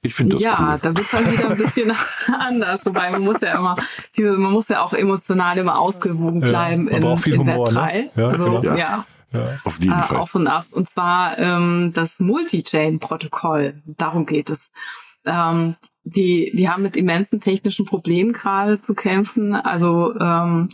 Ich 0.03 0.13
finde 0.13 0.33
das 0.33 0.43
Ja, 0.43 0.73
cool. 0.73 0.79
da 0.83 0.95
wird's 0.95 1.13
halt 1.13 1.31
wieder 1.31 1.49
ein 1.49 1.57
bisschen 1.57 1.91
anders. 2.39 2.85
Wobei 2.85 3.09
man 3.09 3.23
muss 3.23 3.41
ja 3.41 3.57
immer, 3.57 3.75
diese, 4.15 4.33
man 4.33 4.51
muss 4.51 4.67
ja 4.67 4.83
auch 4.83 4.93
emotional 4.93 5.57
immer 5.57 5.79
ausgewogen 5.79 6.41
bleiben 6.41 6.87
ja, 6.91 6.97
aber 6.97 7.07
in, 7.07 7.13
auch 7.13 7.19
viel 7.19 7.33
in 7.33 7.39
Humor, 7.39 7.71
Ne? 7.71 8.11
Ja, 8.15 8.27
also, 8.27 8.45
genau. 8.45 8.63
ja. 8.63 8.75
ja. 8.75 9.05
Ja, 9.31 9.59
auf 9.63 9.79
jeden 9.79 9.91
äh, 9.91 10.03
Fall. 10.03 10.17
Auf 10.17 10.35
und 10.35 10.47
Abs. 10.47 10.73
Und 10.73 10.89
zwar 10.89 11.37
ähm, 11.37 11.91
das 11.93 12.19
Multi-Chain-Protokoll. 12.19 13.81
Darum 13.85 14.25
geht 14.25 14.49
es. 14.49 14.71
Ähm, 15.25 15.75
die, 16.03 16.51
die 16.55 16.69
haben 16.69 16.83
mit 16.83 16.95
immensen 16.95 17.39
technischen 17.39 17.85
Problemen 17.85 18.33
gerade 18.33 18.79
zu 18.79 18.95
kämpfen. 18.95 19.53
Also 19.53 20.15
ähm, 20.19 20.69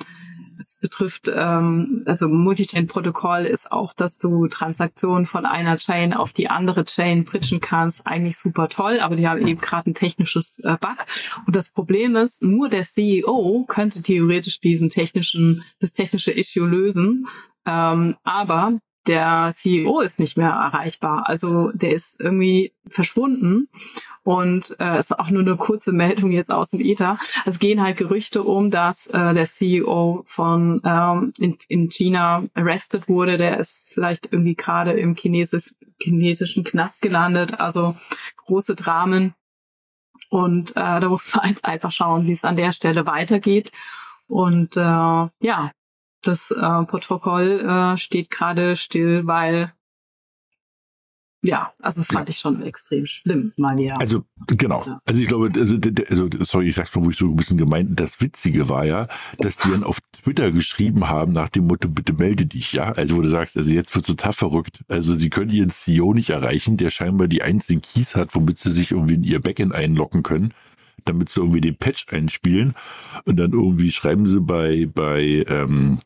es 0.59 0.79
betrifft, 0.79 1.29
ähm, 1.33 2.03
also 2.05 2.27
Multi-Chain-Protokoll 2.27 3.45
ist 3.45 3.71
auch, 3.71 3.93
dass 3.93 4.17
du 4.17 4.47
Transaktionen 4.47 5.25
von 5.25 5.45
einer 5.45 5.77
Chain 5.77 6.13
auf 6.13 6.33
die 6.33 6.49
andere 6.49 6.85
Chain 6.85 7.25
bridgen 7.25 7.59
kannst. 7.59 8.07
Eigentlich 8.07 8.37
super 8.37 8.69
toll, 8.69 8.99
aber 8.99 9.15
die 9.15 9.27
haben 9.27 9.45
eben 9.45 9.59
gerade 9.59 9.89
ein 9.89 9.95
technisches 9.95 10.59
äh, 10.59 10.77
Bug. 10.79 11.05
Und 11.45 11.55
das 11.55 11.69
Problem 11.69 12.15
ist, 12.15 12.41
nur 12.41 12.69
der 12.69 12.83
CEO 12.83 13.65
könnte 13.67 14.01
theoretisch 14.01 14.59
diesen 14.59 14.89
technischen, 14.89 15.63
das 15.79 15.93
technische 15.93 16.31
Issue 16.31 16.67
lösen. 16.67 17.27
Ähm, 17.65 18.15
aber 18.23 18.79
der 19.07 19.53
CEO 19.55 19.99
ist 19.99 20.19
nicht 20.19 20.37
mehr 20.37 20.49
erreichbar. 20.49 21.27
Also 21.27 21.71
der 21.73 21.93
ist 21.93 22.19
irgendwie 22.19 22.73
verschwunden. 22.89 23.69
Und 24.23 24.75
äh, 24.79 24.99
ist 24.99 25.19
auch 25.19 25.29
nur 25.29 25.43
eine 25.43 25.55
kurze 25.55 25.91
Meldung 25.91 26.31
jetzt 26.31 26.49
aus 26.49 26.71
dem 26.71 26.79
Ether. 26.79 27.19
Es 27.45 27.59
gehen 27.59 27.83
halt 27.83 27.97
Gerüchte 27.97 28.41
um, 28.41 28.71
dass 28.71 29.05
äh, 29.05 29.35
der 29.35 29.45
CEO 29.45 30.23
von 30.25 30.81
ähm, 30.83 31.31
in, 31.37 31.55
in 31.67 31.89
China 31.89 32.43
arrested 32.55 33.07
wurde. 33.07 33.37
Der 33.37 33.59
ist 33.59 33.87
vielleicht 33.93 34.33
irgendwie 34.33 34.55
gerade 34.55 34.93
im 34.93 35.13
Chinesis, 35.13 35.75
chinesischen 36.01 36.63
Knast 36.63 37.03
gelandet. 37.03 37.59
Also 37.59 37.95
große 38.37 38.75
Dramen. 38.75 39.35
Und 40.31 40.71
äh, 40.71 40.99
da 40.99 41.07
muss 41.07 41.35
man 41.35 41.49
jetzt 41.49 41.65
einfach 41.65 41.91
schauen, 41.91 42.25
wie 42.25 42.33
es 42.33 42.43
an 42.43 42.55
der 42.55 42.71
Stelle 42.71 43.05
weitergeht. 43.05 43.71
Und 44.27 44.75
äh, 44.75 44.79
ja, 44.81 45.71
das 46.27 46.51
äh, 46.51 46.83
Protokoll 46.85 47.61
äh, 47.61 47.97
steht 47.97 48.29
gerade 48.29 48.75
still, 48.75 49.25
weil 49.27 49.73
ja, 51.45 51.73
also 51.79 52.01
das 52.01 52.07
fand 52.07 52.27
ja. 52.27 52.31
ich 52.31 52.39
schon 52.39 52.63
extrem 52.63 53.05
schlimm, 53.05 53.53
mal 53.57 53.77
wieder. 53.77 54.01
Also 54.01 54.23
genau. 54.47 54.83
Also 55.05 55.21
ich 55.21 55.27
glaube, 55.27 55.51
also, 55.55 55.77
also 56.09 56.29
sorry, 56.41 56.69
ich 56.69 56.75
sag's 56.75 56.95
mal, 56.95 57.05
wo 57.05 57.11
ich 57.11 57.17
so 57.17 57.25
ein 57.25 57.35
bisschen 57.35 57.57
gemeint. 57.57 57.99
Das 57.99 58.19
Witzige 58.19 58.67
war 58.67 58.83
ja, 58.85 59.07
dass 59.37 59.57
die 59.57 59.69
dann 59.69 59.83
auf 59.83 59.99
Twitter 60.23 60.51
geschrieben 60.51 61.07
haben 61.07 61.33
nach 61.33 61.49
dem 61.49 61.67
Motto, 61.67 61.87
bitte 61.87 62.13
melde 62.13 62.47
dich, 62.47 62.73
ja. 62.73 62.91
Also 62.93 63.15
wo 63.15 63.21
du 63.21 63.29
sagst, 63.29 63.55
also 63.57 63.69
jetzt 63.69 63.95
wird 63.95 64.07
total 64.07 64.33
verrückt. 64.33 64.79
Also 64.87 65.13
sie 65.13 65.29
können 65.29 65.51
ihren 65.51 65.69
CEO 65.69 66.15
nicht 66.15 66.31
erreichen, 66.31 66.77
der 66.77 66.89
scheinbar 66.89 67.27
die 67.27 67.43
einzigen 67.43 67.83
Keys 67.83 68.15
hat, 68.15 68.33
womit 68.33 68.57
sie 68.57 68.71
sich 68.71 68.91
irgendwie 68.91 69.15
in 69.15 69.23
ihr 69.23 69.39
Backend 69.39 69.73
einloggen 69.73 70.23
können 70.23 70.51
damit 71.03 71.29
sie 71.29 71.39
irgendwie 71.39 71.61
den 71.61 71.77
Patch 71.77 72.07
einspielen 72.09 72.73
und 73.25 73.37
dann 73.37 73.51
irgendwie 73.51 73.91
schreiben 73.91 74.25
sie 74.25 74.41
bei 74.41 74.87
bei 74.91 75.45
ähm, 75.47 75.99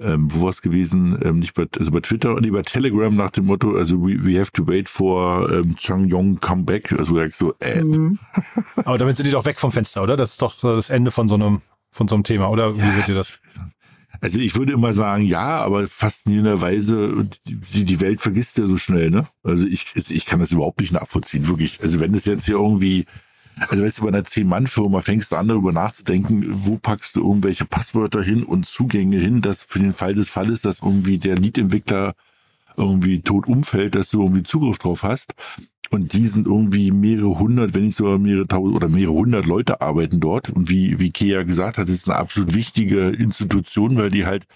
ähm, 0.00 0.28
wo 0.32 0.42
war 0.42 0.50
es 0.50 0.62
gewesen? 0.62 1.18
Ähm, 1.22 1.40
nicht 1.40 1.54
bei, 1.54 1.66
also 1.78 1.90
bei 1.90 2.00
Twitter, 2.00 2.34
und 2.34 2.50
bei 2.50 2.62
Telegram 2.62 3.14
nach 3.14 3.30
dem 3.30 3.46
Motto, 3.46 3.76
also 3.76 4.00
we, 4.00 4.16
we 4.24 4.38
have 4.38 4.50
to 4.52 4.66
wait 4.66 4.88
for 4.88 5.50
ähm, 5.52 5.76
Chang 5.76 6.08
Yong 6.08 6.40
come 6.40 6.64
back. 6.64 6.92
Also 6.92 7.20
so, 7.32 7.54
äh. 7.60 7.82
Mhm. 7.82 8.18
Aber 8.76 8.98
damit 8.98 9.16
sind 9.16 9.26
die 9.26 9.32
doch 9.32 9.44
weg 9.44 9.58
vom 9.58 9.72
Fenster, 9.72 10.02
oder? 10.02 10.16
Das 10.16 10.32
ist 10.32 10.42
doch 10.42 10.60
das 10.60 10.90
Ende 10.90 11.10
von 11.10 11.28
so 11.28 11.34
einem, 11.34 11.60
von 11.90 12.08
so 12.08 12.14
einem 12.14 12.24
Thema, 12.24 12.48
oder? 12.50 12.76
Wie 12.76 12.90
seht 12.90 13.08
ihr 13.08 13.14
das? 13.14 13.38
Also 14.22 14.38
ich 14.38 14.56
würde 14.56 14.72
immer 14.72 14.92
sagen, 14.92 15.24
ja, 15.24 15.62
aber 15.62 15.86
faszinierenderweise, 15.86 17.26
die, 17.46 17.84
die 17.84 18.00
Welt 18.00 18.20
vergisst 18.20 18.58
ja 18.58 18.66
so 18.66 18.76
schnell, 18.76 19.10
ne? 19.10 19.26
Also 19.42 19.66
ich, 19.66 19.86
ich 19.94 20.26
kann 20.26 20.40
das 20.40 20.52
überhaupt 20.52 20.80
nicht 20.80 20.92
nachvollziehen, 20.92 21.48
wirklich. 21.48 21.80
Also 21.82 22.00
wenn 22.00 22.14
es 22.14 22.26
jetzt 22.26 22.44
hier 22.44 22.56
irgendwie 22.56 23.06
also 23.68 23.84
weißt 23.84 23.98
du, 23.98 24.02
bei 24.02 24.08
einer 24.08 24.24
Zehn-Mann-Firma 24.24 25.00
fängst 25.00 25.32
du 25.32 25.36
an, 25.36 25.48
darüber 25.48 25.72
nachzudenken, 25.72 26.44
wo 26.48 26.78
packst 26.78 27.16
du 27.16 27.20
irgendwelche 27.20 27.64
Passwörter 27.64 28.22
hin 28.22 28.42
und 28.42 28.66
Zugänge 28.66 29.18
hin, 29.18 29.42
dass 29.42 29.62
für 29.62 29.78
den 29.78 29.92
Fall 29.92 30.14
des 30.14 30.30
Falles, 30.30 30.62
dass 30.62 30.80
irgendwie 30.80 31.18
der 31.18 31.36
Lead-Entwickler 31.36 32.14
irgendwie 32.76 33.20
tot 33.20 33.46
umfällt, 33.46 33.94
dass 33.94 34.10
du 34.10 34.22
irgendwie 34.22 34.42
Zugriff 34.42 34.78
drauf 34.78 35.02
hast. 35.02 35.34
Und 35.90 36.12
die 36.12 36.28
sind 36.28 36.46
irgendwie 36.46 36.92
mehrere 36.92 37.38
hundert, 37.38 37.74
wenn 37.74 37.86
nicht 37.86 37.96
sogar 37.96 38.18
mehrere 38.18 38.46
tausend 38.46 38.76
oder 38.76 38.88
mehrere 38.88 39.14
hundert 39.14 39.46
Leute 39.46 39.80
arbeiten 39.80 40.20
dort. 40.20 40.48
Und 40.48 40.70
wie, 40.70 41.00
wie 41.00 41.10
Kea 41.10 41.42
gesagt 41.42 41.78
hat, 41.78 41.88
ist 41.88 42.08
eine 42.08 42.16
absolut 42.16 42.54
wichtige 42.54 43.08
Institution, 43.08 43.96
weil 43.96 44.10
die 44.10 44.24
halt, 44.24 44.46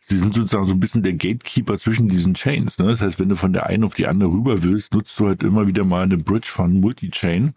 sie 0.00 0.16
sind 0.16 0.34
sozusagen 0.34 0.66
so 0.66 0.72
ein 0.72 0.80
bisschen 0.80 1.02
der 1.02 1.12
Gatekeeper 1.12 1.78
zwischen 1.78 2.08
diesen 2.08 2.32
Chains. 2.32 2.78
Ne? 2.78 2.86
Das 2.86 3.02
heißt, 3.02 3.20
wenn 3.20 3.28
du 3.28 3.36
von 3.36 3.52
der 3.52 3.66
einen 3.66 3.84
auf 3.84 3.92
die 3.92 4.06
andere 4.06 4.30
rüber 4.30 4.62
willst, 4.62 4.94
nutzt 4.94 5.18
du 5.20 5.26
halt 5.26 5.42
immer 5.42 5.66
wieder 5.66 5.84
mal 5.84 6.04
eine 6.04 6.16
Bridge 6.16 6.48
von 6.50 6.80
Multi-Chain. 6.80 7.52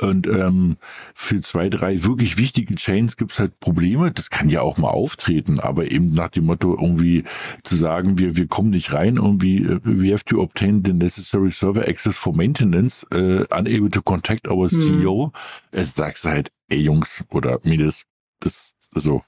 Und 0.00 0.26
ähm, 0.26 0.78
für 1.14 1.42
zwei, 1.42 1.68
drei 1.68 2.04
wirklich 2.04 2.38
wichtige 2.38 2.74
Chains 2.76 3.18
gibt's 3.18 3.38
halt 3.38 3.60
Probleme. 3.60 4.10
Das 4.10 4.30
kann 4.30 4.48
ja 4.48 4.62
auch 4.62 4.78
mal 4.78 4.88
auftreten, 4.88 5.60
aber 5.60 5.90
eben 5.90 6.14
nach 6.14 6.30
dem 6.30 6.46
Motto 6.46 6.72
irgendwie 6.72 7.24
zu 7.64 7.76
sagen, 7.76 8.18
wir, 8.18 8.34
wir 8.34 8.46
kommen 8.46 8.70
nicht 8.70 8.94
rein, 8.94 9.16
irgendwie, 9.16 9.58
äh, 9.58 9.80
we 9.84 10.12
have 10.12 10.24
to 10.24 10.40
obtain 10.40 10.82
the 10.84 10.94
necessary 10.94 11.50
server 11.50 11.86
access 11.86 12.16
for 12.16 12.34
maintenance, 12.34 13.06
uh, 13.12 13.44
unable 13.50 13.90
to 13.90 14.00
contact 14.00 14.48
our 14.48 14.70
hm. 14.70 14.80
CEO. 14.80 15.32
Es 15.70 15.94
sagst 15.94 16.24
du 16.24 16.30
halt, 16.30 16.50
ey 16.70 16.80
Jungs 16.80 17.22
oder 17.28 17.60
Midas, 17.64 18.04
das 18.40 18.74
so. 18.94 19.22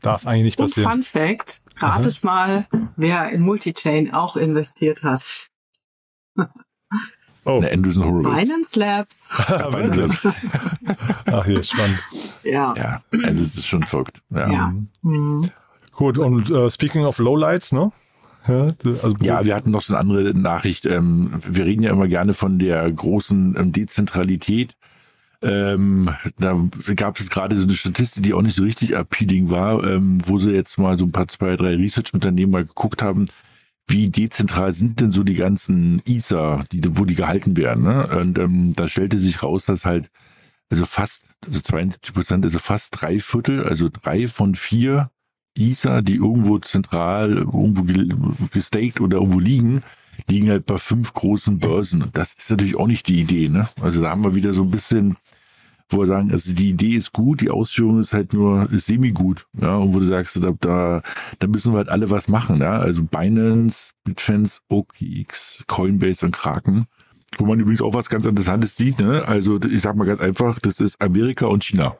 Darf 0.00 0.26
eigentlich 0.26 0.44
nicht 0.44 0.58
passieren. 0.58 0.90
Und 0.90 1.04
Fun 1.06 1.22
Fact, 1.22 1.62
ratet 1.76 2.20
Aha. 2.22 2.26
mal, 2.26 2.66
wer 2.96 3.30
in 3.30 3.42
Multichain 3.42 4.12
auch 4.12 4.36
investiert 4.36 5.04
hat. 5.04 5.50
Oh. 7.44 7.58
Eine 7.58 7.72
Anderson 7.72 8.04
Horowitz. 8.04 8.40
Binance 8.40 8.78
Labs. 8.78 9.28
Ach 11.26 11.44
hier, 11.44 11.64
spannend. 11.64 11.98
Ja. 12.44 12.72
Ja, 12.76 13.02
also 13.24 13.42
es 13.42 13.56
ist 13.56 13.66
schon 13.66 13.82
verrückt. 13.82 14.20
Ja. 14.30 14.50
ja. 14.50 14.74
Mhm. 15.02 15.50
Gut, 15.92 16.18
und 16.18 16.50
uh, 16.50 16.70
speaking 16.70 17.04
of 17.04 17.18
Lowlights, 17.18 17.72
ne? 17.72 17.92
Ja, 18.48 18.72
also 19.02 19.14
ja, 19.20 19.44
wir 19.44 19.54
hatten 19.54 19.70
noch 19.70 19.82
so 19.82 19.92
eine 19.92 20.00
andere 20.00 20.34
Nachricht. 20.34 20.86
Ähm, 20.86 21.40
wir 21.46 21.64
reden 21.64 21.82
ja 21.82 21.90
immer 21.90 22.08
gerne 22.08 22.34
von 22.34 22.58
der 22.58 22.90
großen 22.90 23.56
ähm, 23.56 23.72
Dezentralität. 23.72 24.74
Ähm, 25.42 26.10
da 26.38 26.56
gab 26.94 27.18
es 27.18 27.30
gerade 27.30 27.56
so 27.56 27.64
eine 27.64 27.74
Statistik, 27.74 28.22
die 28.22 28.34
auch 28.34 28.42
nicht 28.42 28.56
so 28.56 28.62
richtig 28.62 28.96
appealing 28.96 29.50
war, 29.50 29.84
ähm, 29.84 30.18
wo 30.24 30.38
sie 30.38 30.50
jetzt 30.50 30.78
mal 30.78 30.96
so 30.98 31.04
ein 31.04 31.12
paar 31.12 31.28
zwei, 31.28 31.56
drei 31.56 31.74
Research-Unternehmen 31.74 32.52
mal 32.52 32.64
geguckt 32.64 33.02
haben, 33.02 33.26
wie 33.86 34.10
dezentral 34.10 34.74
sind 34.74 35.00
denn 35.00 35.12
so 35.12 35.22
die 35.22 35.34
ganzen 35.34 36.00
ISA, 36.06 36.64
die, 36.72 36.80
wo 36.96 37.04
die 37.04 37.14
gehalten 37.14 37.56
werden. 37.56 37.84
Ne? 37.84 38.06
Und 38.18 38.38
ähm, 38.38 38.72
da 38.74 38.88
stellte 38.88 39.18
sich 39.18 39.42
raus, 39.42 39.66
dass 39.66 39.84
halt 39.84 40.10
also 40.70 40.86
fast, 40.86 41.24
also 41.46 41.60
72 41.60 42.14
Prozent, 42.14 42.44
also 42.44 42.58
fast 42.58 43.00
drei 43.00 43.20
Viertel, 43.20 43.62
also 43.62 43.88
drei 43.92 44.26
von 44.28 44.54
vier 44.54 45.10
ISA, 45.54 46.00
die 46.00 46.14
irgendwo 46.14 46.58
zentral 46.58 47.32
irgendwo 47.32 47.82
gestaked 48.52 49.00
oder 49.00 49.18
irgendwo 49.18 49.38
liegen, 49.38 49.82
liegen 50.28 50.48
halt 50.48 50.64
bei 50.64 50.78
fünf 50.78 51.12
großen 51.12 51.58
Börsen. 51.58 52.02
Und 52.02 52.16
das 52.16 52.32
ist 52.32 52.50
natürlich 52.50 52.76
auch 52.76 52.86
nicht 52.86 53.06
die 53.06 53.20
Idee. 53.20 53.48
Ne? 53.48 53.68
Also 53.80 54.00
da 54.00 54.10
haben 54.10 54.24
wir 54.24 54.34
wieder 54.34 54.54
so 54.54 54.62
ein 54.62 54.70
bisschen 54.70 55.16
wo 55.92 56.00
wir 56.00 56.06
sagen, 56.06 56.30
also 56.32 56.52
die 56.52 56.70
Idee 56.70 56.96
ist 56.96 57.12
gut, 57.12 57.40
die 57.40 57.50
Ausführung 57.50 58.00
ist 58.00 58.12
halt 58.12 58.32
nur 58.32 58.68
semi-gut, 58.72 59.46
ja, 59.60 59.76
und 59.76 59.94
wo 59.94 60.00
du 60.00 60.06
sagst, 60.06 60.36
da, 60.42 60.52
da, 60.60 61.02
da 61.38 61.46
müssen 61.46 61.72
wir 61.72 61.78
halt 61.78 61.88
alle 61.88 62.10
was 62.10 62.28
machen, 62.28 62.60
ja, 62.60 62.78
also 62.78 63.02
Binance, 63.02 63.92
Bitfans, 64.04 64.62
OKX, 64.68 65.64
Coinbase 65.66 66.26
und 66.26 66.32
Kraken, 66.32 66.86
wo 67.38 67.46
man 67.46 67.60
übrigens 67.60 67.82
auch 67.82 67.94
was 67.94 68.08
ganz 68.08 68.26
Interessantes 68.26 68.76
sieht, 68.76 68.98
ne, 69.00 69.24
also 69.26 69.60
ich 69.62 69.82
sag 69.82 69.96
mal 69.96 70.06
ganz 70.06 70.20
einfach, 70.20 70.58
das 70.60 70.80
ist 70.80 71.00
Amerika 71.00 71.46
und 71.46 71.64
China. 71.64 71.96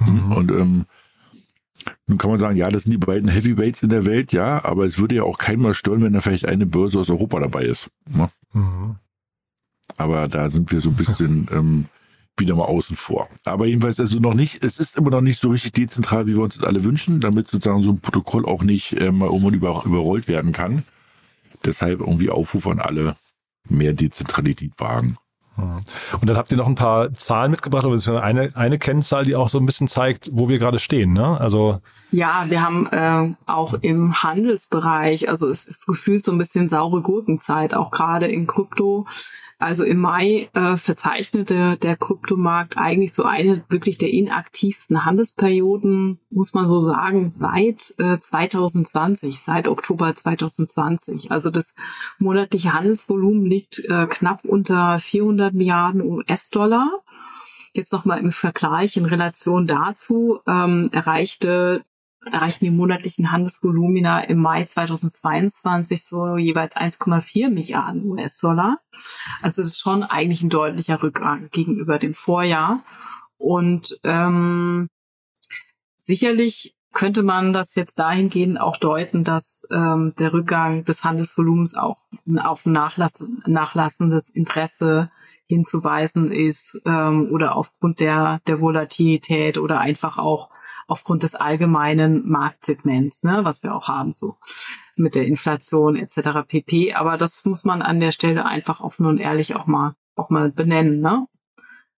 Mhm. 0.00 0.32
Und 0.32 0.50
ähm, 0.50 0.86
Nun 2.06 2.18
kann 2.18 2.30
man 2.30 2.40
sagen, 2.40 2.56
ja, 2.56 2.68
das 2.68 2.84
sind 2.84 2.92
die 2.92 2.98
beiden 2.98 3.28
Heavyweights 3.28 3.82
in 3.82 3.90
der 3.90 4.04
Welt, 4.04 4.32
ja, 4.32 4.64
aber 4.64 4.84
es 4.84 4.98
würde 4.98 5.14
ja 5.14 5.22
auch 5.22 5.38
keinen 5.38 5.62
mal 5.62 5.74
stören, 5.74 6.02
wenn 6.02 6.12
da 6.12 6.20
vielleicht 6.20 6.46
eine 6.46 6.66
Börse 6.66 6.98
aus 6.98 7.10
Europa 7.10 7.40
dabei 7.40 7.64
ist. 7.64 7.88
Ne? 8.08 8.28
Mhm. 8.52 8.96
Aber 9.96 10.28
da 10.28 10.50
sind 10.50 10.72
wir 10.72 10.80
so 10.80 10.90
ein 10.90 10.96
bisschen 10.96 11.48
ähm, 11.52 11.86
wieder 12.40 12.56
mal 12.56 12.64
außen 12.64 12.96
vor. 12.96 13.28
Aber 13.44 13.66
jedenfalls 13.66 14.00
also 14.00 14.18
noch 14.18 14.34
nicht, 14.34 14.64
es 14.64 14.78
ist 14.78 14.96
immer 14.96 15.10
noch 15.10 15.20
nicht 15.20 15.38
so 15.38 15.50
richtig 15.50 15.72
dezentral, 15.72 16.26
wie 16.26 16.34
wir 16.34 16.42
uns 16.42 16.56
das 16.56 16.64
alle 16.64 16.82
wünschen, 16.82 17.20
damit 17.20 17.48
sozusagen 17.48 17.82
so 17.82 17.90
ein 17.90 18.00
Protokoll 18.00 18.44
auch 18.46 18.62
nicht 18.62 18.92
äh, 18.94 19.12
mal 19.12 19.28
um 19.28 19.44
und 19.44 19.54
über, 19.54 19.82
überrollt 19.84 20.26
werden 20.26 20.52
kann. 20.52 20.84
Deshalb 21.64 22.00
irgendwie 22.00 22.30
Aufruf 22.30 22.66
an 22.66 22.80
alle, 22.80 23.16
mehr 23.68 23.92
Dezentralität 23.92 24.72
wagen. 24.78 25.16
Und 26.20 26.28
dann 26.28 26.36
habt 26.36 26.50
ihr 26.50 26.56
noch 26.56 26.66
ein 26.66 26.74
paar 26.74 27.12
Zahlen 27.12 27.50
mitgebracht, 27.50 27.84
oder 27.84 28.22
eine, 28.22 28.50
eine 28.54 28.78
Kennzahl, 28.78 29.24
die 29.24 29.36
auch 29.36 29.48
so 29.48 29.58
ein 29.58 29.66
bisschen 29.66 29.88
zeigt, 29.88 30.30
wo 30.32 30.48
wir 30.48 30.58
gerade 30.58 30.78
stehen, 30.78 31.12
ne? 31.12 31.38
Also. 31.40 31.80
Ja, 32.10 32.46
wir 32.48 32.62
haben 32.62 32.86
äh, 32.86 33.34
auch 33.46 33.74
im 33.74 34.22
Handelsbereich, 34.22 35.28
also 35.28 35.48
es 35.48 35.66
ist 35.66 35.86
gefühlt 35.86 36.24
so 36.24 36.32
ein 36.32 36.38
bisschen 36.38 36.68
saure 36.68 37.02
Gurkenzeit, 37.02 37.74
auch 37.74 37.90
gerade 37.90 38.26
in 38.26 38.46
Krypto. 38.46 39.06
Also 39.60 39.84
im 39.84 39.98
Mai 39.98 40.48
äh, 40.54 40.78
verzeichnete 40.78 41.76
der 41.76 41.96
Kryptomarkt 41.96 42.78
eigentlich 42.78 43.12
so 43.12 43.24
eine 43.24 43.62
wirklich 43.68 43.98
der 43.98 44.10
inaktivsten 44.10 45.04
Handelsperioden, 45.04 46.18
muss 46.30 46.54
man 46.54 46.66
so 46.66 46.80
sagen, 46.80 47.28
seit 47.28 47.92
äh, 47.98 48.18
2020, 48.18 49.38
seit 49.38 49.68
Oktober 49.68 50.14
2020. 50.14 51.30
Also 51.30 51.50
das 51.50 51.74
monatliche 52.18 52.72
Handelsvolumen 52.72 53.44
liegt 53.44 53.84
äh, 53.84 54.06
knapp 54.06 54.46
unter 54.46 54.98
400 54.98 55.52
Milliarden 55.52 56.00
US-Dollar. 56.00 56.88
Jetzt 57.74 57.92
nochmal 57.92 58.20
im 58.20 58.32
Vergleich 58.32 58.96
in 58.96 59.04
Relation 59.04 59.66
dazu 59.66 60.40
ähm, 60.46 60.88
erreichte 60.90 61.84
erreichen 62.30 62.64
die 62.64 62.70
monatlichen 62.70 63.32
Handelsvolumina 63.32 64.20
im 64.24 64.38
Mai 64.38 64.64
2022 64.64 66.04
so 66.04 66.36
jeweils 66.36 66.76
1,4 66.76 67.48
Milliarden 67.48 68.04
US-Dollar. 68.10 68.78
Also 69.40 69.62
das 69.62 69.72
ist 69.72 69.80
schon 69.80 70.02
eigentlich 70.02 70.42
ein 70.42 70.50
deutlicher 70.50 71.02
Rückgang 71.02 71.48
gegenüber 71.50 71.98
dem 71.98 72.14
Vorjahr. 72.14 72.84
Und 73.38 73.98
ähm, 74.04 74.88
sicherlich 75.96 76.76
könnte 76.92 77.22
man 77.22 77.52
das 77.52 77.74
jetzt 77.74 77.98
dahingehend 77.98 78.60
auch 78.60 78.76
deuten, 78.76 79.24
dass 79.24 79.66
ähm, 79.70 80.12
der 80.18 80.32
Rückgang 80.32 80.84
des 80.84 81.04
Handelsvolumens 81.04 81.74
auch 81.74 81.98
auf 82.42 82.66
Nachlass, 82.66 83.24
nachlassendes 83.46 84.28
Interesse 84.28 85.10
hinzuweisen 85.46 86.30
ist 86.30 86.80
ähm, 86.84 87.28
oder 87.32 87.56
aufgrund 87.56 88.00
der, 88.00 88.40
der 88.46 88.60
Volatilität 88.60 89.58
oder 89.58 89.80
einfach 89.80 90.18
auch 90.18 90.50
aufgrund 90.90 91.22
des 91.22 91.34
allgemeinen 91.34 92.28
Marktsegments, 92.28 93.22
ne, 93.22 93.40
was 93.42 93.62
wir 93.62 93.74
auch 93.74 93.88
haben, 93.88 94.12
so 94.12 94.36
mit 94.96 95.14
der 95.14 95.26
Inflation 95.26 95.96
etc. 95.96 96.46
pp. 96.46 96.94
Aber 96.94 97.16
das 97.16 97.44
muss 97.44 97.64
man 97.64 97.80
an 97.80 98.00
der 98.00 98.12
Stelle 98.12 98.44
einfach 98.44 98.80
offen 98.80 99.06
und 99.06 99.18
ehrlich 99.18 99.54
auch 99.54 99.66
mal 99.66 99.94
auch 100.16 100.30
mal 100.30 100.50
benennen, 100.50 101.00
ne? 101.00 101.26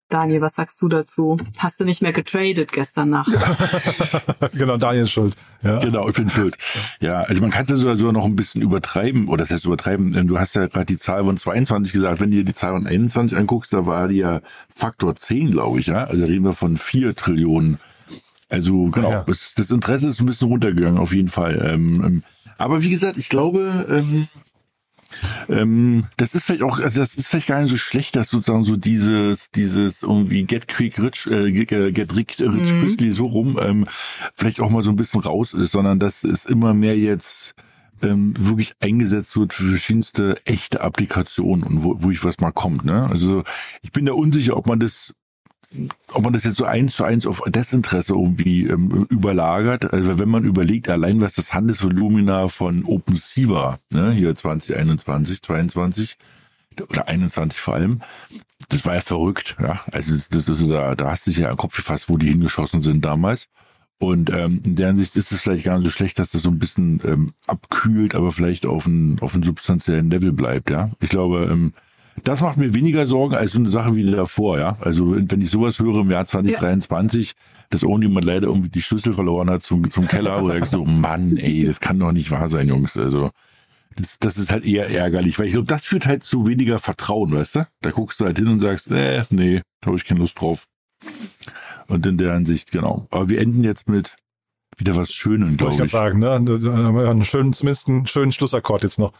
Daniel, 0.08 0.42
was 0.42 0.56
sagst 0.56 0.82
du 0.82 0.88
dazu? 0.88 1.38
Hast 1.56 1.80
du 1.80 1.84
nicht 1.86 2.02
mehr 2.02 2.12
getradet 2.12 2.70
gestern 2.70 3.08
Nacht? 3.08 3.32
genau, 4.52 4.76
Daniel 4.76 5.04
ist 5.04 5.10
schuld. 5.10 5.34
Ja. 5.62 5.78
Genau, 5.78 6.06
ich 6.06 6.14
bin 6.14 6.28
schuld. 6.28 6.58
Ja, 7.00 7.20
also 7.22 7.40
man 7.40 7.50
kann 7.50 7.64
es 7.64 7.82
ja 7.82 7.96
sogar 7.96 8.12
noch 8.12 8.26
ein 8.26 8.36
bisschen 8.36 8.60
übertreiben, 8.60 9.28
oder 9.28 9.44
das 9.44 9.50
heißt 9.50 9.64
übertreiben, 9.64 10.26
du 10.28 10.38
hast 10.38 10.54
ja 10.54 10.66
gerade 10.66 10.84
die 10.84 10.98
Zahl 10.98 11.24
von 11.24 11.38
22 11.38 11.94
gesagt, 11.94 12.20
wenn 12.20 12.30
du 12.30 12.36
dir 12.36 12.44
die 12.44 12.54
Zahl 12.54 12.74
von 12.74 12.86
21 12.86 13.38
anguckst, 13.38 13.72
da 13.72 13.86
war 13.86 14.08
die 14.08 14.16
ja 14.16 14.42
Faktor 14.74 15.16
10, 15.16 15.50
glaube 15.50 15.80
ich, 15.80 15.86
ja. 15.86 16.04
Also 16.04 16.26
reden 16.26 16.44
wir 16.44 16.52
von 16.52 16.76
4 16.76 17.16
Trillionen 17.16 17.80
also 18.52 18.90
genau, 18.90 19.10
ja. 19.10 19.24
das, 19.26 19.54
das, 19.54 19.70
Interesse 19.70 20.08
ist 20.08 20.20
ein 20.20 20.26
bisschen 20.26 20.48
runtergegangen, 20.48 20.98
auf 20.98 21.14
jeden 21.14 21.28
Fall. 21.28 21.70
Ähm, 21.72 22.04
ähm, 22.04 22.22
aber 22.58 22.82
wie 22.82 22.90
gesagt, 22.90 23.16
ich 23.16 23.30
glaube, 23.30 23.86
ähm, 23.88 24.28
ähm, 25.48 26.04
das 26.18 26.34
ist 26.34 26.44
vielleicht 26.44 26.62
auch, 26.62 26.78
also 26.78 27.00
das 27.00 27.14
ist 27.14 27.28
vielleicht 27.28 27.46
gar 27.46 27.62
nicht 27.62 27.70
so 27.70 27.78
schlecht, 27.78 28.14
dass 28.14 28.28
sozusagen 28.28 28.64
so 28.64 28.76
dieses, 28.76 29.50
dieses 29.50 30.02
irgendwie 30.02 30.44
get 30.44 30.68
quick 30.68 30.98
rich, 30.98 31.26
äh, 31.28 31.50
get 31.50 31.72
rich, 32.14 32.40
rich 32.40 32.40
mhm. 32.40 32.82
quickly 32.82 33.12
so 33.12 33.26
rum, 33.26 33.58
ähm, 33.60 33.86
vielleicht 34.34 34.60
auch 34.60 34.70
mal 34.70 34.82
so 34.82 34.90
ein 34.90 34.96
bisschen 34.96 35.22
raus 35.22 35.54
ist, 35.54 35.72
sondern 35.72 35.98
dass 35.98 36.22
es 36.22 36.44
immer 36.44 36.74
mehr 36.74 36.98
jetzt 36.98 37.54
ähm, 38.02 38.34
wirklich 38.38 38.72
eingesetzt 38.80 39.36
wird 39.36 39.54
für 39.54 39.64
verschiedenste 39.64 40.36
echte 40.44 40.80
Applikationen 40.82 41.64
und 41.64 41.82
wo, 41.82 41.96
wo 42.02 42.10
ich 42.10 42.22
was 42.24 42.40
mal 42.40 42.52
kommt. 42.52 42.84
Ne? 42.84 43.08
Also 43.08 43.44
ich 43.80 43.92
bin 43.92 44.06
da 44.06 44.12
unsicher, 44.12 44.56
ob 44.56 44.66
man 44.66 44.80
das 44.80 45.14
ob 46.12 46.22
man 46.22 46.32
das 46.32 46.44
jetzt 46.44 46.56
so 46.56 46.64
eins 46.64 46.94
zu 46.94 47.04
eins 47.04 47.26
auf 47.26 47.42
Desinteresse 47.46 48.12
irgendwie 48.12 48.66
ähm, 48.66 49.06
überlagert. 49.10 49.92
Also 49.92 50.18
wenn 50.18 50.28
man 50.28 50.44
überlegt, 50.44 50.88
allein 50.88 51.20
was 51.20 51.34
das 51.34 51.54
Handelsvolumina 51.54 52.48
von 52.48 52.84
OpenSea 52.84 53.48
war, 53.48 53.78
ne, 53.90 54.12
hier 54.12 54.34
2021, 54.34 55.42
22 55.42 56.16
oder 56.88 57.08
21 57.08 57.58
vor 57.58 57.74
allem, 57.74 58.00
das 58.68 58.86
war 58.86 58.94
ja 58.94 59.00
verrückt. 59.00 59.56
Ja, 59.60 59.80
also 59.90 60.14
das, 60.30 60.44
das, 60.44 60.66
da, 60.66 60.94
da 60.94 61.10
hast 61.10 61.26
du 61.26 61.30
dich 61.30 61.40
ja 61.40 61.50
am 61.50 61.56
Kopf 61.56 61.76
gefasst, 61.76 62.08
wo 62.08 62.16
die 62.16 62.30
hingeschossen 62.30 62.82
sind 62.82 63.04
damals. 63.04 63.48
Und 63.98 64.30
ähm, 64.30 64.60
in 64.66 64.74
der 64.74 64.88
Hinsicht 64.88 65.14
ist 65.14 65.30
es 65.30 65.42
vielleicht 65.42 65.64
gar 65.64 65.78
nicht 65.78 65.84
so 65.84 65.90
schlecht, 65.90 66.18
dass 66.18 66.30
das 66.30 66.42
so 66.42 66.50
ein 66.50 66.58
bisschen 66.58 67.00
ähm, 67.04 67.34
abkühlt, 67.46 68.16
aber 68.16 68.32
vielleicht 68.32 68.66
auf 68.66 68.86
einem 68.86 69.18
auf 69.20 69.34
einem 69.34 69.44
substanziellen 69.44 70.10
Level 70.10 70.32
bleibt. 70.32 70.70
Ja, 70.70 70.90
ich 71.00 71.08
glaube, 71.08 71.48
ähm, 71.50 71.72
das 72.24 72.40
macht 72.40 72.56
mir 72.56 72.74
weniger 72.74 73.06
Sorgen 73.06 73.34
als 73.34 73.52
so 73.52 73.58
eine 73.58 73.70
Sache 73.70 73.94
wie 73.96 74.10
davor, 74.10 74.58
ja. 74.58 74.76
Also 74.80 75.14
wenn 75.16 75.40
ich 75.40 75.50
sowas 75.50 75.78
höre 75.78 76.00
im 76.00 76.10
Jahr 76.10 76.26
2023, 76.26 77.28
ja. 77.28 77.34
dass 77.70 77.82
irgendjemand 77.82 78.26
leider 78.26 78.48
irgendwie 78.48 78.68
die 78.68 78.82
Schlüssel 78.82 79.12
verloren 79.12 79.50
hat 79.50 79.62
zum, 79.62 79.90
zum 79.90 80.06
Keller, 80.06 80.42
oder 80.42 80.64
so, 80.66 80.84
Mann, 80.84 81.36
ey, 81.36 81.64
das 81.64 81.80
kann 81.80 81.98
doch 81.98 82.12
nicht 82.12 82.30
wahr 82.30 82.48
sein, 82.50 82.68
Jungs. 82.68 82.96
Also 82.96 83.30
das, 83.96 84.18
das 84.18 84.36
ist 84.36 84.52
halt 84.52 84.64
eher 84.64 84.90
ärgerlich, 84.90 85.38
weil 85.38 85.46
ich 85.46 85.52
glaube, 85.52 85.68
das 85.68 85.84
führt 85.84 86.06
halt 86.06 86.24
zu 86.24 86.46
weniger 86.46 86.78
Vertrauen, 86.78 87.32
weißt 87.32 87.56
du? 87.56 87.66
Da 87.80 87.90
guckst 87.90 88.20
du 88.20 88.24
halt 88.24 88.38
hin 88.38 88.48
und 88.48 88.60
sagst, 88.60 88.90
äh, 88.90 89.24
nee, 89.30 89.62
da 89.80 89.88
habe 89.88 89.96
ich 89.96 90.04
keine 90.04 90.20
Lust 90.20 90.40
drauf. 90.40 90.66
Und 91.88 92.06
in 92.06 92.16
der 92.16 92.34
Hinsicht, 92.34 92.70
genau. 92.70 93.06
Aber 93.10 93.28
wir 93.28 93.40
enden 93.40 93.64
jetzt 93.64 93.88
mit 93.88 94.16
wieder 94.78 94.96
was 94.96 95.12
Schönem, 95.12 95.56
glaube 95.56 95.74
ich. 95.74 95.78
Wollte 95.80 95.86
ich 95.86 95.92
sagen, 95.92 96.18
ne? 96.20 96.32
Einen 96.32 97.24
schönen, 97.24 97.52
zumindest 97.52 97.88
einen 97.88 98.06
schönen 98.06 98.32
Schlussakkord 98.32 98.82
jetzt 98.82 98.98
noch. 98.98 99.12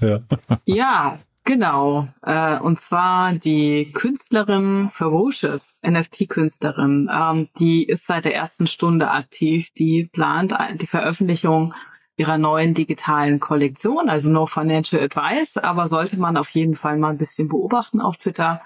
Ja. 0.00 0.20
ja, 0.66 1.18
Genau, 1.44 2.06
äh, 2.22 2.58
und 2.58 2.78
zwar 2.78 3.32
die 3.32 3.90
Künstlerin 3.92 4.90
Ferocious, 4.92 5.80
NFT-Künstlerin, 5.82 7.10
ähm, 7.12 7.48
die 7.58 7.84
ist 7.84 8.06
seit 8.06 8.24
der 8.24 8.34
ersten 8.34 8.66
Stunde 8.66 9.10
aktiv, 9.10 9.70
die 9.76 10.08
plant 10.12 10.54
die 10.74 10.86
Veröffentlichung 10.86 11.74
ihrer 12.16 12.36
neuen 12.36 12.74
digitalen 12.74 13.40
Kollektion, 13.40 14.10
also 14.10 14.30
no 14.30 14.44
financial 14.46 15.02
advice, 15.02 15.56
aber 15.56 15.88
sollte 15.88 16.20
man 16.20 16.36
auf 16.36 16.50
jeden 16.50 16.74
Fall 16.76 16.98
mal 16.98 17.10
ein 17.10 17.18
bisschen 17.18 17.48
beobachten 17.48 18.00
auf 18.00 18.18
Twitter. 18.18 18.60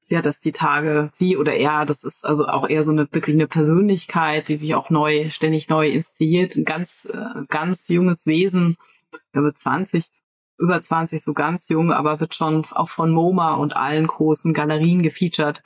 Sie 0.00 0.16
hat 0.16 0.26
das 0.26 0.40
die 0.40 0.52
Tage, 0.52 1.10
sie 1.12 1.36
oder 1.36 1.54
er, 1.54 1.84
das 1.84 2.02
ist 2.04 2.24
also 2.26 2.46
auch 2.46 2.68
eher 2.68 2.82
so 2.82 2.92
eine 2.92 3.06
wirklich 3.12 3.36
eine 3.36 3.46
Persönlichkeit, 3.46 4.48
die 4.48 4.56
sich 4.56 4.74
auch 4.74 4.90
neu, 4.90 5.28
ständig 5.30 5.68
neu 5.68 5.88
inszeniert, 5.88 6.56
ein 6.56 6.64
ganz, 6.64 7.06
äh, 7.12 7.42
ganz 7.48 7.88
junges 7.88 8.26
Wesen, 8.26 8.76
er 9.32 9.42
wird 9.42 9.58
20, 9.58 10.06
über 10.58 10.80
20, 10.80 11.22
so 11.22 11.34
ganz 11.34 11.68
jung, 11.68 11.92
aber 11.92 12.20
wird 12.20 12.34
schon 12.34 12.64
auch 12.70 12.88
von 12.88 13.10
MoMA 13.10 13.54
und 13.54 13.74
allen 13.74 14.06
großen 14.06 14.54
Galerien 14.54 15.02
gefeatured. 15.02 15.62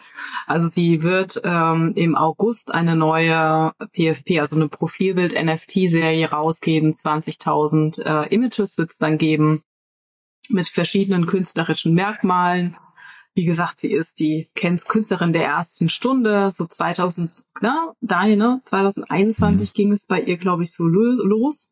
Also 0.47 0.69
sie 0.69 1.03
wird 1.03 1.41
ähm, 1.45 1.93
im 1.95 2.17
August 2.17 2.75
eine 2.75 2.97
neue 2.97 3.73
PFP, 3.93 4.41
also 4.41 4.57
eine 4.57 4.69
Profilbild-NFT-Serie 4.69 6.31
rausgeben. 6.31 6.93
20.000 6.93 8.03
äh, 8.03 8.35
Images 8.35 8.79
wird 8.79 8.91
es 8.91 8.99
dann 8.99 9.19
geben 9.19 9.63
mit 10.49 10.69
verschiedenen 10.69 11.27
künstlerischen 11.27 11.95
Merkmalen. 11.95 12.77
Wie 13.35 13.45
gesagt, 13.45 13.81
sie 13.81 13.93
ist 13.93 14.19
die 14.19 14.49
Künstlerin 14.55 15.33
der 15.33 15.45
ersten 15.45 15.89
Stunde, 15.89 16.51
so 16.51 16.67
2000, 16.67 17.45
na, 17.61 17.95
ne? 18.01 18.61
2021 18.65 19.71
mhm. 19.71 19.75
ging 19.75 19.93
es 19.93 20.07
bei 20.07 20.21
ihr, 20.21 20.39
glaube 20.39 20.65
ich, 20.65 20.73
so 20.73 20.85
los. 20.85 21.71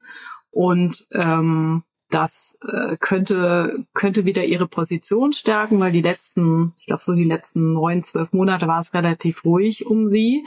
Und 0.51 1.07
ähm, 1.13 1.83
das 2.11 2.59
äh, 2.69 2.97
könnte, 2.99 3.85
könnte 3.93 4.25
wieder 4.25 4.45
ihre 4.45 4.69
Position 4.69 5.33
stärken, 5.33 5.81
weil 5.81 5.93
die 5.93 6.03
letzten, 6.03 6.73
ich 6.79 6.87
glaube 6.87 7.03
so 7.05 7.15
die 7.15 7.25
letzten 7.25 7.73
neun, 7.73 8.03
zwölf 8.03 8.33
Monate 8.33 8.69
war 8.69 8.81
es 8.81 8.95
relativ 8.95 9.45
ruhig 9.45 9.87
um 9.87 10.09
sie. 10.09 10.45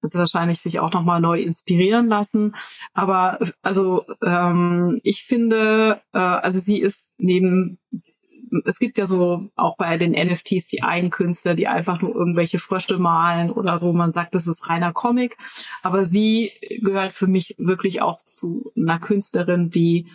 Wird 0.00 0.12
sie 0.12 0.18
wahrscheinlich 0.18 0.60
sich 0.60 0.78
auch 0.78 0.92
nochmal 0.92 1.20
neu 1.20 1.40
inspirieren 1.40 2.08
lassen. 2.08 2.54
Aber 2.94 3.38
also 3.62 4.04
ähm, 4.22 4.98
ich 5.02 5.24
finde, 5.24 6.00
äh, 6.12 6.18
also 6.18 6.60
sie 6.60 6.78
ist 6.78 7.12
neben 7.18 7.78
es 8.64 8.78
gibt 8.78 8.98
ja 8.98 9.06
so 9.06 9.50
auch 9.56 9.76
bei 9.76 9.96
den 9.98 10.12
NFTs 10.12 10.68
die 10.68 10.82
Eigenkünstler, 10.82 11.54
die 11.54 11.68
einfach 11.68 12.00
nur 12.00 12.14
irgendwelche 12.14 12.58
Frösche 12.58 12.98
malen 12.98 13.50
oder 13.50 13.78
so. 13.78 13.92
Man 13.92 14.12
sagt, 14.12 14.34
das 14.34 14.46
ist 14.46 14.68
reiner 14.68 14.92
Comic. 14.92 15.36
Aber 15.82 16.06
sie 16.06 16.52
gehört 16.80 17.12
für 17.12 17.26
mich 17.26 17.54
wirklich 17.58 18.02
auch 18.02 18.18
zu 18.18 18.72
einer 18.76 18.98
Künstlerin, 18.98 19.70
die 19.70 20.08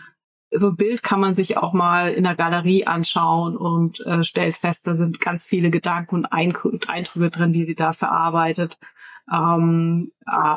so 0.56 0.70
ein 0.70 0.76
Bild 0.76 1.04
kann 1.04 1.20
man 1.20 1.36
sich 1.36 1.58
auch 1.58 1.74
mal 1.74 2.12
in 2.14 2.24
der 2.24 2.36
Galerie 2.36 2.86
anschauen 2.86 3.58
und 3.58 4.00
äh, 4.06 4.24
stellt 4.24 4.56
fest, 4.58 4.88
da 4.88 4.96
sind 4.96 5.20
ganz 5.20 5.46
viele 5.46 5.70
Gedanken 5.72 6.16
und 6.16 6.32
Eindrücke 6.32 7.30
drin, 7.30 7.54
die 7.54 7.64
sie 7.64 7.76
da 7.76 7.94
verarbeitet. 7.94 8.78
ähm, 9.32 10.12
äh, 10.26 10.56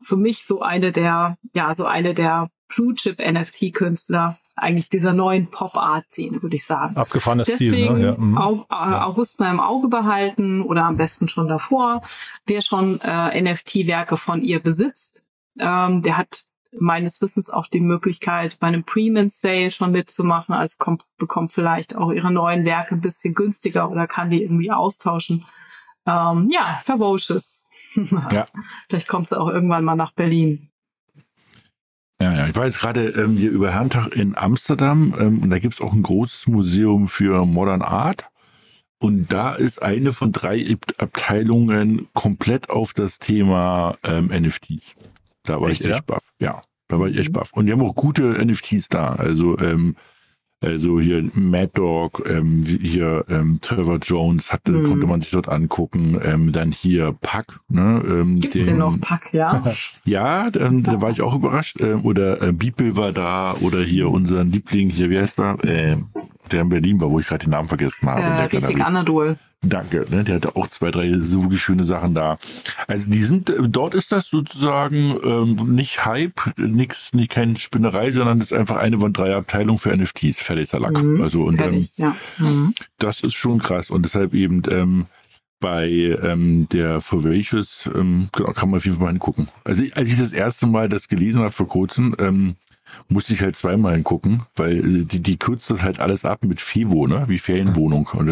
für 0.00 0.16
mich 0.16 0.44
so 0.46 0.62
eine 0.62 0.92
der, 0.92 1.36
ja, 1.54 1.74
so 1.74 1.84
eine 1.86 2.14
der 2.14 2.50
Blue 2.74 2.94
Chip 2.94 3.18
NFT 3.18 3.72
Künstler 3.72 4.36
eigentlich 4.54 4.88
dieser 4.90 5.12
neuen 5.14 5.46
Pop 5.50 5.76
Art 5.76 6.04
Szene, 6.10 6.42
würde 6.42 6.56
ich 6.56 6.66
sagen. 6.66 6.96
Abgefahrener 6.96 7.44
Deswegen 7.44 7.86
Stil, 7.86 7.98
ne? 7.98 8.06
Ja. 8.06 8.14
mhm. 8.18 8.36
Au- 8.36 8.66
äh, 8.70 8.74
August 8.74 9.40
mal 9.40 9.50
im 9.50 9.60
Auge 9.60 9.88
behalten 9.88 10.62
oder 10.62 10.84
am 10.84 10.96
besten 10.96 11.28
schon 11.28 11.48
davor. 11.48 12.02
Wer 12.46 12.60
schon 12.60 13.00
äh, 13.00 13.40
NFT-Werke 13.40 14.16
von 14.16 14.42
ihr 14.42 14.60
besitzt, 14.60 15.24
ähm, 15.58 16.02
der 16.02 16.18
hat 16.18 16.44
meines 16.72 17.20
Wissens 17.22 17.50
auch 17.50 17.66
die 17.66 17.80
Möglichkeit, 17.80 18.58
bei 18.60 18.66
einem 18.66 18.84
Pre-Mint-Sale 18.84 19.70
schon 19.70 19.92
mitzumachen, 19.92 20.54
also 20.54 20.76
kommt, 20.78 21.04
bekommt 21.16 21.52
vielleicht 21.52 21.96
auch 21.96 22.12
ihre 22.12 22.30
neuen 22.30 22.64
Werke 22.64 22.94
ein 22.94 23.00
bisschen 23.00 23.34
günstiger 23.34 23.90
oder 23.90 24.06
kann 24.06 24.30
die 24.30 24.42
irgendwie 24.42 24.70
austauschen. 24.70 25.44
Ähm, 26.06 26.48
ja, 26.50 26.80
Ferocious. 26.84 27.64
Ja. 28.30 28.46
Vielleicht 28.88 29.08
kommt 29.08 29.28
sie 29.30 29.40
auch 29.40 29.48
irgendwann 29.48 29.84
mal 29.84 29.94
nach 29.96 30.12
Berlin. 30.12 30.68
Ja, 32.20 32.34
ja. 32.34 32.46
Ich 32.48 32.56
war 32.56 32.66
jetzt 32.66 32.80
gerade 32.80 33.08
ähm, 33.10 33.36
hier 33.36 33.50
über 33.50 33.70
Herrentag 33.70 34.08
in 34.08 34.36
Amsterdam 34.36 35.14
ähm, 35.18 35.42
und 35.42 35.50
da 35.50 35.58
gibt's 35.58 35.80
auch 35.80 35.92
ein 35.92 36.02
großes 36.02 36.48
Museum 36.48 37.08
für 37.08 37.46
Modern 37.46 37.82
Art. 37.82 38.28
Und 39.00 39.32
da 39.32 39.54
ist 39.54 39.80
eine 39.80 40.12
von 40.12 40.32
drei 40.32 40.72
Ab- 40.72 40.94
Abteilungen 40.98 42.08
komplett 42.14 42.68
auf 42.68 42.92
das 42.94 43.20
Thema 43.20 43.96
ähm, 44.02 44.26
NFTs. 44.26 44.96
Da 45.48 45.60
war 45.60 45.68
Echt, 45.70 45.80
ich 45.80 45.86
ja? 45.86 45.96
echt 45.96 46.06
baff. 46.06 46.22
Ja, 46.40 46.62
da 46.88 46.98
war 47.00 47.08
ich 47.08 47.16
echt 47.16 47.32
baff. 47.32 47.50
Und 47.54 47.66
die 47.66 47.72
haben 47.72 47.82
auch 47.82 47.94
gute 47.94 48.22
NFTs 48.44 48.88
da. 48.88 49.10
Also 49.14 49.58
ähm, 49.58 49.96
also 50.60 50.98
hier 51.00 51.22
Mad 51.34 51.70
Dog, 51.74 52.24
ähm, 52.28 52.64
hier 52.64 53.24
ähm, 53.28 53.60
Trevor 53.62 53.98
Jones 53.98 54.52
hatte, 54.52 54.72
Mhm. 54.72 54.88
konnte 54.88 55.06
man 55.06 55.20
sich 55.20 55.30
dort 55.30 55.48
angucken. 55.48 56.18
Ähm, 56.22 56.50
dann 56.50 56.72
hier 56.72 57.12
Puck, 57.20 57.60
ne? 57.68 58.02
Ähm, 58.08 58.40
Gibt's 58.40 58.64
denn 58.64 58.78
noch 58.78 59.00
Pack, 59.00 59.32
ja? 59.32 59.62
ja, 60.04 60.50
dann, 60.50 60.82
da 60.82 61.00
war 61.00 61.10
ich 61.10 61.22
auch 61.22 61.34
überrascht. 61.36 61.80
Ähm, 61.80 62.04
oder 62.04 62.42
äh, 62.42 62.52
Bibel 62.52 62.96
war 62.96 63.12
da 63.12 63.54
oder 63.60 63.80
hier 63.82 64.10
unser 64.10 64.42
Liebling, 64.42 64.90
hier, 64.90 65.10
wie 65.10 65.18
heißt 65.20 65.38
er? 65.38 65.62
Äh, 65.64 65.96
der 66.52 66.62
in 66.62 66.68
Berlin 66.68 67.00
war, 67.00 67.10
wo 67.10 67.20
ich 67.20 67.26
gerade 67.26 67.44
den 67.44 67.50
Namen 67.50 67.68
vergessen 67.68 68.08
habe. 68.08 68.22
äh, 68.22 68.48
Der 68.48 68.62
richtig. 68.62 68.84
Anadol. 68.84 69.38
Danke, 69.60 70.06
ne? 70.08 70.22
der 70.22 70.36
hatte 70.36 70.54
auch 70.54 70.68
zwei, 70.68 70.92
drei 70.92 71.12
so 71.20 71.50
schöne 71.56 71.82
Sachen 71.82 72.14
da. 72.14 72.38
Also 72.86 73.10
die 73.10 73.24
sind, 73.24 73.50
äh, 73.50 73.56
dort 73.68 73.94
ist 73.96 74.12
das 74.12 74.28
sozusagen 74.28 75.16
ähm, 75.24 75.74
nicht 75.74 76.04
Hype, 76.06 76.40
nix, 76.56 77.12
nicht 77.12 77.32
keine 77.32 77.56
Spinnerei, 77.56 78.12
sondern 78.12 78.38
das 78.38 78.52
ist 78.52 78.56
einfach 78.56 78.76
eine 78.76 79.00
von 79.00 79.12
drei 79.12 79.34
Abteilungen 79.34 79.78
für 79.80 79.90
NFTs, 79.96 80.40
fertig 80.40 80.68
Salack. 80.68 81.02
Mhm, 81.02 81.20
Also 81.22 81.42
und 81.42 81.54
ähm, 81.54 81.62
Fertig, 81.64 81.90
ja. 81.96 82.16
Mhm. 82.38 82.72
das 82.98 83.20
ist 83.20 83.34
schon 83.34 83.58
krass 83.58 83.90
und 83.90 84.04
deshalb 84.04 84.32
eben 84.32 84.62
ähm, 84.70 85.06
bei 85.58 85.88
ähm, 86.22 86.68
der 86.70 87.00
Voracious 87.00 87.90
ähm, 87.92 88.28
genau, 88.32 88.52
kann 88.52 88.70
man 88.70 88.78
auf 88.78 88.84
jeden 88.84 88.98
Fall 88.98 89.06
mal 89.06 89.10
hingucken. 89.10 89.48
Also 89.64 89.82
als 89.96 90.08
ich 90.08 90.18
das 90.18 90.32
erste 90.32 90.68
Mal 90.68 90.88
das 90.88 91.08
gelesen 91.08 91.40
habe 91.40 91.50
vor 91.50 91.66
kurzem, 91.66 92.14
ähm, 92.20 92.54
musste 93.08 93.32
ich 93.34 93.42
halt 93.42 93.56
zweimal 93.56 93.94
hingucken, 93.94 94.42
weil 94.56 95.00
äh, 95.00 95.04
die, 95.04 95.20
die 95.20 95.36
kürzt 95.38 95.70
das 95.70 95.82
halt 95.82 95.98
alles 96.00 96.24
ab 96.24 96.44
mit 96.44 96.60
Fevo, 96.60 97.06
ne? 97.06 97.24
Wie 97.28 97.38
Ferienwohnung. 97.38 98.08
Und, 98.12 98.28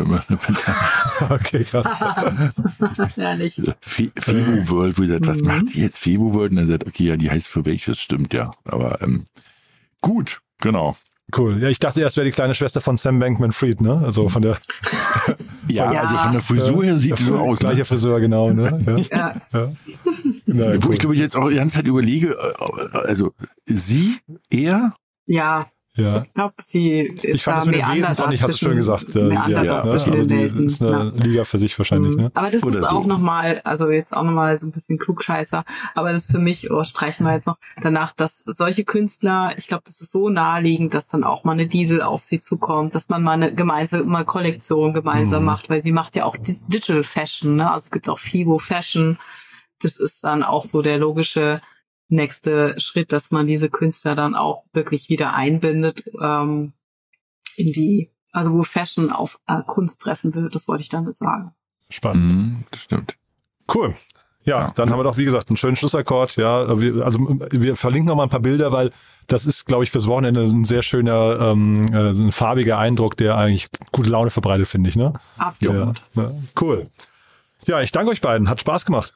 Okay, 1.31 1.65
krass. 1.65 1.87
ja, 3.17 3.35
nicht. 3.37 3.61
Fevo 3.81 4.69
World, 4.71 4.99
wo 4.99 5.03
ich 5.03 5.09
gesagt, 5.09 5.27
was 5.27 5.39
Mhm. 5.41 5.47
macht 5.47 5.75
die 5.75 5.81
jetzt 5.81 5.99
Fevo 5.99 6.35
World? 6.35 6.53
Und 6.53 6.59
er 6.59 6.67
sagt, 6.67 6.87
okay, 6.87 7.05
ja, 7.05 7.17
die 7.17 7.31
heißt 7.31 7.49
Voracious, 7.49 7.99
stimmt 8.01 8.33
ja. 8.35 8.51
Aber 8.65 9.01
ähm, 9.03 9.25
gut, 10.01 10.41
genau. 10.61 10.97
Cool. 11.37 11.61
Ja, 11.61 11.69
ich 11.69 11.79
dachte 11.81 12.01
erst, 12.01 12.17
wäre 12.17 12.25
die 12.25 12.31
kleine 12.31 12.55
Schwester 12.55 12.81
von 12.81 12.97
Sam 12.97 13.19
Bankman-Fried, 13.19 13.81
ne? 13.81 14.01
Also 14.05 14.29
von 14.29 14.43
der 14.43 14.59
Ja, 15.69 15.93
Ja. 15.93 16.03
also 16.03 16.19
von 16.19 16.33
der 16.33 16.41
Frisur 16.43 16.85
her 16.85 16.99
sieht 16.99 17.19
die 17.19 17.23
so 17.25 17.37
aus. 17.39 17.59
Gleiche 17.59 17.79
Ne? 17.81 17.85
Friseur, 17.85 18.21
genau, 18.21 18.51
ne? 18.53 19.07
Ja. 19.11 19.17
Ja. 19.19 19.35
ja. 19.53 19.73
Na, 20.47 20.83
Wo 20.83 20.89
cool. 20.89 20.95
ich 20.95 21.01
glaube, 21.01 21.15
ich 21.15 21.21
jetzt 21.21 21.35
auch 21.35 21.49
die 21.49 21.57
ganze 21.57 21.77
Zeit 21.77 21.87
überlege, 21.87 22.37
äh, 22.37 22.97
also 22.99 23.33
sie, 23.67 24.19
er, 24.51 24.95
ja, 25.27 25.67
ja. 25.97 26.23
ich 26.23 26.33
glaube, 26.35 26.55
sie 26.63 26.99
ist 27.01 27.25
Ich 27.25 27.45
fand 27.45 27.57
da 27.57 27.61
das 27.61 27.67
mit 27.67 27.81
dem 27.81 27.89
Wesen, 27.95 28.15
fand 28.15 28.35
ich, 28.35 28.43
hast 28.43 28.55
du 28.55 28.59
schön 28.67 28.77
gesagt. 28.77 29.15
Äh, 29.17 29.23
meandert 29.25 29.65
ja, 29.65 29.85
ne? 29.85 29.91
zwischen 29.91 30.13
Also 30.13 30.25
die 30.25 30.65
ist 30.65 30.83
eine 30.83 30.91
ja. 31.17 31.25
Liga 31.25 31.45
für 31.45 31.59
sich 31.59 31.79
wahrscheinlich, 31.79 32.17
Mhm. 32.17 32.23
ne? 32.25 32.31
Aber 32.35 32.51
das 32.51 32.63
Oder 32.63 32.79
ist 32.81 32.85
auch 32.85 33.03
so. 33.03 33.09
nochmal, 33.09 33.61
also 33.65 33.91
jetzt 33.91 34.17
auch 34.17 34.23
nochmal 34.23 34.59
so 34.61 34.67
ein 34.67 34.73
bisschen 34.73 34.99
Klugscheißer, 34.99 35.65
aber 35.95 36.13
das 36.13 36.27
für 36.27 36.39
mich, 36.39 36.71
oh, 36.71 36.85
streichen 36.85 37.27
wir 37.27 37.33
jetzt 37.35 37.47
noch 37.47 37.59
danach, 37.83 38.13
dass 38.13 38.39
solche 38.47 38.85
Künstler, 38.85 39.53
ich 39.57 39.67
glaube, 39.67 39.83
das 39.87 40.01
ist 40.01 40.13
so 40.13 40.29
naheliegend, 40.29 40.95
dass 40.95 41.09
dann 41.09 41.25
auch 41.25 41.45
mal 41.45 41.53
eine 41.53 41.67
Diesel 41.69 42.03
auf 42.03 42.23
sie 42.23 42.41
zukommt, 42.41 42.95
dass 42.95 43.09
man 43.09 43.23
mal 43.23 43.33
eine 43.33 43.53
gemeinsame 43.55 44.25
Kollektion 44.25 44.93
gemeinsam 44.93 45.41
Mhm. 45.43 45.47
macht, 45.47 45.69
weil 45.71 45.83
sie 45.83 45.93
macht 45.93 46.17
ja 46.17 46.25
auch 46.25 46.37
Di- 46.37 46.59
Digital 46.69 47.03
Fashion, 47.03 47.57
ne? 47.57 47.71
Also 47.71 47.87
es 47.87 47.91
gibt 47.91 48.09
auch 48.09 48.19
Fibo 48.19 48.59
Fashion. 48.59 49.19
Das 49.81 49.97
ist 49.99 50.25
dann 50.25 50.43
auch 50.43 50.65
so 50.65 50.81
der 50.81 50.99
logische 50.99 51.61
nächste 52.09 52.79
Schritt, 52.79 53.13
dass 53.13 53.31
man 53.31 53.47
diese 53.47 53.69
Künstler 53.71 54.15
dann 54.15 54.35
auch 54.35 54.65
wirklich 54.73 55.09
wieder 55.09 55.35
einbindet 55.35 56.05
ähm, 56.21 56.73
in 57.57 57.73
die, 57.73 58.13
also 58.33 58.53
wo 58.53 58.63
Fashion 58.63 59.11
auf 59.11 59.39
äh, 59.47 59.63
Kunst 59.67 60.01
treffen 60.03 60.35
wird, 60.35 60.55
das 60.55 60.69
wollte 60.69 60.83
ich 60.83 60.89
damit 60.89 61.17
sagen. 61.17 61.53
Spannend. 61.91 62.33
Mhm, 62.33 62.65
das 62.71 62.81
stimmt. 62.83 63.17
Cool. 63.73 63.95
Ja, 64.45 64.59
Ja. 64.67 64.73
dann 64.77 64.91
haben 64.91 64.99
wir 65.01 65.05
doch, 65.05 65.17
wie 65.17 65.25
gesagt, 65.25 65.49
einen 65.51 65.57
schönen 65.57 65.75
Schlussakkord. 65.77 66.37
Ja, 66.37 66.81
wir, 66.81 67.05
also 67.05 67.19
wir 67.51 67.75
verlinken 67.77 68.07
noch 68.09 68.15
mal 68.17 68.23
ein 68.25 68.29
paar 68.29 68.41
Bilder, 68.41 68.71
weil 68.71 68.93
das 69.27 69.45
ist, 69.45 69.67
glaube 69.67 69.83
ich, 69.83 69.91
fürs 69.91 70.07
Wochenende 70.07 70.43
ein 70.43 70.65
sehr 70.65 70.83
schöner, 70.83 71.41
ähm, 71.41 71.93
äh, 71.93 72.11
ein 72.11 72.31
farbiger 72.31 72.79
Eindruck, 72.79 73.17
der 73.17 73.37
eigentlich 73.37 73.67
gute 73.91 74.11
Laune 74.11 74.31
verbreitet, 74.31 74.69
finde 74.69 74.89
ich. 74.89 74.95
Ne? 74.97 75.15
Absolut. 75.37 76.01
Ja, 76.15 76.23
ja, 76.23 76.31
cool. 76.61 76.87
Ja, 77.67 77.81
ich 77.81 77.91
danke 77.91 78.13
euch 78.13 78.21
beiden. 78.21 78.49
Hat 78.49 78.61
Spaß 78.61 78.85
gemacht. 78.85 79.15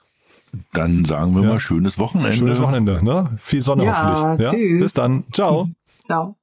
Dann 0.73 1.05
sagen 1.05 1.35
wir 1.35 1.43
Ja. 1.43 1.49
mal 1.51 1.61
schönes 1.61 1.99
Wochenende. 1.99 2.33
Schönes 2.37 2.61
Wochenende. 2.61 3.05
Ne? 3.05 3.31
Viel 3.39 3.63
Sonne 3.63 3.85
Ja, 3.85 4.15
hoffentlich. 4.23 4.51
tschüss. 4.51 4.83
Bis 4.83 4.93
dann. 4.93 5.25
Ciao. 5.33 5.69
Ciao. 6.05 6.37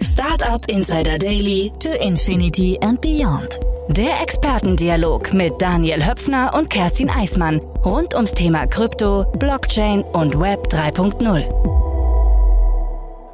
Startup 0.00 0.64
Insider 0.68 1.18
Daily 1.18 1.72
to 1.80 1.88
Infinity 1.88 2.78
and 2.80 3.00
Beyond. 3.00 3.58
Der 3.88 4.20
Expertendialog 4.22 5.32
mit 5.32 5.54
Daniel 5.60 6.04
Höpfner 6.06 6.52
und 6.54 6.70
Kerstin 6.70 7.10
Eismann 7.10 7.58
rund 7.84 8.14
ums 8.14 8.32
Thema 8.32 8.66
Krypto, 8.66 9.24
Blockchain 9.38 10.02
und 10.02 10.38
Web 10.38 10.66
3.0. 10.68 11.42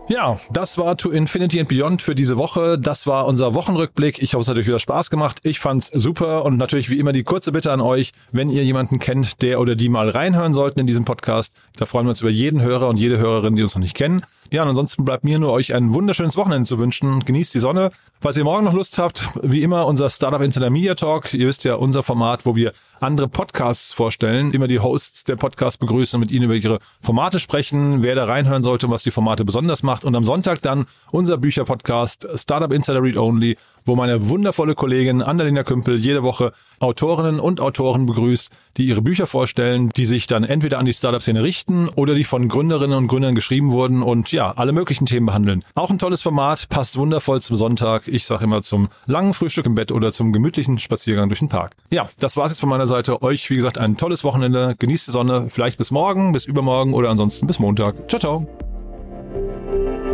Ja, 0.07 0.38
das 0.52 0.76
war 0.76 0.98
To 0.98 1.11
Infinity 1.11 1.59
and 1.59 1.68
Beyond 1.68 2.02
für 2.02 2.14
diese 2.14 2.36
Woche. 2.36 2.78
Das 2.78 3.07
war 3.07 3.26
unser 3.26 3.55
Wochenrückblick. 3.55 4.22
Ich 4.22 4.34
hoffe, 4.34 4.42
es 4.42 4.48
hat 4.48 4.59
euch 4.59 4.66
wieder 4.66 4.78
Spaß 4.78 5.09
gemacht. 5.09 5.38
Ich 5.44 5.61
fand's 5.61 5.90
super 5.94 6.44
und 6.44 6.59
natürlich 6.59 6.90
wie 6.90 6.98
immer 6.98 7.12
die 7.12 7.22
kurze 7.22 7.52
Bitte 7.52 7.72
an 7.72 7.80
euch, 7.80 8.12
wenn 8.30 8.50
ihr 8.50 8.62
jemanden 8.64 8.98
kennt, 8.98 9.40
der 9.40 9.61
oder 9.61 9.76
die 9.76 9.88
mal 9.88 10.11
reinhören 10.11 10.52
sollten 10.52 10.78
in 10.80 10.86
diesem 10.86 11.07
Podcast, 11.07 11.55
da 11.76 11.86
freuen 11.86 12.05
wir 12.05 12.11
uns 12.11 12.20
über 12.20 12.30
jeden 12.30 12.61
Hörer 12.61 12.88
und 12.88 12.98
jede 12.98 13.16
Hörerin, 13.16 13.57
die 13.57 13.62
uns 13.62 13.74
noch 13.74 13.80
nicht 13.80 13.96
kennen. 13.96 14.20
Ja, 14.51 14.62
und 14.62 14.68
ansonsten 14.68 15.05
bleibt 15.05 15.24
mir 15.24 15.38
nur 15.38 15.53
euch 15.53 15.74
ein 15.74 15.95
wunderschönes 15.95 16.36
Wochenende 16.36 16.68
zu 16.68 16.78
wünschen. 16.78 17.20
Genießt 17.20 17.55
die 17.55 17.59
Sonne. 17.59 17.90
Falls 18.20 18.36
ihr 18.36 18.45
morgen 18.45 18.64
noch 18.64 18.72
Lust 18.72 18.99
habt, 18.99 19.28
wie 19.42 19.62
immer 19.62 19.86
unser 19.86 20.09
Startup 20.11 20.40
Insider 20.40 20.70
Media 20.70 20.95
Talk. 20.95 21.34
Ihr 21.34 21.47
wisst 21.47 21.64
ja, 21.64 21.74
unser 21.74 22.03
Format, 22.03 22.47
wo 22.47 22.57
wir 22.57 22.72
andere 23.01 23.28
Podcasts 23.28 23.92
vorstellen, 23.92 24.53
immer 24.53 24.66
die 24.66 24.78
Hosts 24.78 25.24
der 25.24 25.36
Podcast 25.36 25.78
begrüßen 25.78 26.16
und 26.16 26.20
mit 26.20 26.30
ihnen 26.30 26.45
über 26.45 26.55
ihre 26.55 26.78
Formate 27.01 27.38
sprechen, 27.38 28.03
wer 28.03 28.14
da 28.14 28.24
reinhören 28.24 28.62
sollte 28.62 28.86
und 28.86 28.92
was 28.92 29.03
die 29.03 29.11
Formate 29.11 29.45
besonders 29.45 29.82
macht. 29.82 30.05
Und 30.05 30.14
am 30.14 30.24
Sonntag 30.24 30.62
dann 30.62 30.86
unser 31.11 31.36
Bücherpodcast 31.36 32.28
Startup 32.34 32.72
Insider 32.72 33.03
Read 33.03 33.18
Only, 33.18 33.59
wo 33.85 33.97
meine 33.97 34.28
wundervolle 34.28 34.74
Kollegin 34.74 35.22
Annalena 35.22 35.62
Kümpel 35.62 35.97
jede 35.97 36.22
Woche 36.22 36.53
Autorinnen 36.80 37.41
und 37.41 37.61
Autoren 37.61 38.07
begrüßt, 38.07 38.51
die 38.76 38.87
ihre 38.87 39.01
Bücher 39.03 39.26
vorstellen, 39.26 39.91
die 39.91 40.07
sich 40.07 40.26
dann 40.26 40.45
entweder 40.45 40.78
an 40.78 40.87
die 40.87 40.93
Startup-Szene 40.93 41.43
richten 41.43 41.89
oder 41.89 42.14
die 42.14 42.24
von 42.24 42.49
Gründerinnen 42.49 42.97
und 42.97 43.07
Gründern 43.07 43.35
geschrieben 43.35 43.70
wurden 43.72 44.03
und 44.03 44.32
ja, 44.32 44.53
alle 44.53 44.72
möglichen 44.72 45.07
Themen 45.07 45.26
behandeln. 45.26 45.64
Auch 45.74 45.91
ein 45.91 45.99
tolles 45.99 46.22
Format, 46.22 46.68
passt 46.68 46.97
wundervoll 46.99 47.41
zum 47.41 47.57
Sonntag. 47.57 48.09
Ich 48.09 48.26
sage 48.26 48.45
immer 48.45 48.62
zum 48.62 48.89
langen 49.07 49.35
Frühstück 49.35 49.66
im 49.66 49.74
Bett 49.74 49.93
oder 49.93 50.12
zum 50.12 50.32
gemütlichen 50.32 50.78
Spaziergang 50.78 51.28
durch 51.28 51.41
den 51.41 51.49
Park. 51.49 51.72
Ja, 51.91 52.09
das 52.18 52.37
war's 52.37 52.51
jetzt 52.51 52.61
von 52.61 52.68
meiner 52.68 52.87
Seite. 52.87 53.22
Euch, 53.22 53.49
wie 53.51 53.57
gesagt, 53.57 53.78
ein 53.78 53.97
tolles 53.97 54.24
Wochenende. 54.24 54.74
Genießt 54.78 55.07
die 55.09 55.12
Sonne. 55.12 55.49
Vielleicht 55.51 55.78
bis 55.78 55.91
morgen, 55.91 56.32
bis 56.32 56.45
übermorgen 56.45 56.95
oder 56.95 57.11
ansonsten 57.11 57.47
bis 57.47 57.59
Montag. 57.59 58.09
Ciao, 58.09 58.20
ciao. 58.20 60.13